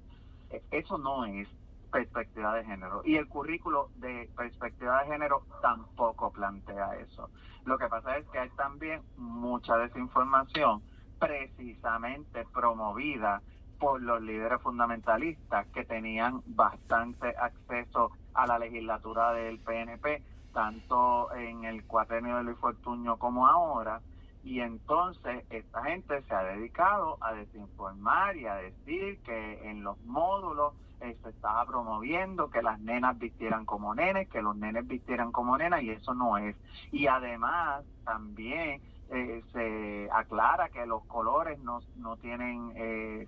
Eso 0.71 0.97
no 0.97 1.25
es 1.25 1.47
perspectiva 1.91 2.53
de 2.55 2.65
género. 2.65 3.01
Y 3.05 3.15
el 3.15 3.27
currículo 3.27 3.89
de 3.95 4.29
perspectiva 4.35 5.03
de 5.03 5.11
género 5.11 5.43
tampoco 5.61 6.31
plantea 6.31 6.95
eso 6.97 7.29
lo 7.69 7.77
que 7.77 7.87
pasa 7.87 8.17
es 8.17 8.27
que 8.29 8.39
hay 8.39 8.49
también 8.49 9.03
mucha 9.15 9.77
desinformación 9.77 10.81
precisamente 11.19 12.43
promovida 12.51 13.43
por 13.79 14.01
los 14.01 14.19
líderes 14.23 14.59
fundamentalistas 14.63 15.67
que 15.67 15.85
tenían 15.85 16.41
bastante 16.47 17.27
acceso 17.37 18.09
a 18.33 18.47
la 18.47 18.57
legislatura 18.57 19.33
del 19.33 19.59
PNP, 19.59 20.23
tanto 20.51 21.31
en 21.35 21.63
el 21.63 21.85
cuatrenio 21.85 22.37
de 22.37 22.43
Luis 22.43 22.57
Fortuño 22.57 23.17
como 23.17 23.47
ahora, 23.47 24.01
Y 24.41 24.61
entonces 24.61 25.45
esta 25.51 25.83
gente 25.83 26.23
se 26.23 26.33
ha 26.33 26.43
dedicado 26.43 27.17
a 27.21 27.33
desinformar 27.33 28.35
y 28.37 28.47
a 28.47 28.55
decir 28.55 29.21
que 29.21 29.69
en 29.69 29.83
los 29.83 29.99
módulos 30.05 30.73
eh, 31.01 31.17
se 31.23 31.29
estaba 31.29 31.65
promoviendo 31.65 32.49
que 32.49 32.61
las 32.61 32.79
nenas 32.79 33.17
vistieran 33.17 33.65
como 33.65 33.95
nenes, 33.95 34.27
que 34.29 34.41
los 34.41 34.55
nenes 34.55 34.87
vistieran 34.87 35.31
como 35.31 35.57
nenas 35.57 35.81
y 35.81 35.91
eso 35.91 36.13
no 36.13 36.37
es. 36.37 36.55
Y 36.91 37.07
además 37.07 37.85
también 38.03 38.81
eh, 39.09 39.41
se 39.53 40.09
aclara 40.11 40.69
que 40.69 40.85
los 40.85 41.03
colores 41.05 41.59
no, 41.59 41.79
no 41.95 42.17
tienen 42.17 42.73
eh, 42.75 43.27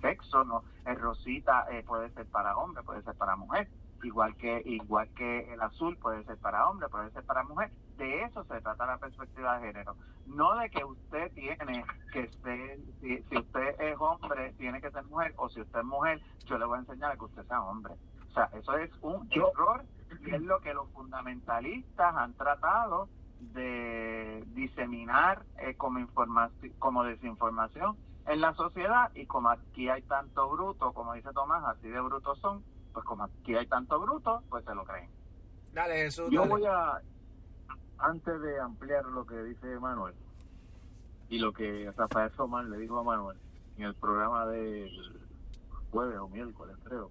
sexo, 0.00 0.44
no 0.44 0.62
el 0.84 0.96
rosita 0.96 1.66
puede 1.86 2.10
ser 2.10 2.26
para 2.26 2.56
hombre, 2.56 2.84
puede 2.84 3.02
ser 3.02 3.16
para 3.16 3.34
mujer 3.34 3.68
igual 4.06 4.36
que 4.36 4.62
igual 4.64 5.08
que 5.14 5.52
el 5.52 5.60
azul 5.60 5.96
puede 5.98 6.24
ser 6.24 6.36
para 6.38 6.68
hombre, 6.68 6.88
puede 6.88 7.10
ser 7.10 7.24
para 7.24 7.42
mujer. 7.44 7.70
De 7.96 8.22
eso 8.22 8.44
se 8.44 8.60
trata 8.60 8.86
la 8.86 8.98
perspectiva 8.98 9.58
de 9.58 9.66
género, 9.66 9.96
no 10.26 10.54
de 10.56 10.70
que 10.70 10.84
usted 10.84 11.32
tiene 11.32 11.84
que 12.12 12.28
ser, 12.42 12.78
si, 13.00 13.24
usted 13.36 13.80
es 13.80 13.96
hombre, 13.98 14.52
tiene 14.58 14.80
que 14.80 14.90
ser 14.90 15.04
mujer, 15.04 15.34
o 15.36 15.48
si 15.48 15.60
usted 15.60 15.80
es 15.80 15.84
mujer, 15.84 16.20
yo 16.44 16.58
le 16.58 16.66
voy 16.66 16.76
a 16.76 16.80
enseñar 16.80 17.12
a 17.12 17.16
que 17.16 17.24
usted 17.24 17.46
sea 17.46 17.62
hombre. 17.62 17.94
O 18.28 18.32
sea, 18.32 18.50
eso 18.52 18.76
es 18.76 18.90
un 19.00 19.28
error 19.30 19.84
y 20.20 20.34
es 20.34 20.42
lo 20.42 20.60
que 20.60 20.74
los 20.74 20.90
fundamentalistas 20.92 22.14
han 22.16 22.34
tratado 22.34 23.08
de 23.40 24.44
diseminar 24.48 25.44
eh, 25.58 25.74
como 25.76 25.98
información, 25.98 26.72
como 26.78 27.04
desinformación 27.04 27.96
en 28.26 28.40
la 28.40 28.54
sociedad 28.54 29.10
y 29.14 29.26
como 29.26 29.50
aquí 29.50 29.88
hay 29.88 30.02
tanto 30.02 30.48
bruto, 30.50 30.92
como 30.92 31.14
dice 31.14 31.32
Tomás, 31.32 31.64
así 31.64 31.88
de 31.88 32.00
brutos 32.00 32.38
son, 32.40 32.64
pues 32.96 33.04
como 33.04 33.24
aquí 33.24 33.54
hay 33.54 33.66
tanto 33.66 34.00
bruto, 34.00 34.42
pues 34.48 34.64
se 34.64 34.74
lo 34.74 34.82
creen. 34.86 35.10
Dale, 35.74 35.96
Jesús. 35.96 36.30
Yo 36.30 36.46
voy 36.46 36.64
a, 36.64 36.98
antes 37.98 38.40
de 38.40 38.58
ampliar 38.58 39.04
lo 39.04 39.26
que 39.26 39.36
dice 39.42 39.78
Manuel 39.78 40.14
y 41.28 41.38
lo 41.38 41.52
que 41.52 41.92
Rafael 41.94 42.32
Román 42.32 42.70
le 42.70 42.78
dijo 42.78 42.98
a 42.98 43.02
Manuel 43.02 43.36
en 43.76 43.84
el 43.84 43.94
programa 43.96 44.46
del 44.46 44.90
jueves 45.90 46.18
o 46.18 46.28
miércoles, 46.28 46.74
creo. 46.84 47.10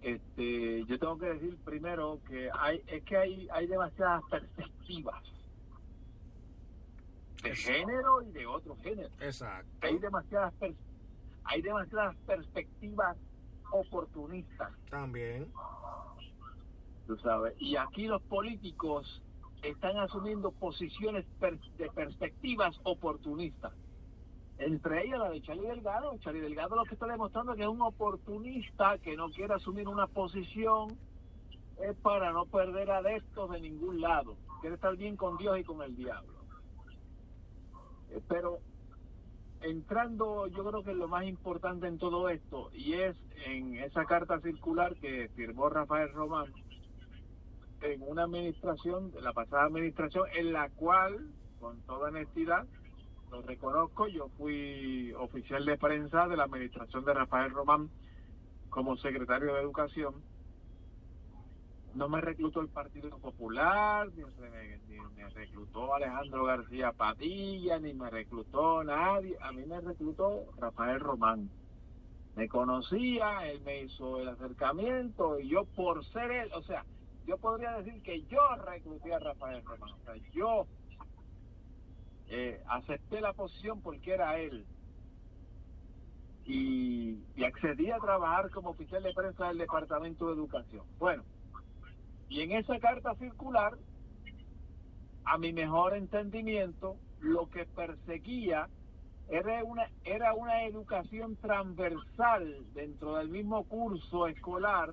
Este, 0.00 0.86
yo 0.86 0.98
tengo 0.98 1.18
que 1.18 1.34
decir 1.34 1.58
primero 1.62 2.18
que 2.26 2.48
hay 2.58 2.82
es 2.86 3.04
que 3.04 3.18
hay 3.18 3.48
hay 3.52 3.66
demasiadas 3.66 4.22
perspectivas 4.30 5.22
de 7.42 7.54
género 7.54 8.22
y 8.22 8.32
de 8.32 8.46
otro 8.46 8.74
género. 8.76 9.10
Exacto. 9.20 9.68
Hay 9.82 9.98
demasiadas 9.98 10.54
hay 11.44 11.60
demasiadas 11.60 12.16
perspectivas 12.26 13.18
oportunistas. 13.70 14.72
También. 14.90 15.50
Tú 17.06 17.16
sabes. 17.18 17.54
Y 17.58 17.76
aquí 17.76 18.06
los 18.06 18.22
políticos 18.22 19.22
están 19.62 19.96
asumiendo 19.98 20.50
posiciones 20.52 21.24
de 21.78 21.90
perspectivas 21.90 22.78
oportunistas. 22.84 23.72
Entre 24.58 25.04
ellas 25.04 25.18
la 25.18 25.30
de 25.30 25.42
Charlie 25.42 25.66
Delgado. 25.66 26.16
Charlie 26.20 26.40
Delgado 26.40 26.76
lo 26.76 26.84
que 26.84 26.94
está 26.94 27.06
demostrando 27.06 27.52
es 27.52 27.56
que 27.58 27.64
es 27.64 27.68
un 27.68 27.82
oportunista 27.82 28.98
que 28.98 29.16
no 29.16 29.30
quiere 29.30 29.54
asumir 29.54 29.86
una 29.86 30.06
posición 30.06 30.96
es 31.78 31.94
para 31.96 32.32
no 32.32 32.46
perder 32.46 32.90
adeptos 32.90 33.50
de 33.50 33.60
ningún 33.60 34.00
lado. 34.00 34.36
Quiere 34.60 34.76
estar 34.76 34.96
bien 34.96 35.16
con 35.16 35.36
Dios 35.36 35.58
y 35.58 35.64
con 35.64 35.82
el 35.82 35.94
diablo. 35.94 36.32
Eh, 38.10 38.20
pero 38.28 38.60
entrando 39.68 40.46
yo 40.48 40.64
creo 40.64 40.82
que 40.82 40.94
lo 40.94 41.08
más 41.08 41.24
importante 41.24 41.86
en 41.86 41.98
todo 41.98 42.28
esto 42.28 42.70
y 42.72 42.94
es 42.94 43.16
en 43.44 43.76
esa 43.76 44.04
carta 44.04 44.40
circular 44.40 44.96
que 44.96 45.28
firmó 45.34 45.68
Rafael 45.68 46.12
Román 46.12 46.52
en 47.82 48.02
una 48.02 48.24
administración, 48.24 49.12
de 49.12 49.20
la 49.20 49.32
pasada 49.32 49.64
administración, 49.64 50.24
en 50.34 50.52
la 50.52 50.70
cual, 50.70 51.30
con 51.60 51.80
toda 51.82 52.08
honestidad, 52.08 52.64
lo 53.30 53.42
reconozco, 53.42 54.08
yo 54.08 54.28
fui 54.38 55.12
oficial 55.12 55.64
de 55.64 55.76
prensa 55.76 56.26
de 56.28 56.36
la 56.36 56.44
administración 56.44 57.04
de 57.04 57.14
Rafael 57.14 57.50
Román 57.50 57.90
como 58.70 58.96
secretario 58.96 59.54
de 59.54 59.60
Educación 59.60 60.14
no 61.96 62.08
me 62.08 62.20
reclutó 62.20 62.60
el 62.60 62.68
Partido 62.68 63.18
Popular, 63.18 64.08
ni 64.14 64.22
me, 64.22 65.28
reclutó 65.30 65.94
Alejandro 65.94 66.44
García 66.44 66.92
Padilla, 66.92 67.78
ni 67.78 67.94
me 67.94 68.10
reclutó 68.10 68.84
nadie. 68.84 69.36
A 69.40 69.52
mí 69.52 69.64
me 69.64 69.80
reclutó 69.80 70.44
Rafael 70.58 71.00
Román. 71.00 71.50
Me 72.36 72.48
conocía, 72.48 73.48
él 73.48 73.62
me 73.62 73.82
hizo 73.82 74.20
el 74.20 74.28
acercamiento 74.28 75.40
y 75.40 75.48
yo 75.48 75.64
por 75.64 76.04
ser 76.04 76.30
él, 76.30 76.50
o 76.52 76.62
sea, 76.62 76.84
yo 77.26 77.38
podría 77.38 77.72
decir 77.78 78.02
que 78.02 78.22
yo 78.24 78.40
recluté 78.66 79.14
a 79.14 79.18
Rafael 79.18 79.64
Román. 79.64 79.92
O 79.92 80.04
sea, 80.04 80.14
yo 80.34 80.66
eh, 82.28 82.62
acepté 82.68 83.22
la 83.22 83.32
posición 83.32 83.80
porque 83.80 84.12
era 84.12 84.38
él. 84.38 84.66
Y, 86.44 87.18
y 87.34 87.44
accedí 87.44 87.90
a 87.90 87.98
trabajar 87.98 88.50
como 88.50 88.70
oficial 88.70 89.02
de 89.02 89.12
prensa 89.14 89.48
del 89.48 89.58
Departamento 89.58 90.26
de 90.26 90.34
Educación. 90.34 90.84
Bueno, 90.98 91.24
y 92.28 92.40
en 92.40 92.52
esa 92.52 92.78
carta 92.78 93.14
circular, 93.16 93.78
a 95.24 95.38
mi 95.38 95.52
mejor 95.52 95.94
entendimiento, 95.94 96.96
lo 97.20 97.48
que 97.50 97.66
perseguía 97.66 98.68
era 99.28 99.64
una, 99.64 99.90
era 100.04 100.34
una 100.34 100.64
educación 100.64 101.36
transversal 101.36 102.64
dentro 102.74 103.16
del 103.16 103.28
mismo 103.28 103.64
curso 103.64 104.26
escolar 104.28 104.92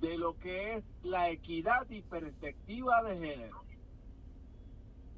de 0.00 0.18
lo 0.18 0.36
que 0.38 0.76
es 0.76 0.84
la 1.02 1.30
equidad 1.30 1.88
y 1.90 2.02
perspectiva 2.02 3.02
de 3.02 3.18
género. 3.18 3.62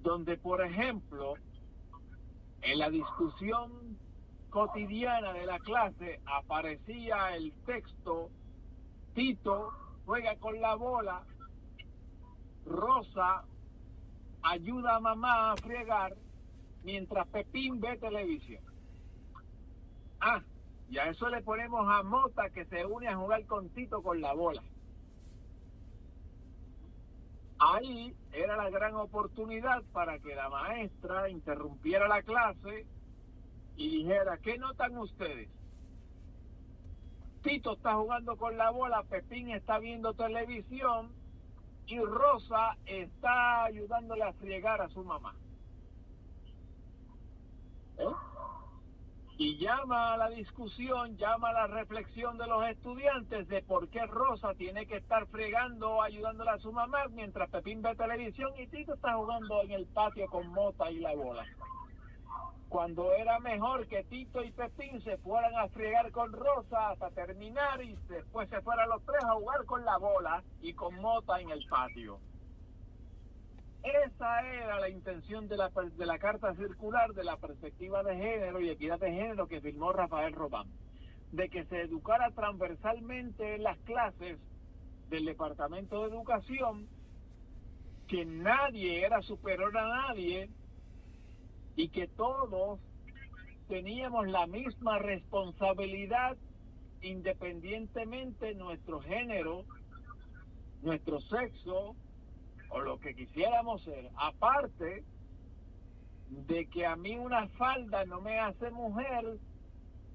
Donde, 0.02 0.36
por 0.36 0.64
ejemplo, 0.64 1.34
en 2.62 2.78
la 2.78 2.90
discusión 2.90 3.98
cotidiana 4.50 5.32
de 5.32 5.46
la 5.46 5.58
clase 5.58 6.20
aparecía 6.26 7.34
el 7.34 7.52
texto 7.64 8.30
Tito 9.14 9.72
juega 10.06 10.36
con 10.36 10.60
la 10.60 10.74
bola, 10.76 11.22
Rosa 12.64 13.44
ayuda 14.42 14.96
a 14.96 15.00
mamá 15.00 15.52
a 15.52 15.56
fregar 15.56 16.16
mientras 16.84 17.26
Pepín 17.28 17.80
ve 17.80 17.98
televisión. 17.98 18.62
Ah, 20.20 20.40
y 20.88 20.98
a 20.98 21.08
eso 21.08 21.28
le 21.28 21.42
ponemos 21.42 21.86
a 21.88 22.02
Mota 22.04 22.48
que 22.50 22.64
se 22.66 22.86
une 22.86 23.08
a 23.08 23.16
jugar 23.16 23.44
con 23.46 23.68
Tito 23.70 24.02
con 24.02 24.20
la 24.20 24.32
bola. 24.32 24.62
Ahí 27.58 28.14
era 28.32 28.56
la 28.56 28.70
gran 28.70 28.94
oportunidad 28.94 29.82
para 29.92 30.18
que 30.18 30.34
la 30.34 30.48
maestra 30.48 31.28
interrumpiera 31.28 32.06
la 32.06 32.22
clase 32.22 32.86
y 33.76 33.88
dijera, 33.98 34.38
¿qué 34.38 34.58
notan 34.58 34.96
ustedes? 34.98 35.48
Tito 37.46 37.74
está 37.74 37.94
jugando 37.94 38.36
con 38.36 38.56
la 38.56 38.70
bola, 38.70 39.04
Pepín 39.04 39.50
está 39.50 39.78
viendo 39.78 40.14
televisión 40.14 41.12
y 41.86 41.96
Rosa 42.00 42.76
está 42.86 43.62
ayudándole 43.62 44.24
a 44.24 44.32
friegar 44.32 44.80
a 44.80 44.88
su 44.88 45.04
mamá. 45.04 45.32
¿Eh? 47.98 48.04
Y 49.38 49.58
llama 49.58 50.14
a 50.14 50.16
la 50.16 50.30
discusión, 50.30 51.16
llama 51.18 51.50
a 51.50 51.52
la 51.52 51.66
reflexión 51.68 52.36
de 52.36 52.48
los 52.48 52.66
estudiantes 52.66 53.46
de 53.46 53.62
por 53.62 53.88
qué 53.90 54.04
Rosa 54.06 54.52
tiene 54.54 54.86
que 54.86 54.96
estar 54.96 55.28
fregando 55.28 55.90
o 55.90 56.02
ayudándole 56.02 56.50
a 56.50 56.58
su 56.58 56.72
mamá 56.72 57.06
mientras 57.10 57.48
Pepín 57.50 57.80
ve 57.80 57.94
televisión 57.94 58.50
y 58.58 58.66
Tito 58.66 58.94
está 58.94 59.14
jugando 59.14 59.62
en 59.62 59.70
el 59.70 59.86
patio 59.86 60.26
con 60.26 60.48
Mota 60.48 60.90
y 60.90 60.98
la 60.98 61.14
bola 61.14 61.46
cuando 62.76 63.10
era 63.14 63.38
mejor 63.38 63.86
que 63.86 64.04
Tito 64.04 64.44
y 64.44 64.50
Pepín 64.50 65.00
se 65.02 65.16
fueran 65.16 65.56
a 65.56 65.66
friegar 65.68 66.12
con 66.12 66.30
Rosa 66.30 66.90
hasta 66.90 67.08
terminar 67.08 67.82
y 67.82 67.96
después 68.06 68.50
se 68.50 68.60
fueran 68.60 68.90
los 68.90 69.02
tres 69.06 69.24
a 69.24 69.32
jugar 69.32 69.64
con 69.64 69.82
la 69.82 69.96
bola 69.96 70.44
y 70.60 70.74
con 70.74 70.94
Mota 70.96 71.40
en 71.40 71.48
el 71.52 71.66
patio. 71.70 72.18
Esa 73.82 74.42
era 74.42 74.78
la 74.78 74.90
intención 74.90 75.48
de 75.48 75.56
la, 75.56 75.70
de 75.70 76.04
la 76.04 76.18
carta 76.18 76.54
circular 76.54 77.14
de 77.14 77.24
la 77.24 77.38
perspectiva 77.38 78.02
de 78.02 78.14
género 78.14 78.60
y 78.60 78.68
equidad 78.68 79.00
de 79.00 79.10
género 79.10 79.48
que 79.48 79.62
firmó 79.62 79.94
Rafael 79.94 80.34
Robán, 80.34 80.68
de 81.32 81.48
que 81.48 81.64
se 81.64 81.80
educara 81.80 82.30
transversalmente 82.32 83.54
en 83.54 83.62
las 83.62 83.78
clases 83.84 84.38
del 85.08 85.24
Departamento 85.24 86.02
de 86.02 86.14
Educación, 86.14 86.88
que 88.06 88.26
nadie 88.26 89.02
era 89.02 89.22
superior 89.22 89.74
a 89.78 90.08
nadie, 90.08 90.50
y 91.76 91.88
que 91.88 92.08
todos 92.08 92.80
teníamos 93.68 94.28
la 94.28 94.46
misma 94.46 94.98
responsabilidad 94.98 96.36
independientemente 97.02 98.46
de 98.46 98.54
nuestro 98.54 99.00
género, 99.00 99.64
nuestro 100.82 101.20
sexo 101.20 101.94
o 102.70 102.80
lo 102.80 102.98
que 102.98 103.14
quisiéramos 103.14 103.82
ser. 103.84 104.10
Aparte 104.16 105.04
de 106.30 106.66
que 106.66 106.86
a 106.86 106.96
mí 106.96 107.16
una 107.16 107.48
falda 107.50 108.04
no 108.06 108.20
me 108.20 108.38
hace 108.38 108.70
mujer, 108.70 109.38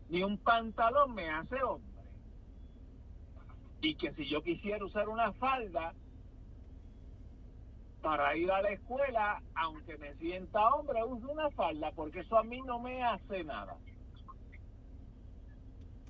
ni 0.10 0.24
un 0.24 0.38
pantalón 0.38 1.14
me 1.14 1.30
hace 1.30 1.62
hombre. 1.64 1.90
Y 3.82 3.96
que 3.96 4.14
si 4.14 4.26
yo 4.26 4.42
quisiera 4.42 4.84
usar 4.84 5.08
una 5.10 5.32
falda, 5.34 5.94
para 8.02 8.36
ir 8.36 8.52
a 8.52 8.62
la 8.62 8.72
escuela, 8.72 9.42
aunque 9.56 9.98
me 9.98 10.14
sienta 10.16 10.60
hombre, 10.70 11.04
uso 11.04 11.32
una 11.32 11.50
falda, 11.52 11.92
porque 11.92 12.22
eso 12.22 12.38
a 12.38 12.44
mí 12.44 12.62
no 12.62 12.80
me 12.80 13.04
hace 13.04 13.44
nada. 13.44 13.78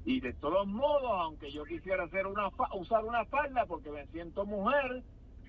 Y 0.06 0.20
de 0.20 0.34
todos 0.34 0.66
modos, 0.68 1.12
aunque 1.12 1.52
yo 1.52 1.64
quisiera 1.64 2.06
hacer 2.06 2.26
una 2.26 2.50
usar 2.74 3.06
una 3.06 3.24
falda 3.26 3.66
porque 3.68 3.92
me 3.92 4.08
siento 4.08 4.46
mujer, 4.46 5.04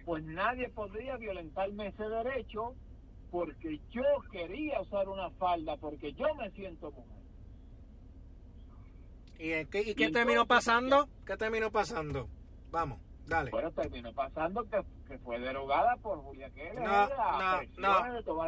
pues 0.04 0.22
nadie 0.24 0.68
podría 0.68 1.16
violentarme 1.16 1.86
ese 1.86 2.04
derecho 2.04 2.74
porque 3.30 3.80
yo 3.90 4.02
quería 4.30 4.80
usar 4.82 5.08
una 5.08 5.30
falda, 5.30 5.78
porque 5.78 6.12
yo 6.12 6.34
me 6.34 6.50
siento 6.50 6.90
mujer. 6.90 7.22
¿Y 9.38 9.64
qué, 9.66 9.80
y 9.90 9.94
qué 9.94 10.10
terminó 10.10 10.46
pasando? 10.46 11.08
¿Qué 11.26 11.36
terminó 11.38 11.70
pasando? 11.72 12.28
Vamos, 12.70 13.00
dale. 13.26 13.50
Bueno, 13.50 13.70
terminó 13.72 14.12
pasando 14.12 14.66
que, 14.68 14.82
fue 15.18 15.38
derogada 15.38 15.96
por 15.96 16.18
Julia 16.22 16.50
Keller. 16.50 16.80
No, 16.80 17.08
no, 17.76 18.20
no, 18.22 18.42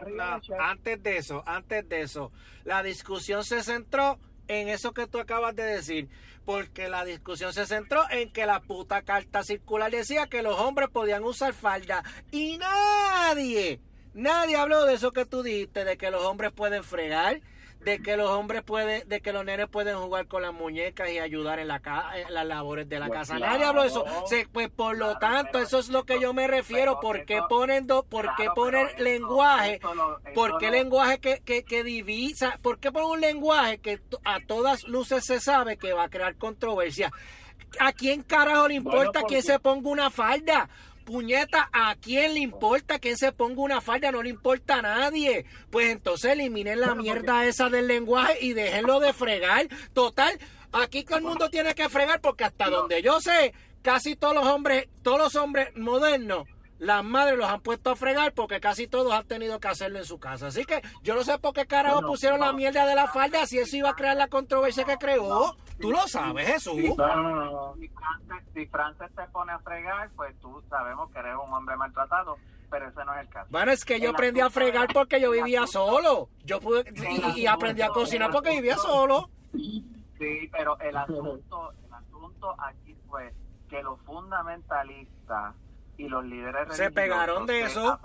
antes 0.58 1.02
de 1.02 1.16
eso, 1.18 1.42
antes 1.46 1.88
de 1.88 2.00
eso, 2.02 2.32
la 2.64 2.82
discusión 2.82 3.44
se 3.44 3.62
centró 3.62 4.18
en 4.48 4.68
eso 4.68 4.92
que 4.92 5.06
tú 5.06 5.18
acabas 5.18 5.54
de 5.54 5.64
decir, 5.64 6.08
porque 6.44 6.88
la 6.88 7.04
discusión 7.04 7.52
se 7.52 7.66
centró 7.66 8.02
en 8.10 8.32
que 8.32 8.46
la 8.46 8.60
puta 8.60 9.02
carta 9.02 9.42
circular 9.42 9.90
decía 9.90 10.26
que 10.26 10.42
los 10.42 10.58
hombres 10.58 10.88
podían 10.90 11.24
usar 11.24 11.54
falda 11.54 12.02
y 12.30 12.58
nadie, 12.58 13.80
nadie 14.12 14.56
habló 14.56 14.84
de 14.84 14.94
eso 14.94 15.12
que 15.12 15.24
tú 15.24 15.42
dijiste, 15.42 15.84
de 15.84 15.96
que 15.96 16.10
los 16.10 16.24
hombres 16.24 16.52
pueden 16.52 16.84
fregar, 16.84 17.40
de 17.84 18.00
que 18.00 18.16
los 18.16 18.30
hombres 18.30 18.62
pueden, 18.62 19.06
de 19.08 19.20
que 19.20 19.32
los 19.32 19.44
nenes 19.44 19.68
pueden 19.68 19.98
jugar 19.98 20.26
con 20.26 20.42
las 20.42 20.54
muñecas 20.54 21.10
y 21.10 21.18
ayudar 21.18 21.58
en, 21.58 21.68
la 21.68 21.82
las 22.30 22.46
labores 22.46 22.88
de 22.88 22.98
la 22.98 23.06
pues 23.06 23.20
casa. 23.20 23.38
Nadie 23.38 23.64
habló 23.64 23.82
de 23.82 23.88
eso. 23.88 24.04
pues 24.52 24.70
por 24.70 24.96
lo 24.96 25.18
tanto, 25.18 25.58
eso 25.58 25.78
es 25.78 25.88
lo 25.88 26.04
que 26.04 26.18
yo 26.20 26.32
me 26.32 26.46
refiero. 26.46 26.98
¿Por 27.00 27.24
qué 27.24 27.40
ponen, 27.48 27.86
do, 27.86 28.02
por 28.04 28.34
qué 28.36 28.48
poner 28.54 28.98
lenguaje? 29.00 29.80
¿Por 30.34 30.58
qué 30.58 30.70
lenguaje 30.70 31.18
que, 31.18 31.40
que, 31.44 31.64
que 31.64 31.84
divisa? 31.84 32.58
¿Por 32.62 32.78
qué 32.78 32.90
poner 32.90 33.08
un 33.08 33.20
lenguaje 33.20 33.78
que 33.78 34.00
a 34.24 34.40
todas 34.40 34.84
luces 34.84 35.24
se 35.24 35.40
sabe 35.40 35.76
que 35.76 35.92
va 35.92 36.04
a 36.04 36.08
crear 36.08 36.36
controversia? 36.36 37.10
¿A 37.80 37.92
quién 37.92 38.22
carajo 38.22 38.68
le 38.68 38.74
importa 38.74 39.22
quién 39.26 39.42
se 39.42 39.58
ponga 39.58 39.90
una 39.90 40.10
falda? 40.10 40.68
Puñeta, 41.04 41.68
¿a 41.72 41.94
quién 41.96 42.34
le 42.34 42.40
importa 42.40 42.98
quién 42.98 43.16
se 43.16 43.32
ponga 43.32 43.62
una 43.62 43.80
falda? 43.80 44.10
No 44.10 44.22
le 44.22 44.30
importa 44.30 44.76
a 44.76 44.82
nadie. 44.82 45.44
Pues 45.70 45.90
entonces 45.90 46.32
eliminen 46.32 46.80
la 46.80 46.94
mierda 46.94 47.44
esa 47.46 47.68
del 47.68 47.86
lenguaje 47.86 48.38
y 48.40 48.52
déjenlo 48.54 49.00
de 49.00 49.12
fregar. 49.12 49.68
Total, 49.92 50.38
aquí 50.72 51.04
todo 51.04 51.18
el 51.18 51.24
mundo 51.24 51.50
tiene 51.50 51.74
que 51.74 51.88
fregar 51.88 52.20
porque 52.20 52.44
hasta 52.44 52.70
donde 52.70 53.02
yo 53.02 53.20
sé, 53.20 53.52
casi 53.82 54.16
todos 54.16 54.34
los 54.34 54.46
hombres, 54.46 54.88
todos 55.02 55.18
los 55.18 55.34
hombres 55.36 55.76
modernos 55.76 56.48
las 56.78 57.04
madres 57.04 57.38
los 57.38 57.48
han 57.48 57.60
puesto 57.60 57.90
a 57.90 57.96
fregar 57.96 58.32
porque 58.32 58.60
casi 58.60 58.86
todos 58.86 59.12
han 59.12 59.26
tenido 59.26 59.60
que 59.60 59.68
hacerlo 59.68 59.98
en 59.98 60.04
su 60.04 60.18
casa. 60.18 60.48
Así 60.48 60.64
que 60.64 60.82
yo 61.02 61.14
no 61.14 61.24
sé 61.24 61.38
por 61.38 61.54
qué 61.54 61.66
carajo 61.66 62.02
pusieron 62.02 62.40
la 62.40 62.52
mierda 62.52 62.86
de 62.86 62.94
la 62.94 63.08
falda 63.08 63.46
si 63.46 63.58
eso 63.58 63.76
iba 63.76 63.90
a 63.90 63.94
crear 63.94 64.16
la 64.16 64.28
controversia 64.28 64.84
que 64.84 64.96
creó. 64.96 65.56
Tú 65.80 65.90
lo 65.90 66.06
sabes, 66.06 66.46
Jesús. 66.46 66.76
Si 68.54 68.66
Frances 68.66 69.10
te 69.14 69.26
pone 69.32 69.52
a 69.52 69.58
fregar, 69.58 70.10
pues 70.16 70.34
tú 70.40 70.62
sabemos 70.68 71.10
que 71.10 71.18
eres 71.18 71.34
un 71.34 71.52
hombre 71.52 71.76
maltratado 71.76 72.36
pero 72.74 72.88
ese 72.88 73.04
no 73.04 73.14
es 73.14 73.20
el 73.20 73.28
caso. 73.28 73.46
Bueno, 73.50 73.70
es 73.70 73.84
que 73.84 74.00
yo 74.00 74.10
aprendí 74.10 74.40
a 74.40 74.50
fregar 74.50 74.88
porque 74.92 75.20
yo 75.20 75.30
vivía 75.30 75.64
solo. 75.64 76.28
Yo 76.44 76.60
pude 76.60 76.84
y, 77.36 77.46
aprendí 77.46 77.82
a 77.82 77.88
cocinar 77.88 78.32
porque 78.32 78.50
vivía 78.50 78.76
solo. 78.76 79.30
Sí, 79.52 80.50
pero 80.50 80.76
el 80.80 80.96
asunto, 80.96 81.72
el 81.86 81.92
asunto 81.94 82.56
aquí 82.58 82.96
fue 83.08 83.32
que 83.68 83.80
los 83.80 84.00
fundamentalistas 84.00 85.54
y 85.96 86.08
los 86.08 86.24
líderes 86.24 86.76
se 86.76 86.90
pegaron 86.90 87.46
de 87.46 87.62
eso 87.62 87.98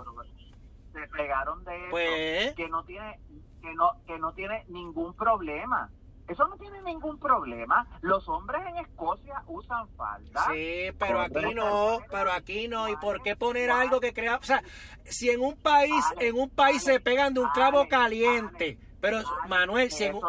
se 0.92 1.08
pegaron 1.08 1.64
de 1.64 1.76
eso 1.76 1.90
pues. 1.90 2.54
que 2.54 2.68
no 2.68 2.84
tiene 2.84 3.18
que 3.60 3.74
no 3.74 3.92
que 4.06 4.18
no 4.18 4.32
tiene 4.32 4.64
ningún 4.68 5.14
problema 5.14 5.90
eso 6.30 6.46
no 6.46 6.56
tiene 6.58 6.80
ningún 6.82 7.18
problema. 7.18 7.84
Los 8.02 8.28
hombres 8.28 8.62
en 8.68 8.76
Escocia 8.76 9.42
usan 9.48 9.88
falda. 9.96 10.46
Sí, 10.52 10.90
pero 10.96 11.20
aquí 11.20 11.54
no, 11.54 11.98
pero 12.08 12.30
aquí 12.30 12.68
no. 12.68 12.88
¿Y 12.88 12.96
por 12.98 13.20
qué 13.20 13.34
poner 13.34 13.68
algo 13.72 13.98
que 13.98 14.12
crea? 14.12 14.36
O 14.36 14.42
sea, 14.44 14.62
si 15.04 15.28
en 15.28 15.40
un 15.40 15.56
país, 15.56 16.04
en 16.20 16.38
un 16.38 16.48
país 16.48 16.84
se 16.84 17.00
pegan 17.00 17.34
de 17.34 17.40
un 17.40 17.48
clavo 17.50 17.88
caliente, 17.88 18.78
pero 19.00 19.18
Manuel, 19.48 19.90
si 19.90 20.04
en 20.04 20.20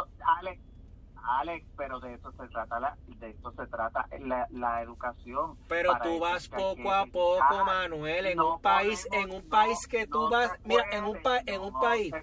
Alex, 1.23 1.65
pero 1.77 1.99
de 1.99 2.13
eso 2.13 2.31
se 2.31 2.47
trata 2.47 2.79
la, 2.79 2.97
de 3.07 3.29
esto 3.29 3.51
se 3.51 3.67
trata 3.67 4.07
la, 4.19 4.47
la 4.51 4.81
educación. 4.81 5.57
Pero 5.67 5.93
tú 6.01 6.19
vas 6.19 6.47
poco 6.49 6.91
a 6.91 7.05
poco, 7.05 7.65
Manuel, 7.65 8.25
en 8.27 8.39
un 8.39 8.61
país, 8.61 9.07
en 9.11 9.31
un 9.31 9.47
país 9.47 9.87
que 9.87 10.07
tú 10.07 10.29
vas, 10.29 10.51
mira, 10.63 10.85
en 10.91 11.05
un 11.05 11.21
país, 11.21 11.43
en 11.45 11.61
un 11.61 11.73
país. 11.79 12.13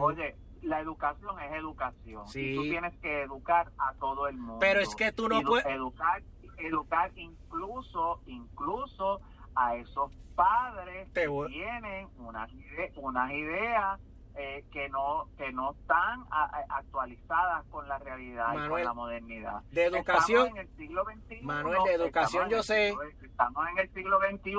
oye, 0.00 0.36
la 0.62 0.80
educación 0.80 1.40
es 1.40 1.52
educación. 1.52 2.24
Y 2.34 2.54
tú 2.54 2.62
tienes 2.62 2.96
que 2.98 3.22
educar 3.22 3.72
a 3.78 3.94
todo 3.94 4.28
el 4.28 4.36
mundo. 4.36 4.58
Pero 4.60 4.80
es 4.80 4.94
que 4.94 5.12
tú 5.12 5.28
no 5.28 5.42
puedes 5.42 5.66
educar, 5.66 6.22
educar 6.58 7.10
incluso, 7.16 8.20
incluso 8.26 9.20
a 9.54 9.76
esos 9.76 10.12
padres 10.34 11.08
que 11.12 11.28
tienen 11.48 12.08
unas, 12.16 12.50
unas 12.96 13.32
ideas 13.32 14.00
eh, 14.34 14.64
que 14.72 14.88
no 14.88 15.28
que 15.36 15.52
no 15.52 15.72
están 15.72 16.24
actualizadas 16.30 17.64
con 17.66 17.86
la 17.86 17.98
realidad 17.98 18.54
y 18.54 18.68
con 18.68 18.82
la 18.82 18.94
modernidad. 18.94 19.62
De 19.70 19.84
educación. 19.84 20.48
en 20.48 20.56
el 20.58 20.68
siglo 20.76 21.04
XXI. 21.04 21.42
Manuel, 21.42 21.78
de 21.84 21.94
educación 21.94 22.48
yo 22.48 22.62
sé. 22.62 22.94
estamos 23.22 23.68
en 23.68 23.78
el 23.78 23.92
siglo 23.92 24.18
XXI 24.20 24.52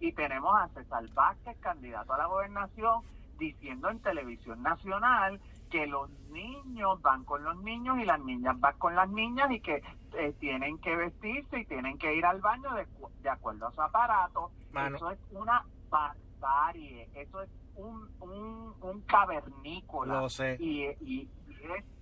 y 0.00 0.12
tenemos 0.12 0.54
a 0.60 0.68
César 0.68 1.08
Vázquez, 1.14 1.56
candidato 1.60 2.12
a 2.12 2.18
la 2.18 2.26
gobernación, 2.26 3.02
diciendo 3.38 3.88
en 3.88 4.00
televisión 4.00 4.62
nacional 4.62 5.40
que 5.70 5.86
los 5.86 6.10
niños 6.30 7.00
van 7.02 7.24
con 7.24 7.42
los 7.42 7.56
niños 7.62 7.98
y 7.98 8.04
las 8.04 8.20
niñas 8.20 8.58
van 8.60 8.78
con 8.78 8.94
las 8.94 9.08
niñas 9.08 9.50
y 9.50 9.60
que 9.60 9.82
eh, 10.12 10.32
tienen 10.38 10.78
que 10.78 10.94
vestirse 10.94 11.58
y 11.58 11.64
tienen 11.66 11.98
que 11.98 12.14
ir 12.14 12.24
al 12.24 12.40
baño 12.40 12.72
de, 12.74 12.86
de 13.22 13.30
acuerdo 13.30 13.66
a 13.66 13.72
su 13.72 13.82
aparato. 13.82 14.50
Eso 14.94 15.10
es 15.10 15.18
una 15.30 15.64
barbarie, 15.88 17.08
eso 17.14 17.42
es 17.42 17.50
un, 17.76 18.08
un, 18.20 18.74
un 18.80 19.00
cavernícola. 19.02 20.26
Y, 20.58 20.86
y, 21.00 21.28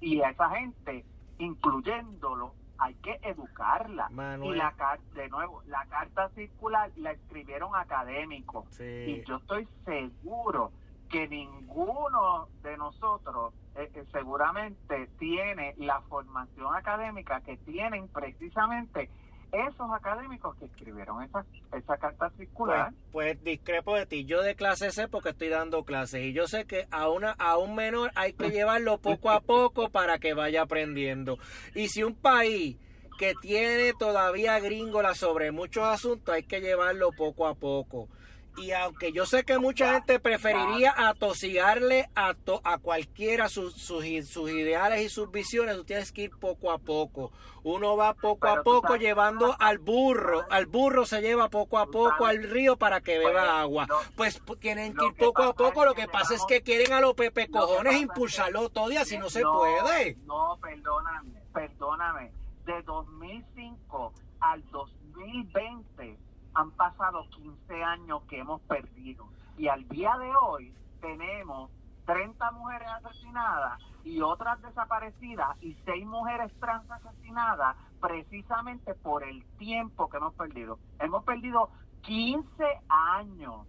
y, 0.00 0.20
a 0.22 0.30
esa 0.30 0.50
gente, 0.50 1.04
incluyéndolo, 1.38 2.54
hay 2.78 2.94
que 2.96 3.18
educarla. 3.22 4.08
Y 4.42 4.54
la 4.54 4.74
de 5.14 5.28
nuevo, 5.28 5.62
la 5.66 5.84
carta 5.86 6.28
circular 6.30 6.90
la 6.96 7.12
escribieron 7.12 7.74
académicos. 7.74 8.66
Y 8.80 9.22
yo 9.24 9.36
estoy 9.36 9.68
seguro 9.84 10.72
que 11.08 11.28
ninguno 11.28 12.48
de 12.62 12.76
nosotros 12.76 13.54
eh, 13.76 13.90
eh, 13.94 14.04
seguramente 14.10 15.08
tiene 15.18 15.74
la 15.78 16.00
formación 16.02 16.74
académica 16.74 17.40
que 17.40 17.56
tienen 17.58 18.08
precisamente 18.08 19.10
esos 19.54 19.90
académicos 19.92 20.56
que 20.56 20.66
escribieron 20.66 21.22
esa, 21.22 21.44
esa 21.72 21.96
carta 21.96 22.30
circular. 22.36 22.90
Pues, 23.12 23.36
pues, 23.36 23.44
discrepo 23.44 23.96
de 23.96 24.06
ti. 24.06 24.24
Yo 24.24 24.42
de 24.42 24.54
clase 24.54 24.90
sé 24.90 25.08
porque 25.08 25.30
estoy 25.30 25.48
dando 25.48 25.84
clases 25.84 26.24
y 26.24 26.32
yo 26.32 26.46
sé 26.46 26.64
que 26.64 26.86
a, 26.90 27.08
una, 27.08 27.32
a 27.32 27.56
un 27.58 27.74
menor 27.74 28.10
hay 28.14 28.32
que 28.32 28.50
llevarlo 28.50 28.98
poco 28.98 29.30
a 29.30 29.40
poco 29.40 29.90
para 29.90 30.18
que 30.18 30.34
vaya 30.34 30.62
aprendiendo. 30.62 31.38
Y 31.74 31.88
si 31.88 32.02
un 32.02 32.14
país 32.14 32.76
que 33.18 33.34
tiene 33.40 33.92
todavía 33.98 34.58
gringola 34.58 35.14
sobre 35.14 35.52
muchos 35.52 35.84
asuntos 35.84 36.34
hay 36.34 36.42
que 36.42 36.60
llevarlo 36.60 37.10
poco 37.12 37.46
a 37.46 37.54
poco. 37.54 38.08
Y 38.56 38.70
aunque 38.72 39.12
yo 39.12 39.26
sé 39.26 39.44
que 39.44 39.58
mucha 39.58 39.94
gente 39.94 40.20
preferiría 40.20 40.94
atosigarle 40.96 42.08
a, 42.14 42.34
a 42.62 42.78
cualquiera 42.78 43.48
sus, 43.48 43.74
sus, 43.74 44.04
ideales 44.04 45.02
y 45.02 45.08
sus 45.08 45.30
visiones, 45.30 45.76
tú 45.76 45.84
tienes 45.84 46.12
que 46.12 46.22
ir 46.22 46.30
poco 46.30 46.70
a 46.70 46.78
poco. 46.78 47.32
Uno 47.64 47.96
va 47.96 48.14
poco 48.14 48.46
a 48.48 48.62
poco 48.62 48.96
llevando 48.96 49.56
al 49.58 49.78
burro. 49.78 50.44
Al 50.50 50.66
burro 50.66 51.06
se 51.06 51.20
lleva 51.20 51.48
poco 51.48 51.78
a 51.78 51.86
poco 51.86 52.26
al 52.26 52.42
río 52.42 52.76
para 52.76 53.00
que 53.00 53.18
beba 53.18 53.60
agua. 53.60 53.88
Pues 54.16 54.40
tienen 54.60 54.94
que 54.94 55.06
ir 55.06 55.14
poco 55.14 55.42
a 55.42 55.54
poco. 55.54 55.84
Lo 55.84 55.94
que 55.94 56.06
pasa 56.06 56.34
es 56.34 56.44
que 56.46 56.62
quieren 56.62 56.92
a 56.92 57.00
los 57.00 57.14
pepe 57.14 57.48
cojones 57.48 58.00
impulsarlo 58.00 58.68
todo 58.68 58.92
y 58.92 58.98
así 58.98 59.18
no 59.18 59.30
se 59.30 59.42
puede. 59.42 60.16
No, 60.26 60.58
perdóname, 60.62 61.42
perdóname. 61.52 62.32
De 62.66 62.82
2005 62.82 64.12
al 64.40 64.70
2020 64.70 66.23
han 66.54 66.70
pasado 66.72 67.28
15 67.30 67.82
años 67.82 68.22
que 68.28 68.38
hemos 68.38 68.60
perdido 68.62 69.28
y 69.56 69.68
al 69.68 69.86
día 69.88 70.16
de 70.18 70.34
hoy 70.36 70.72
tenemos 71.00 71.70
30 72.06 72.50
mujeres 72.52 72.88
asesinadas 72.88 73.80
y 74.04 74.20
otras 74.20 74.60
desaparecidas 74.62 75.56
y 75.62 75.74
6 75.84 76.06
mujeres 76.06 76.52
trans 76.60 76.88
asesinadas 76.90 77.76
precisamente 78.00 78.94
por 78.94 79.24
el 79.24 79.44
tiempo 79.56 80.08
que 80.08 80.18
hemos 80.18 80.34
perdido. 80.34 80.78
Hemos 80.98 81.24
perdido 81.24 81.70
15 82.02 82.64
años 82.88 83.66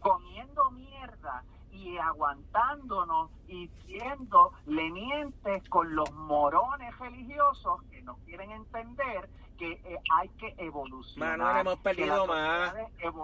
comiendo 0.00 0.70
mierda 0.72 1.42
y 1.72 1.96
aguantándonos 1.98 3.30
y 3.48 3.68
siendo 3.86 4.52
lenientes 4.66 5.68
con 5.68 5.94
los 5.94 6.10
morones 6.12 6.98
religiosos 6.98 7.82
que 7.90 8.02
no 8.02 8.16
quieren 8.24 8.50
entender 8.50 9.28
que 9.56 9.72
eh, 9.72 9.98
hay 10.18 10.28
que 10.30 10.54
evolucionar. 10.58 11.38
Manuel, 11.38 11.60
hemos 11.60 11.78
perdido 11.80 12.26
más. 12.26 12.74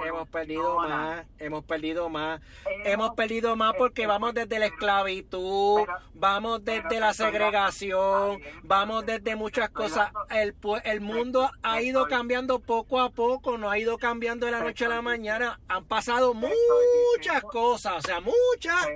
Hemos 0.07 0.29
perdido 0.29 0.77
más, 0.79 1.27
hemos 1.39 1.65
perdido 1.65 2.09
más. 2.09 2.41
Hemos- 2.67 2.87
Hemos 2.87 3.11
perdido 3.15 3.57
más 3.57 3.75
porque 3.77 4.03
eh, 4.03 4.07
vamos 4.07 4.35
desde 4.35 4.59
la 4.59 4.67
esclavitud, 4.67 5.81
pero- 5.87 5.99
vamos 6.15 6.65
desde 6.65 7.01
la 7.01 7.13
segregación, 7.15 8.41
vamos 8.63 9.07
desde 9.07 9.37
muchas 9.37 9.71
cosas. 9.71 10.11
El, 10.31 10.55
el 10.85 11.01
mundo 11.01 11.51
ha 11.63 11.81
ido 11.83 12.07
cambiando 12.09 12.59
poco 12.61 13.01
a 13.01 13.11
poco, 13.11 13.59
no 13.59 13.71
ha 13.71 13.79
ido 13.79 13.99
cambiando 13.99 14.47
de 14.47 14.53
la 14.53 14.61
noche 14.61 14.85
a 14.87 14.89
la 14.89 15.03
mañana. 15.03 15.61
Han 15.69 15.85
pasado 15.85 16.35
muchas 16.35 17.43
cosas, 17.43 17.97
o 17.99 18.01
sea, 18.03 18.21
muchas. 18.21 18.89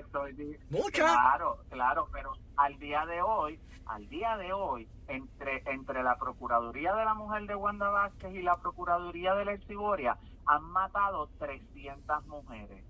Muchas. 0.70 1.12
Claro, 1.12 1.58
claro, 1.70 2.08
pero 2.12 2.32
al 2.56 2.78
día 2.78 3.04
de 3.06 3.20
hoy, 3.22 3.58
al 3.86 4.08
día 4.08 4.36
de 4.36 4.52
hoy, 4.52 4.88
entre 5.08 5.62
entre 5.66 6.02
la 6.02 6.18
Procuraduría 6.18 6.94
de 6.94 7.04
la 7.04 7.14
Mujer 7.14 7.46
de 7.46 7.56
Wanda 7.56 7.90
Vázquez 7.90 8.34
y 8.34 8.42
la 8.42 8.56
Procuraduría 8.56 9.34
de 9.34 9.44
la 9.46 9.58
Ciboria 9.58 10.18
han 10.46 10.64
matado 10.64 11.30
300 11.38 12.26
mujeres 12.26 12.84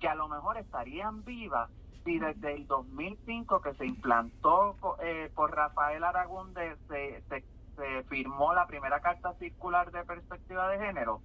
que 0.00 0.08
a 0.08 0.14
lo 0.14 0.28
mejor 0.28 0.58
estarían 0.58 1.24
vivas 1.24 1.70
si 2.04 2.18
desde 2.18 2.54
el 2.54 2.66
2005 2.66 3.60
que 3.60 3.74
se 3.74 3.86
implantó 3.86 4.76
eh, 5.00 5.30
por 5.34 5.54
Rafael 5.54 6.04
Aragón 6.04 6.54
de- 6.54 6.76
se, 6.88 7.22
se, 7.28 7.46
firmó 8.04 8.54
la 8.54 8.66
primera 8.66 9.00
carta 9.00 9.34
circular 9.34 9.90
de 9.92 10.04
perspectiva 10.04 10.68
de 10.68 10.78
género 10.78 11.22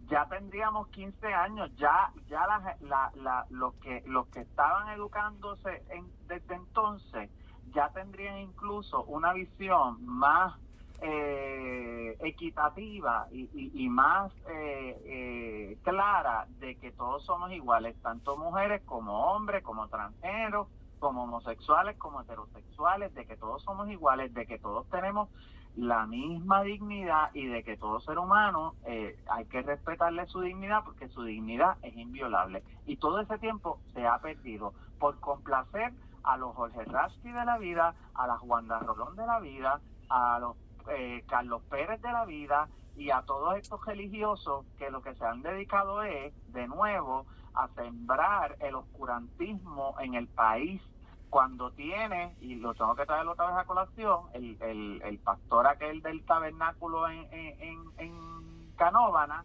ya 0.00 0.26
tendríamos 0.28 0.88
15 0.90 1.26
años, 1.34 1.70
ya 1.76 2.10
ya 2.28 2.46
la, 2.46 2.76
la, 2.80 3.10
la- 3.14 3.46
los 3.50 3.74
que 3.76 4.02
los 4.06 4.28
que 4.28 4.40
estaban 4.42 4.88
educándose 4.90 5.84
desde 6.28 6.54
entonces 6.56 7.30
ya 7.74 7.90
tendrían 7.92 8.38
incluso 8.38 9.04
una 9.04 9.32
visión 9.32 10.04
más 10.04 10.54
eh, 10.98 12.16
equitativa 12.20 13.26
y, 13.30 13.50
y- 13.84 13.88
más 13.90 14.32
eh, 14.48 14.98
eh, 15.04 15.78
clara 15.82 16.46
de 16.48 16.78
que 16.78 16.92
todos 16.92 17.24
somos 17.24 17.52
iguales, 17.52 18.00
tanto 18.00 18.36
mujeres 18.38 18.82
como 18.84 19.32
hombres, 19.32 19.62
como 19.62 19.88
transgéneros, 19.88 20.68
como 20.98 21.24
homosexuales, 21.24 21.98
como 21.98 22.22
heterosexuales, 22.22 23.12
de 23.14 23.26
que 23.26 23.36
todos 23.36 23.62
somos 23.62 23.90
iguales, 23.90 24.32
de 24.32 24.46
que 24.46 24.58
todos 24.58 24.88
tenemos 24.88 25.28
la 25.74 26.06
misma 26.06 26.62
dignidad 26.62 27.30
y 27.34 27.46
de 27.46 27.62
que 27.62 27.76
todo 27.76 28.00
ser 28.00 28.18
humano 28.18 28.76
eh, 28.82 29.18
hay 29.26 29.46
que 29.46 29.60
respetarle 29.62 30.26
su 30.26 30.40
dignidad 30.40 30.82
porque 30.84 31.08
su 31.08 31.22
dignidad 31.22 31.76
es 31.82 31.94
inviolable. 31.96 32.64
Y 32.86 32.96
todo 32.96 33.20
ese 33.20 33.38
tiempo 33.38 33.82
se 33.92 34.06
ha 34.06 34.18
perdido 34.20 34.74
por 34.98 35.20
complacer 35.20 35.92
a 36.26 36.36
los 36.36 36.54
Jorge 36.54 36.84
Rasky 36.84 37.30
de 37.32 37.44
la 37.44 37.56
vida, 37.58 37.94
a 38.14 38.26
las 38.26 38.40
Wanda 38.42 38.78
Rolón 38.80 39.16
de 39.16 39.26
la 39.26 39.40
vida, 39.40 39.80
a 40.08 40.38
los 40.38 40.56
eh, 40.88 41.24
Carlos 41.28 41.62
Pérez 41.70 42.00
de 42.02 42.12
la 42.12 42.24
vida 42.24 42.68
y 42.96 43.10
a 43.10 43.22
todos 43.22 43.56
estos 43.56 43.84
religiosos 43.84 44.66
que 44.78 44.90
lo 44.90 45.02
que 45.02 45.14
se 45.14 45.24
han 45.24 45.42
dedicado 45.42 46.02
es, 46.02 46.32
de 46.52 46.66
nuevo, 46.68 47.26
a 47.54 47.68
sembrar 47.68 48.56
el 48.60 48.74
oscurantismo 48.74 49.94
en 50.00 50.14
el 50.14 50.28
país. 50.28 50.82
Cuando 51.28 51.72
tiene, 51.72 52.36
y 52.40 52.54
lo 52.54 52.72
tengo 52.74 52.94
que 52.94 53.04
traer 53.04 53.26
otra 53.26 53.46
vez 53.48 53.56
a 53.56 53.64
colación, 53.64 54.20
el, 54.32 54.56
el, 54.62 55.02
el 55.02 55.18
pastor 55.18 55.66
aquel 55.66 56.00
del 56.00 56.24
tabernáculo 56.24 57.08
en, 57.08 57.26
en- 57.32 57.84
en 57.98 58.72
Canóvana, 58.76 59.44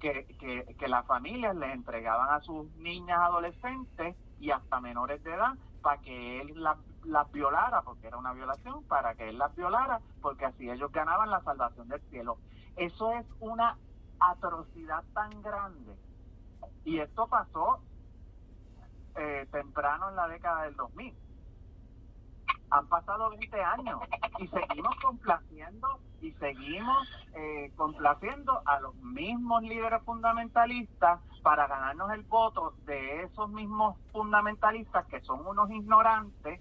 que, 0.00 0.24
que, 0.38 0.76
que 0.78 0.88
las 0.88 1.04
familias 1.06 1.56
les 1.56 1.74
entregaban 1.74 2.30
a 2.30 2.40
sus 2.42 2.70
niñas 2.76 3.18
adolescentes 3.18 4.16
y 4.38 4.50
hasta 4.50 4.80
menores 4.80 5.22
de 5.24 5.32
edad 5.34 5.54
para 5.86 6.02
que 6.02 6.40
él 6.40 6.52
las, 6.60 6.76
las 7.04 7.30
violara, 7.30 7.80
porque 7.82 8.08
era 8.08 8.16
una 8.16 8.32
violación, 8.32 8.82
para 8.88 9.14
que 9.14 9.28
él 9.28 9.38
las 9.38 9.54
violara, 9.54 10.00
porque 10.20 10.44
así 10.44 10.68
ellos 10.68 10.90
ganaban 10.90 11.30
la 11.30 11.40
salvación 11.42 11.86
del 11.86 12.00
cielo. 12.10 12.38
Eso 12.74 13.12
es 13.12 13.24
una 13.38 13.78
atrocidad 14.18 15.04
tan 15.14 15.30
grande. 15.42 15.96
Y 16.84 16.98
esto 16.98 17.28
pasó 17.28 17.78
eh, 19.14 19.46
temprano 19.52 20.08
en 20.08 20.16
la 20.16 20.26
década 20.26 20.64
del 20.64 20.74
2000. 20.74 21.14
Han 22.76 22.88
pasado 22.88 23.30
20 23.30 23.62
años 23.62 24.00
y 24.38 24.48
seguimos 24.48 24.94
complaciendo 25.02 25.98
y 26.20 26.30
seguimos 26.32 27.08
eh, 27.34 27.72
complaciendo 27.74 28.60
a 28.66 28.80
los 28.80 28.94
mismos 28.96 29.62
líderes 29.62 30.02
fundamentalistas 30.02 31.20
para 31.42 31.66
ganarnos 31.68 32.12
el 32.12 32.22
voto 32.24 32.74
de 32.84 33.22
esos 33.22 33.48
mismos 33.48 33.96
fundamentalistas 34.12 35.06
que 35.06 35.22
son 35.22 35.46
unos 35.46 35.70
ignorantes 35.70 36.60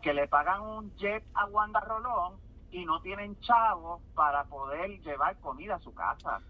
que 0.00 0.14
le 0.14 0.28
pagan 0.28 0.62
un 0.62 0.94
jet 0.94 1.24
a 1.34 1.46
Wanda 1.46 1.80
Rolón 1.80 2.34
y 2.70 2.84
no 2.84 3.00
tienen 3.00 3.36
chavos 3.40 4.00
para 4.14 4.44
poder 4.44 5.00
llevar 5.00 5.40
comida 5.40 5.74
a 5.74 5.80
su 5.80 5.92
casa. 5.92 6.40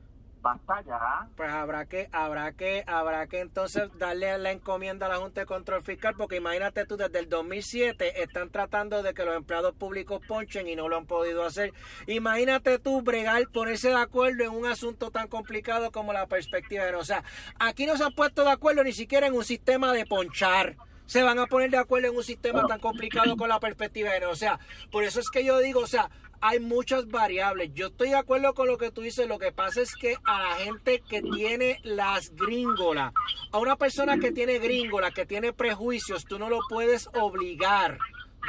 Basta 0.41 0.83
ya. 0.87 1.29
Pues 1.37 1.51
habrá 1.51 1.87
que, 1.87 2.09
habrá 2.13 2.53
que, 2.53 2.85
habrá 2.87 3.27
que 3.27 3.41
entonces 3.41 3.91
darle 3.99 4.39
la 4.39 4.53
encomienda 4.53 5.07
a 5.07 5.09
la 5.09 5.17
Junta 5.17 5.41
de 5.41 5.47
Control 5.47 5.83
Fiscal, 5.83 6.15
porque 6.17 6.37
imagínate 6.37 6.87
tú, 6.87 6.97
desde 6.97 7.19
el 7.19 7.29
2007 7.29 8.23
están 8.23 8.51
tratando 8.51 9.03
de 9.03 9.15
que 9.15 9.25
los 9.25 9.37
empleados 9.37 9.75
públicos 9.75 10.21
ponchen 10.27 10.69
y 10.69 10.77
no 10.77 10.89
lo 10.89 10.97
han 10.97 11.07
podido 11.07 11.45
hacer. 11.45 11.73
Imagínate 12.07 12.79
tú 12.79 13.03
bregar, 13.03 13.49
ponerse 13.49 13.89
de 13.89 13.97
acuerdo 13.97 14.45
en 14.45 14.51
un 14.51 14.67
asunto 14.67 15.11
tan 15.11 15.29
complicado 15.29 15.91
como 15.91 16.13
la 16.13 16.27
perspectiva 16.27 16.85
de 16.85 16.95
O 16.95 17.05
sea, 17.05 17.25
aquí 17.59 17.87
no 17.87 17.97
se 17.97 18.05
han 18.05 18.13
puesto 18.13 18.45
de 18.45 18.51
acuerdo 18.51 18.85
ni 18.85 18.93
siquiera 18.93 19.27
en 19.27 19.35
un 19.35 19.45
sistema 19.45 19.93
de 19.93 20.07
ponchar. 20.07 20.77
Se 21.09 21.23
van 21.23 21.39
a 21.39 21.47
poner 21.47 21.71
de 21.71 21.79
acuerdo 21.79 22.09
en 22.09 22.17
un 22.17 22.23
sistema 22.23 22.67
tan 22.67 22.81
complicado 22.81 23.35
con 23.37 23.49
la 23.49 23.59
perspectiva 23.59 24.11
de 24.11 24.17
género. 24.17 24.33
O 24.33 24.37
sea, 24.37 24.61
por 24.91 25.05
eso 25.05 25.21
es 25.21 25.31
que 25.31 25.43
yo 25.43 25.59
digo, 25.59 25.81
o 25.81 25.87
sea, 25.87 26.11
hay 26.43 26.61
muchas 26.61 27.09
variables. 27.09 27.71
Yo 27.73 27.87
estoy 27.87 28.11
de 28.11 28.17
acuerdo 28.17 28.53
con 28.53 28.69
lo 28.69 28.77
que 28.77 28.91
tú 28.91 29.01
dices. 29.01 29.27
Lo 29.27 29.39
que 29.39 29.51
pasa 29.51 29.81
es 29.81 29.95
que 29.95 30.17
a 30.25 30.43
la 30.43 30.55
gente 30.57 31.03
que 31.09 31.23
tiene 31.23 31.81
las 31.83 32.35
gringolas, 32.37 33.15
a 33.51 33.59
una 33.59 33.77
persona 33.77 34.19
que 34.19 34.33
tiene 34.33 34.59
gringolas, 34.59 35.15
que 35.15 35.25
tiene 35.25 35.55
prejuicios, 35.55 36.27
tú 36.27 36.39
no 36.39 36.51
lo 36.51 36.61
puedes 36.69 37.09
obligar 37.15 37.99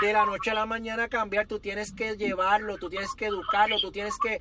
de 0.01 0.13
la 0.13 0.25
noche 0.25 0.51
a 0.51 0.53
la 0.53 0.65
mañana 0.65 1.03
a 1.03 1.09
cambiar. 1.09 1.47
Tú 1.47 1.59
tienes 1.59 1.93
que 1.93 2.15
llevarlo, 2.17 2.77
tú 2.77 2.89
tienes 2.89 3.13
que 3.15 3.27
educarlo, 3.27 3.79
tú 3.79 3.91
tienes 3.91 4.15
que 4.21 4.39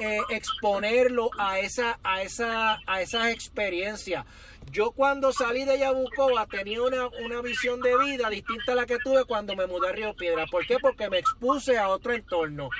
eh, 0.00 0.20
exponerlo 0.30 1.30
a 1.38 1.60
esa, 1.60 1.98
a 2.02 2.22
esa, 2.22 2.78
a 2.86 3.00
esas 3.00 3.28
experiencias. 3.28 4.24
Yo 4.70 4.90
cuando 4.90 5.32
salí 5.32 5.64
de 5.64 5.78
Yabucoa 5.78 6.46
tenía 6.46 6.82
una, 6.82 7.06
una 7.24 7.40
visión 7.42 7.80
de 7.80 7.96
vida 7.98 8.28
distinta 8.28 8.72
a 8.72 8.74
la 8.74 8.86
que 8.86 8.98
tuve 8.98 9.24
cuando 9.24 9.54
me 9.54 9.66
mudé 9.66 9.88
a 9.88 9.92
Río 9.92 10.14
Piedra. 10.14 10.46
¿Por 10.50 10.66
qué? 10.66 10.78
Porque 10.80 11.08
me 11.08 11.18
expuse 11.18 11.78
a 11.78 11.88
otro 11.88 12.12
entorno. 12.12 12.70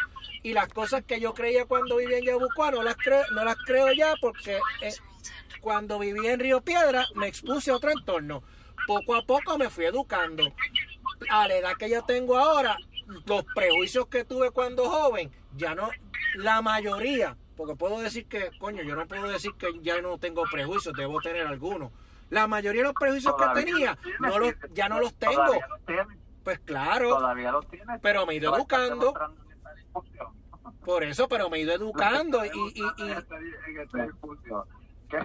Y 0.42 0.52
las 0.52 0.68
cosas 0.68 1.04
que 1.04 1.20
yo 1.20 1.32
creía 1.34 1.66
cuando 1.66 1.96
vivía 1.96 2.18
en 2.18 2.24
Yabucoa 2.24 2.72
no 2.72 2.82
las 2.82 2.96
creo, 2.96 3.22
no 3.32 3.44
las 3.44 3.56
creo 3.64 3.92
ya 3.92 4.14
porque 4.20 4.58
eh, 4.82 4.94
cuando 5.60 5.98
vivía 5.98 6.32
en 6.32 6.40
Río 6.40 6.60
Piedra 6.60 7.06
me 7.14 7.28
expuse 7.28 7.70
a 7.70 7.76
otro 7.76 7.90
entorno. 7.90 8.42
Poco 8.86 9.14
a 9.14 9.22
poco 9.22 9.56
me 9.56 9.70
fui 9.70 9.86
educando. 9.86 10.52
A 11.30 11.48
la 11.48 11.54
edad 11.54 11.76
que 11.78 11.88
yo 11.88 12.02
tengo 12.04 12.36
ahora, 12.36 12.76
los 13.26 13.44
prejuicios 13.54 14.06
que 14.08 14.24
tuve 14.24 14.50
cuando 14.50 14.88
joven, 14.90 15.32
ya 15.56 15.74
no, 15.74 15.90
la 16.34 16.60
mayoría, 16.60 17.36
porque 17.56 17.74
puedo 17.76 17.98
decir 18.00 18.26
que, 18.26 18.50
coño, 18.58 18.82
yo 18.82 18.96
no 18.96 19.06
puedo 19.06 19.28
decir 19.28 19.52
que 19.58 19.68
ya 19.82 20.00
no 20.02 20.18
tengo 20.18 20.42
prejuicios, 20.50 20.94
debo 20.96 21.20
tener 21.20 21.46
algunos. 21.46 21.90
La 22.30 22.46
mayoría 22.46 22.82
de 22.82 22.88
los 22.88 22.94
prejuicios 22.94 23.34
que 23.36 23.64
tenía, 23.64 23.96
no 24.20 24.38
los, 24.38 24.54
ya 24.72 24.88
no 24.88 24.98
los 25.00 25.14
tengo. 25.14 25.34
Todavía 25.34 25.66
los 25.68 26.06
Pues 26.42 26.58
claro, 26.60 27.10
todavía 27.10 27.52
los 27.52 27.68
tienes. 27.68 28.00
Pero 28.00 28.26
me 28.26 28.32
he 28.32 28.36
ido 28.36 28.54
educando. 28.56 29.14
por 30.84 31.02
eso, 31.04 31.28
pero 31.28 31.48
me 31.48 31.58
he 31.58 31.60
ido 31.60 31.72
educando 31.74 32.44
y, 32.44 32.48
y, 32.48 32.80
y- 32.80 33.02
en 33.02 33.10
esta 33.80 34.04
discusión. 34.04 34.64
¿Qué? 35.08 35.18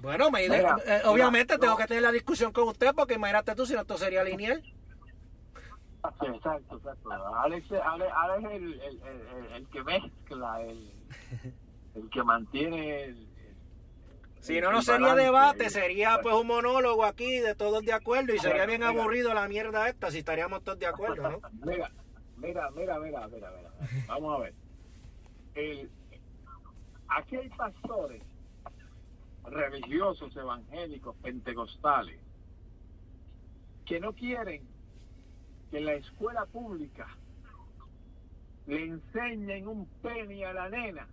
bueno, 0.00 0.30
me 0.30 0.40
he 0.40 0.46
ido, 0.46 0.56
Mira, 0.56 0.76
eh, 0.84 0.96
mira, 0.98 1.10
obviamente 1.10 1.58
tengo 1.58 1.74
no. 1.74 1.78
que 1.78 1.86
tener 1.86 2.02
la 2.02 2.12
discusión 2.12 2.52
con 2.52 2.68
usted 2.68 2.92
porque 2.94 3.14
imagínate 3.14 3.54
tú 3.54 3.64
si 3.66 3.74
no 3.74 3.80
esto 3.82 3.96
sería 3.96 4.24
lineal. 4.24 4.62
Sí, 4.62 6.26
exacto, 6.26 6.76
exacto. 6.78 7.12
Alex, 7.36 7.70
Alex, 7.72 8.12
Alex 8.16 8.44
es 8.44 8.50
el, 8.56 8.80
el, 8.80 9.02
el, 9.02 9.52
el 9.52 9.68
que 9.68 9.84
mezcla, 9.84 10.60
el, 10.62 10.92
el 11.94 12.10
que 12.10 12.22
mantiene 12.22 13.04
el, 13.04 13.28
Si 14.40 14.60
no, 14.60 14.72
no 14.72 14.82
sería 14.82 15.14
debate, 15.14 15.70
sería 15.70 16.18
pues 16.22 16.34
un 16.34 16.46
monólogo 16.46 17.04
aquí 17.04 17.40
de 17.40 17.54
todos 17.54 17.84
de 17.84 17.92
acuerdo 17.92 18.34
y 18.34 18.38
sería 18.38 18.66
bien 18.66 18.82
aburrido 18.82 19.34
la 19.34 19.48
mierda 19.48 19.88
esta 19.88 20.10
si 20.10 20.18
estaríamos 20.18 20.62
todos 20.64 20.78
de 20.78 20.86
acuerdo, 20.86 21.30
¿no? 21.30 21.40
Mira, 21.64 21.90
mira, 22.36 22.70
mira, 22.70 22.98
mira, 22.98 23.28
mira, 23.28 23.52
mira. 23.56 23.70
Vamos 24.06 24.36
a 24.36 24.42
ver. 24.42 24.54
El, 25.54 25.90
aquí 27.08 27.36
hay 27.36 27.48
pastores 27.50 28.22
religiosos, 29.44 30.34
evangélicos, 30.36 31.16
pentecostales, 31.16 32.20
que 33.84 34.00
no 34.00 34.12
quieren 34.12 34.62
que 35.70 35.80
la 35.80 35.94
escuela 35.94 36.46
pública 36.46 37.06
le 38.66 38.84
enseñen 38.84 39.68
un 39.68 39.86
pene 40.02 40.44
a 40.44 40.52
la 40.52 40.68
nena 40.68 41.08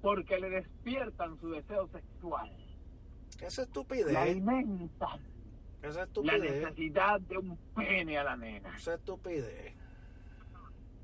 porque 0.00 0.38
le 0.38 0.50
despiertan 0.50 1.38
su 1.40 1.50
deseo 1.50 1.88
sexual. 1.88 2.50
Esa 3.40 3.62
estupidez, 3.62 4.16
alimentan 4.16 5.20
esa 5.82 6.00
la 6.00 6.04
estupidez, 6.04 6.40
necesidad 6.40 7.20
de 7.20 7.38
un 7.38 7.56
pene 7.74 8.18
a 8.18 8.24
la 8.24 8.36
nena. 8.36 8.76
esa 8.76 8.94
estupidez. 8.94 9.74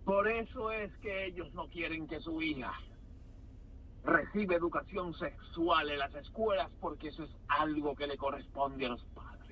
Por 0.04 0.28
eso 0.28 0.70
es 0.70 0.92
que 0.98 1.26
ellos 1.26 1.52
no 1.54 1.68
quieren 1.68 2.06
que 2.06 2.20
su 2.20 2.42
hija 2.42 2.72
recibe 4.04 4.54
educación 4.54 5.14
sexual 5.14 5.90
en 5.90 5.98
las 5.98 6.14
escuelas 6.14 6.70
porque 6.80 7.08
eso 7.08 7.24
es 7.24 7.30
algo 7.48 7.94
que 7.94 8.06
le 8.06 8.16
corresponde 8.16 8.86
a 8.86 8.90
los. 8.90 9.04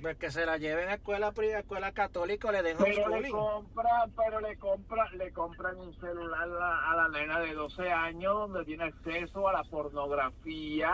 Pues 0.03 0.17
que 0.17 0.33
se 0.33 0.45
la 0.45 0.57
lleven 0.57 0.89
a 0.89 0.95
escuela 0.95 1.29
a 1.29 1.59
escuela 1.61 1.93
católica 1.93 2.51
le 2.51 2.65
den 2.65 2.77
Pero 2.77 3.09
le 3.09 3.31
compran, 3.31 4.11
pero 4.17 4.41
le 4.41 4.57
compran, 4.57 5.17
le 5.17 5.33
compran 5.33 5.79
un 5.79 5.95
celular 6.01 6.43
a 6.43 6.47
la, 6.47 6.91
a 6.91 6.97
la 6.97 7.09
nena 7.09 7.39
de 7.39 7.55
12 7.55 7.89
años 7.89 8.35
donde 8.35 8.65
tiene 8.65 8.83
acceso 8.83 9.47
a 9.47 9.53
la 9.53 9.63
pornografía 9.63 10.91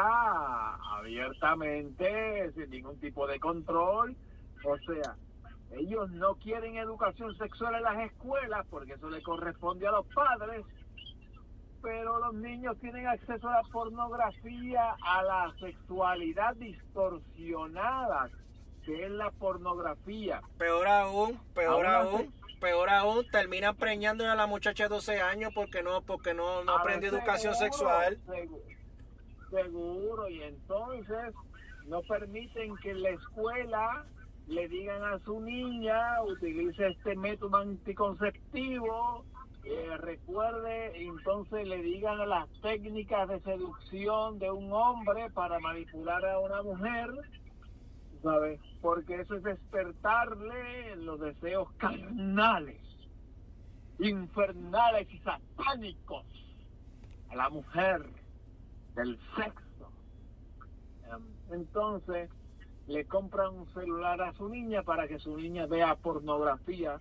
abiertamente, 0.99 2.53
sin 2.53 2.69
ningún 2.69 3.01
tipo 3.01 3.27
de 3.27 3.41
control. 3.41 4.15
O 4.67 4.77
sea, 4.77 5.17
ellos 5.79 6.11
no 6.11 6.35
quieren 6.35 6.77
educación 6.77 7.35
sexual 7.39 7.77
en 7.77 7.85
las 7.85 8.11
escuelas 8.11 8.67
porque 8.69 8.93
eso 8.93 9.09
le 9.09 9.23
corresponde 9.23 9.87
a 9.87 9.93
los 9.93 10.07
padres. 10.15 10.67
Pero 11.81 12.19
los 12.19 12.35
niños 12.35 12.77
tienen 12.79 13.07
acceso 13.07 13.49
a 13.49 13.63
la 13.63 13.69
pornografía, 13.73 14.97
a 15.01 15.23
la 15.23 15.55
sexualidad 15.61 16.55
distorsionada, 16.57 18.29
que 18.89 19.05
es 19.05 19.11
la 19.11 19.31
pornografía. 19.33 20.41
Peor 20.57 20.87
aún, 20.89 21.39
peor 21.55 21.85
Aún 21.87 22.07
aún, 22.09 22.35
peor 22.59 22.89
aún, 22.89 23.27
terminan 23.31 23.77
preñándole 23.77 24.31
a 24.31 24.35
la 24.35 24.47
muchacha 24.47 24.85
de 24.85 24.89
12 24.89 25.21
años 25.21 25.53
porque 25.55 25.83
no, 25.83 26.01
porque 26.01 26.33
no, 26.33 26.65
no 26.65 26.73
aprendió 26.73 27.11
educación 27.11 27.55
seguro, 27.55 27.71
sexual. 27.77 28.19
segu- 28.27 28.63
Seguro, 29.51 30.29
y 30.31 30.43
entonces 30.43 31.35
no 31.87 32.01
permiten 32.03 32.75
que 32.79 32.91
en 32.93 33.03
la 33.03 33.11
escuela 33.11 34.07
le 34.47 34.69
digan 34.69 35.03
a 35.05 35.19
su 35.21 35.39
niña, 35.41 36.23
utilice 36.23 36.89
este 36.89 37.15
método 37.15 37.59
anticonceptivo, 37.59 39.25
eh, 39.65 39.97
recuerde, 39.99 41.03
entonces 41.03 41.67
le 41.69 41.83
digan 41.83 42.27
las 42.27 42.49
técnicas 42.63 43.29
de 43.29 43.41
seducción 43.41 44.39
de 44.39 44.51
un 44.51 44.73
hombre 44.73 45.29
para 45.31 45.59
manipular 45.59 46.25
a 46.25 46.39
una 46.39 46.63
mujer, 46.63 47.11
Porque 48.81 49.21
eso 49.21 49.37
es 49.37 49.43
despertarle 49.43 50.97
los 50.97 51.21
deseos 51.21 51.71
carnales, 51.77 52.83
infernales 53.99 55.13
y 55.13 55.19
satánicos 55.21 56.25
a 57.29 57.37
la 57.37 57.51
mujer 57.51 58.03
del 58.95 59.19
sexo. 59.37 59.93
Entonces, 61.51 62.31
le 62.87 63.07
compran 63.07 63.55
un 63.55 63.69
celular 63.73 64.21
a 64.23 64.33
su 64.33 64.49
niña 64.49 64.83
para 64.83 65.07
que 65.09 65.19
su 65.19 65.37
niña 65.37 65.67
vea 65.67 65.95
pornografía, 65.97 67.01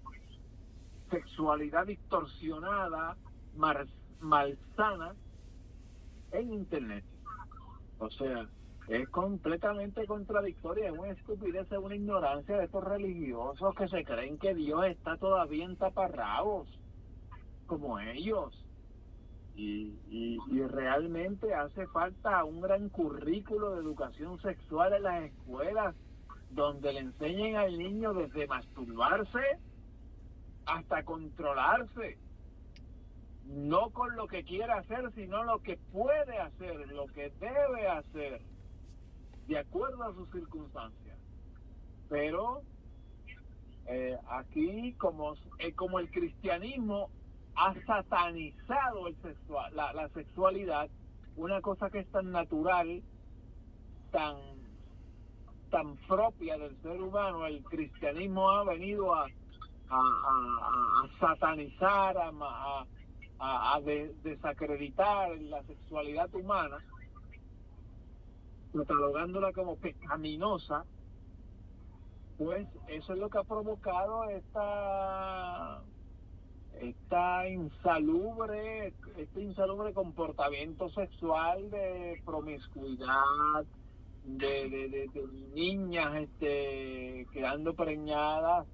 sexualidad 1.10 1.86
distorsionada, 1.86 3.18
mar- 3.54 3.88
malsana 4.20 5.16
en 6.32 6.54
Internet. 6.54 7.06
O 8.00 8.10
sea, 8.10 8.50
es 8.88 9.10
completamente 9.10 10.06
contradictoria, 10.06 10.88
es 10.90 10.98
una 10.98 11.12
estupidez, 11.12 11.70
es 11.70 11.78
una 11.78 11.96
ignorancia 11.96 12.58
de 12.58 12.66
estos 12.66 12.84
religiosos 12.84 13.76
que 13.76 13.88
se 13.90 14.04
creen 14.04 14.38
que 14.38 14.56
Dios 14.56 14.86
está 14.86 15.18
todavía 15.18 15.66
en 15.66 15.76
taparrabos, 15.76 16.68
como 17.66 18.00
ellos. 18.00 18.64
Y, 19.56 20.00
y, 20.08 20.38
y 20.52 20.62
realmente 20.62 21.54
hace 21.54 21.88
falta 21.88 22.44
un 22.46 22.62
gran 22.62 22.90
currículo 22.90 23.72
de 23.72 23.82
educación 23.82 24.40
sexual 24.40 24.94
en 24.94 25.04
las 25.04 25.24
escuelas, 25.24 25.96
donde 26.52 26.94
le 26.94 27.00
enseñen 27.00 27.58
al 27.58 27.78
niño 27.78 28.14
desde 28.14 28.48
masturbarse 28.48 29.42
hasta 30.66 31.04
controlarse. 31.04 32.18
No 33.46 33.90
con 33.90 34.16
lo 34.16 34.28
que 34.28 34.44
quiere 34.44 34.72
hacer, 34.72 35.12
sino 35.14 35.44
lo 35.44 35.60
que 35.60 35.78
puede 35.92 36.38
hacer, 36.38 36.88
lo 36.92 37.08
que 37.08 37.32
debe 37.40 37.88
hacer, 37.88 38.42
de 39.48 39.58
acuerdo 39.60 40.04
a 40.04 40.14
sus 40.14 40.30
circunstancias. 40.32 41.18
Pero 42.10 42.62
eh, 43.88 44.18
aquí, 44.30 44.94
como, 44.94 45.36
eh, 45.60 45.74
como 45.74 46.00
el 46.00 46.10
cristianismo 46.12 47.10
ha 47.56 47.74
satanizado 47.86 49.08
el 49.08 49.16
sexual, 49.22 49.76
la, 49.76 50.10
sexualidad, 50.10 50.90
una 51.36 51.62
cosa 51.62 51.90
que 51.90 52.00
es 52.00 52.08
tan 52.12 52.32
natural, 52.32 53.02
tan 54.12 54.36
tan 55.70 55.98
propia 56.08 56.58
del 56.58 56.82
ser 56.82 57.02
humano, 57.02 57.46
el 57.46 57.62
cristianismo 57.66 58.50
ha 58.50 58.64
venido 58.64 59.14
a, 59.14 59.26
a, 59.90 61.10
satanizar, 61.20 62.18
a, 62.18 62.30
a, 62.30 62.86
a- 63.40 63.76
a 63.76 63.82
de- 63.82 64.14
desacreditar 64.24 65.30
la 65.42 65.62
sexualidad 65.64 66.34
humana, 66.34 66.78
catalogándola 68.78 69.54
como 69.54 69.78
pecaminosa, 69.78 70.86
pues 72.38 72.68
eso 72.88 73.14
es 73.14 73.20
lo 73.20 73.30
que 73.30 73.40
ha 73.40 73.44
provocado 73.44 74.26
esta 74.30 75.84
esta 76.80 77.48
insalubre 77.50 78.94
este 79.18 79.42
insalubre 79.42 79.94
comportamiento 79.94 80.90
sexual 80.90 81.70
de 81.72 82.22
promiscuidad 82.26 83.66
de, 84.24 84.70
de, 84.70 84.90
de- 84.90 85.08
de 85.14 85.28
niñas 85.54 86.16
este 86.16 87.26
quedando 87.34 87.74
preñadas. 87.76 88.68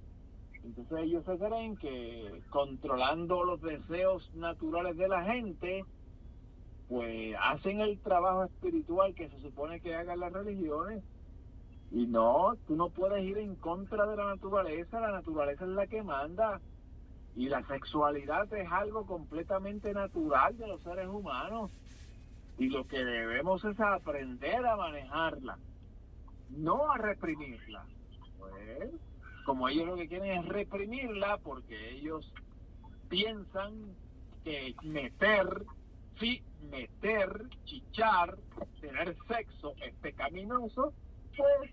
Entonces 0.64 0.98
ellos 1.04 1.24
se 1.26 1.38
creen 1.38 1.78
que 1.78 2.42
controlando 2.50 3.44
los 3.44 3.62
deseos 3.62 4.34
naturales 4.36 4.98
de 4.98 5.08
la 5.08 5.24
gente 5.26 5.84
pues 6.94 7.36
hacen 7.42 7.82
el 7.82 7.98
trabajo 8.00 8.44
espiritual 8.44 9.16
que 9.16 9.28
se 9.28 9.40
supone 9.40 9.80
que 9.80 9.96
hagan 9.96 10.20
las 10.20 10.32
religiones 10.32 11.04
y 11.90 12.06
no, 12.06 12.54
tú 12.68 12.76
no 12.76 12.90
puedes 12.90 13.24
ir 13.24 13.40
en 13.40 13.56
contra 13.56 14.06
de 14.06 14.16
la 14.16 14.26
naturaleza, 14.26 15.00
la 15.00 15.12
naturaleza 15.12 15.66
es 15.66 15.72
la 15.72 15.88
que 15.88 16.04
manda. 16.04 16.62
Y 17.36 17.50
la 17.50 17.64
sexualidad 17.64 18.52
es 18.54 18.72
algo 18.72 19.08
completamente 19.08 19.92
natural 19.92 20.56
de 20.56 20.68
los 20.68 20.82
seres 20.84 21.08
humanos. 21.08 21.72
Y 22.60 22.70
lo 22.70 22.86
que 22.86 23.04
debemos 23.04 23.66
es 23.66 23.80
aprender 23.80 24.64
a 24.64 24.76
manejarla, 24.76 25.58
no 26.50 26.92
a 26.92 26.98
reprimirla. 27.00 27.86
Pues, 28.38 28.92
como 29.46 29.68
ellos 29.68 29.88
lo 29.88 29.96
que 29.96 30.08
quieren 30.08 30.44
es 30.44 30.46
reprimirla 30.48 31.38
porque 31.38 31.92
ellos 31.92 32.32
piensan 33.10 33.96
que 34.44 34.76
meter, 34.84 35.64
sí, 36.24 36.42
meter, 36.72 37.50
chichar, 37.66 38.38
tener 38.80 39.16
sexo 39.28 39.74
es 39.86 39.94
pecaminoso, 39.96 40.94
pues 41.36 41.72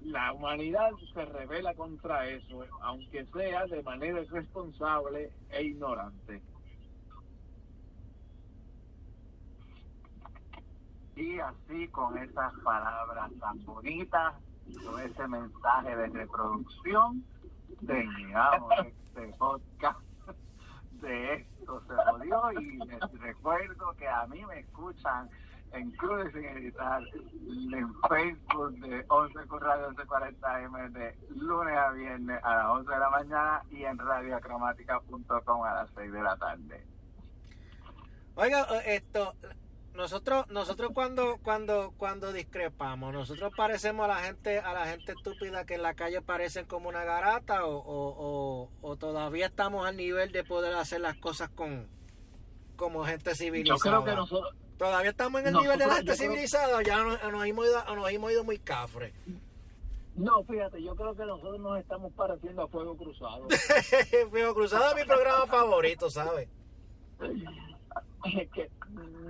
la 0.00 0.32
humanidad 0.32 0.90
se 1.12 1.24
revela 1.26 1.74
contra 1.74 2.26
eso, 2.26 2.64
aunque 2.80 3.26
sea 3.26 3.66
de 3.66 3.82
manera 3.82 4.22
irresponsable 4.22 5.30
e 5.50 5.62
ignorante. 5.62 6.42
Y 11.16 11.38
así 11.38 11.88
con 11.88 12.16
esas 12.18 12.52
palabras 12.62 13.30
tan 13.40 13.62
bonitas, 13.64 14.34
con 14.84 15.00
ese 15.00 15.28
mensaje 15.28 15.96
de 15.96 16.06
reproducción, 16.08 17.24
terminamos 17.86 18.72
este 18.86 19.34
podcast 19.38 20.05
de 21.00 21.34
esto 21.34 21.82
se 21.86 21.94
jodió 21.94 22.52
y 22.60 22.78
les 22.78 23.20
recuerdo 23.20 23.92
que 23.98 24.08
a 24.08 24.26
mí 24.26 24.44
me 24.46 24.60
escuchan 24.60 25.28
en 25.72 25.90
Crudes 25.92 26.32
sin 26.32 26.44
editar 26.44 27.02
en 27.14 27.94
Facebook 28.08 28.78
de 28.80 29.04
11 29.08 29.46
con 29.46 29.60
Radio 29.60 29.88
1140 29.88 30.62
M 30.62 30.88
de 30.90 31.14
lunes 31.30 31.76
a 31.76 31.90
viernes 31.90 32.40
a 32.42 32.56
las 32.56 32.66
11 32.66 32.90
de 32.90 32.98
la 32.98 33.10
mañana 33.10 33.62
y 33.70 33.84
en 33.84 33.98
radiocromática.com 33.98 35.64
a 35.64 35.74
las 35.74 35.90
6 35.94 36.12
de 36.12 36.22
la 36.22 36.36
tarde. 36.36 36.86
Oiga, 38.36 38.66
eh, 38.70 38.96
esto, 38.96 39.34
nosotros, 39.96 40.46
nosotros 40.48 40.90
cuando, 40.94 41.38
cuando, 41.42 41.92
cuando 41.96 42.32
discrepamos, 42.32 43.12
nosotros 43.12 43.52
parecemos 43.56 44.04
a 44.04 44.08
la 44.08 44.18
gente, 44.18 44.58
a 44.60 44.72
la 44.72 44.86
gente 44.86 45.12
estúpida 45.12 45.64
que 45.66 45.74
en 45.74 45.82
la 45.82 45.94
calle 45.94 46.22
parecen 46.22 46.66
como 46.66 46.88
una 46.88 47.04
garata 47.04 47.64
o, 47.66 47.76
o, 47.78 48.14
o, 48.18 48.70
o 48.82 48.96
todavía 48.96 49.46
estamos 49.46 49.86
al 49.86 49.96
nivel 49.96 50.30
de 50.32 50.44
poder 50.44 50.74
hacer 50.74 51.00
las 51.00 51.16
cosas 51.16 51.48
con 51.50 51.88
como 52.76 53.04
gente 53.04 53.30
Yo 53.30 53.36
civilizada. 53.36 53.80
creo 53.80 54.04
que 54.04 54.14
nosotros, 54.14 54.54
Todavía 54.78 55.10
estamos 55.10 55.40
en 55.40 55.46
el 55.46 55.52
Nosotros, 55.54 55.76
nivel 55.76 55.78
de 55.78 55.86
la 55.86 55.92
yo 55.92 55.96
gente 56.12 56.22
civilizada, 56.22 56.82
ya 56.82 57.02
nos, 57.02 57.22
nos 57.32 57.46
hemos 57.46 57.66
ido, 57.66 57.94
nos 57.96 58.10
hemos 58.10 58.30
ido 58.32 58.44
muy 58.44 58.58
cafre. 58.58 59.14
no, 60.16 60.44
fíjate, 60.44 60.82
yo 60.82 60.94
creo 60.94 61.16
que 61.16 61.24
nosotros 61.24 61.58
nos 61.60 61.78
estamos 61.78 62.12
pareciendo 62.12 62.62
a 62.62 62.68
fuego 62.68 62.94
cruzado. 62.96 63.48
Fuego 64.30 64.54
Cruzado 64.54 64.90
es 64.90 64.96
mi 64.96 65.04
programa 65.04 65.46
favorito, 65.46 66.10
¿sabes? 66.10 66.48
es 68.24 68.50
que 68.54 68.70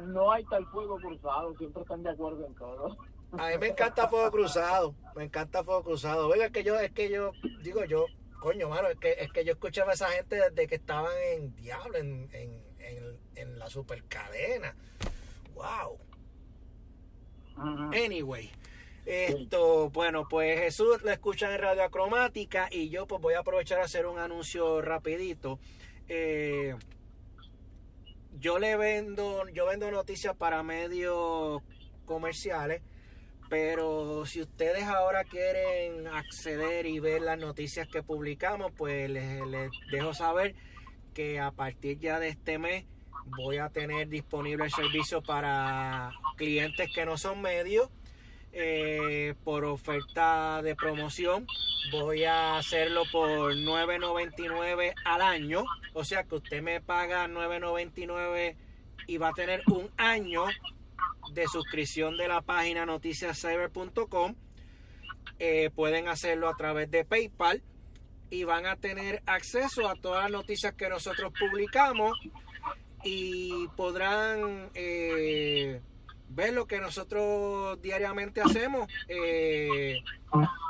no 0.07 0.31
hay 0.31 0.45
tal 0.45 0.67
fuego 0.67 0.97
cruzado, 0.97 1.57
siempre 1.57 1.83
están 1.83 2.03
de 2.03 2.11
acuerdo 2.11 2.47
en 2.47 2.55
todo. 2.55 2.97
A 3.33 3.49
mí 3.49 3.59
me 3.59 3.69
encanta 3.69 4.09
Fuego 4.09 4.31
Cruzado, 4.31 4.95
me 5.14 5.25
encanta 5.25 5.62
Fuego 5.64 5.83
Cruzado. 5.83 6.29
Oiga, 6.29 6.47
es 6.47 6.53
que 6.53 6.62
yo, 6.62 6.79
es 6.79 6.93
que 6.93 7.11
yo, 7.11 7.33
digo 7.61 7.85
yo, 7.85 8.07
coño, 8.41 8.69
mano, 8.69 8.89
es 8.89 8.99
que, 8.99 9.12
es 9.19 9.33
que 9.33 9.45
yo 9.45 9.53
escuchaba 9.53 9.91
a 9.91 9.95
esa 9.95 10.09
gente 10.11 10.37
desde 10.37 10.67
que 10.67 10.77
estaban 10.77 11.12
en 11.35 11.55
Diablo, 11.57 11.99
en, 11.99 12.29
en, 12.33 12.62
en, 12.79 13.19
en 13.35 13.59
la 13.59 13.69
supercadena. 13.69 14.75
Wow. 15.55 15.99
Anyway. 17.93 18.51
Esto, 19.07 19.89
bueno, 19.91 20.27
pues 20.29 20.59
Jesús 20.59 21.01
lo 21.03 21.12
escucha 21.12 21.55
en 21.55 21.61
Radio 21.61 21.85
Acromática 21.85 22.69
y 22.73 22.89
yo 22.89 23.07
pues 23.07 23.23
voy 23.23 23.35
a 23.35 23.41
aprovechar 23.41 23.79
a 23.79 23.85
hacer 23.85 24.05
un 24.07 24.19
anuncio 24.19 24.83
rapidito. 24.83 25.61
Eh, 26.09 26.75
yo 28.39 28.59
le 28.59 28.76
vendo, 28.76 29.49
yo 29.49 29.66
vendo 29.66 29.91
noticias 29.91 30.37
para 30.37 30.62
medios 30.62 31.62
comerciales, 32.05 32.82
pero 33.49 34.26
si 34.26 34.43
ustedes 34.43 34.84
ahora 34.84 35.24
quieren 35.24 36.07
acceder 36.07 36.87
y 36.87 36.99
ver 36.99 37.22
las 37.22 37.39
noticias 37.39 37.89
que 37.89 38.03
publicamos, 38.03 38.72
pues 38.76 39.09
les, 39.09 39.47
les 39.47 39.70
dejo 39.91 40.14
saber 40.14 40.55
que 41.14 41.41
a 41.41 41.51
partir 41.51 41.99
ya 41.99 42.18
de 42.18 42.28
este 42.28 42.59
mes 42.59 42.84
voy 43.24 43.59
a 43.59 43.70
tener 43.70 44.09
disponible 44.09 44.64
el 44.64 44.70
servicio 44.70 45.22
para 45.22 46.12
clientes 46.37 46.89
que 46.95 47.07
no 47.07 47.16
son 47.16 47.41
medios 47.41 47.91
eh, 48.59 49.35
por 49.45 49.67
oferta 49.67 50.63
de 50.63 50.75
promoción. 50.75 51.47
Voy 51.91 52.25
a 52.25 52.57
hacerlo 52.57 53.03
por 53.13 53.55
9.99 53.55 54.95
al 55.05 55.21
año. 55.21 55.65
O 55.93 56.05
sea 56.05 56.25
que 56.25 56.37
usted 56.37 56.63
me 56.63 56.81
paga 56.81 57.29
9.99 57.29 58.57
y 59.07 59.19
va 59.19 59.29
a 59.29 59.33
tener 59.33 59.63
un 59.67 59.91
año 59.99 60.47
de 61.33 61.47
suscripción 61.49 62.17
de 62.17 62.29
la 62.29 62.41
página 62.41 62.87
noticiascyber.com. 62.87 64.35
Eh, 65.39 65.71
pueden 65.75 66.09
hacerlo 66.09 66.49
a 66.49 66.57
través 66.57 66.91
de 66.91 67.05
PayPal 67.05 67.63
y 68.31 68.45
van 68.45 68.65
a 68.65 68.77
tener 68.77 69.23
acceso 69.27 69.87
a 69.87 69.97
todas 69.97 70.23
las 70.23 70.33
noticias 70.33 70.73
que 70.73 70.89
nosotros 70.89 71.31
publicamos 71.39 72.19
y 73.05 73.69
podrán 73.77 74.71
eh, 74.75 75.83
ver 76.37 76.53
lo 76.53 76.66
que 76.66 76.78
nosotros 76.78 77.80
diariamente 77.82 78.41
hacemos. 78.43 78.89
Eh, 79.09 79.99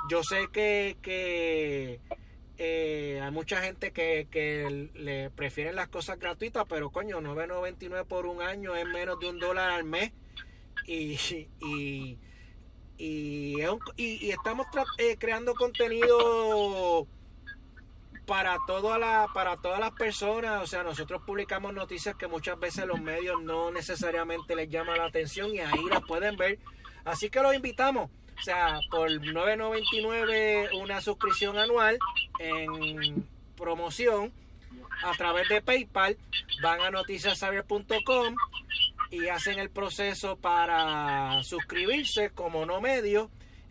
yo 0.08 0.22
sé 0.22 0.48
que, 0.52 0.96
que 1.02 2.00
eh, 2.56 3.20
hay 3.22 3.30
mucha 3.32 3.60
gente 3.60 3.90
que, 3.90 4.28
que, 4.30 4.90
le 4.94 5.30
prefieren 5.30 5.74
las 5.74 5.88
cosas 5.88 6.18
gratuitas, 6.18 6.64
pero 6.68 6.90
coño, 6.90 7.20
9.99 7.20 8.06
por 8.06 8.26
un 8.26 8.40
año 8.40 8.76
es 8.76 8.86
menos 8.86 9.18
de 9.18 9.28
un 9.28 9.38
dólar 9.40 9.72
al 9.72 9.84
mes. 9.84 10.12
Y, 10.86 11.18
y, 11.60 12.18
y, 12.96 14.30
estamos 14.30 14.68
eh, 14.98 15.16
creando 15.18 15.54
contenido 15.54 17.08
para 18.26 18.58
toda 18.66 18.98
la 18.98 19.28
para 19.32 19.56
todas 19.56 19.78
las 19.78 19.92
personas 19.92 20.62
o 20.62 20.66
sea 20.66 20.82
nosotros 20.82 21.22
publicamos 21.24 21.72
noticias 21.72 22.16
que 22.16 22.26
muchas 22.26 22.58
veces 22.58 22.84
los 22.86 23.00
medios 23.00 23.40
no 23.42 23.70
necesariamente 23.70 24.56
les 24.56 24.68
llama 24.68 24.96
la 24.96 25.06
atención 25.06 25.54
y 25.54 25.60
ahí 25.60 25.84
las 25.88 26.02
pueden 26.02 26.36
ver. 26.36 26.58
Así 27.04 27.30
que 27.30 27.40
los 27.40 27.54
invitamos 27.54 28.10
o 28.38 28.42
sea 28.42 28.80
por 28.90 29.08
9.99 29.10 30.80
una 30.82 31.00
suscripción 31.00 31.56
anual 31.56 31.98
en 32.38 33.26
promoción 33.56 34.32
a 35.04 35.12
través 35.12 35.48
de 35.48 35.62
PayPal 35.62 36.16
van 36.62 36.80
a 36.80 36.90
noticiasaber.com 36.90 38.36
y 39.10 39.28
hacen 39.28 39.58
el 39.58 39.70
proceso 39.70 40.36
para 40.36 41.42
suscribirse 41.44 42.30
como 42.30 42.66
no 42.66 42.80
medio 42.80 43.30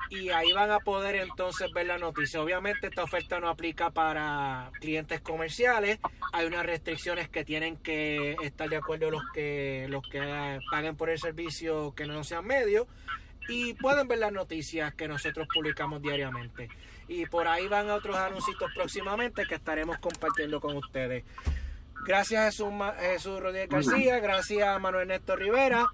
y 0.09 0.29
ahí 0.29 0.51
van 0.53 0.71
a 0.71 0.79
poder 0.79 1.15
entonces 1.15 1.71
ver 1.73 1.87
la 1.87 1.97
noticia. 1.97 2.41
Obviamente 2.41 2.87
esta 2.87 3.03
oferta 3.03 3.39
no 3.39 3.49
aplica 3.49 3.91
para 3.91 4.71
clientes 4.79 5.21
comerciales, 5.21 5.99
hay 6.33 6.45
unas 6.45 6.65
restricciones 6.65 7.29
que 7.29 7.43
tienen 7.43 7.77
que 7.77 8.35
estar 8.41 8.69
de 8.69 8.77
acuerdo 8.77 9.11
los 9.11 9.23
que 9.33 9.87
los 9.89 10.03
que 10.07 10.59
paguen 10.69 10.95
por 10.95 11.09
el 11.09 11.19
servicio 11.19 11.93
que 11.95 12.05
no 12.05 12.23
sean 12.23 12.45
medios 12.45 12.87
y 13.47 13.73
pueden 13.75 14.07
ver 14.07 14.19
las 14.19 14.31
noticias 14.31 14.93
que 14.93 15.07
nosotros 15.07 15.47
publicamos 15.53 16.01
diariamente. 16.01 16.69
Y 17.07 17.27
por 17.27 17.47
ahí 17.47 17.67
van 17.67 17.89
otros 17.89 18.15
anuncios 18.15 18.57
próximamente 18.73 19.45
que 19.45 19.55
estaremos 19.55 19.99
compartiendo 19.99 20.59
con 20.59 20.75
ustedes. 20.77 21.23
Gracias 22.05 22.45
Jesús, 22.45 22.69
Jesús 22.99 23.39
Rodríguez 23.39 23.69
García, 23.69 24.19
gracias 24.19 24.79
Manuel 24.79 25.07
Néstor 25.07 25.39
Rivera 25.39 25.87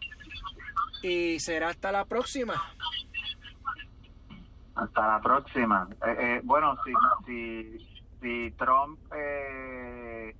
y 1.01 1.39
será 1.39 1.69
hasta 1.69 1.91
la 1.91 2.05
próxima. 2.05 2.61
Hasta 4.75 5.07
la 5.07 5.21
próxima. 5.21 5.87
Eh, 6.05 6.15
eh, 6.17 6.41
bueno, 6.43 6.77
si, 7.25 7.77
si, 8.19 8.51
Trump 8.51 8.99
eh, 9.13 10.35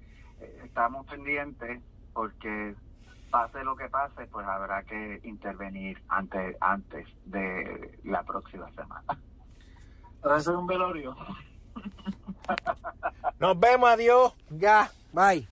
estamos 0.63 1.05
pendientes 1.07 1.81
porque 2.13 2.75
pase 3.29 3.63
lo 3.63 3.75
que 3.75 3.89
pase, 3.89 4.27
pues 4.27 4.45
habrá 4.47 4.83
que 4.83 5.19
intervenir 5.23 6.01
antes 6.07 6.55
antes 6.59 7.07
de 7.25 7.97
la 8.03 8.23
próxima 8.23 8.69
semana. 8.71 9.03
Eso 10.23 10.37
es 10.37 10.47
un 10.47 10.67
velorio. 10.67 11.15
Nos 13.39 13.59
vemos, 13.59 13.89
adiós. 13.89 14.33
Ya, 14.49 14.91
bye. 15.11 15.39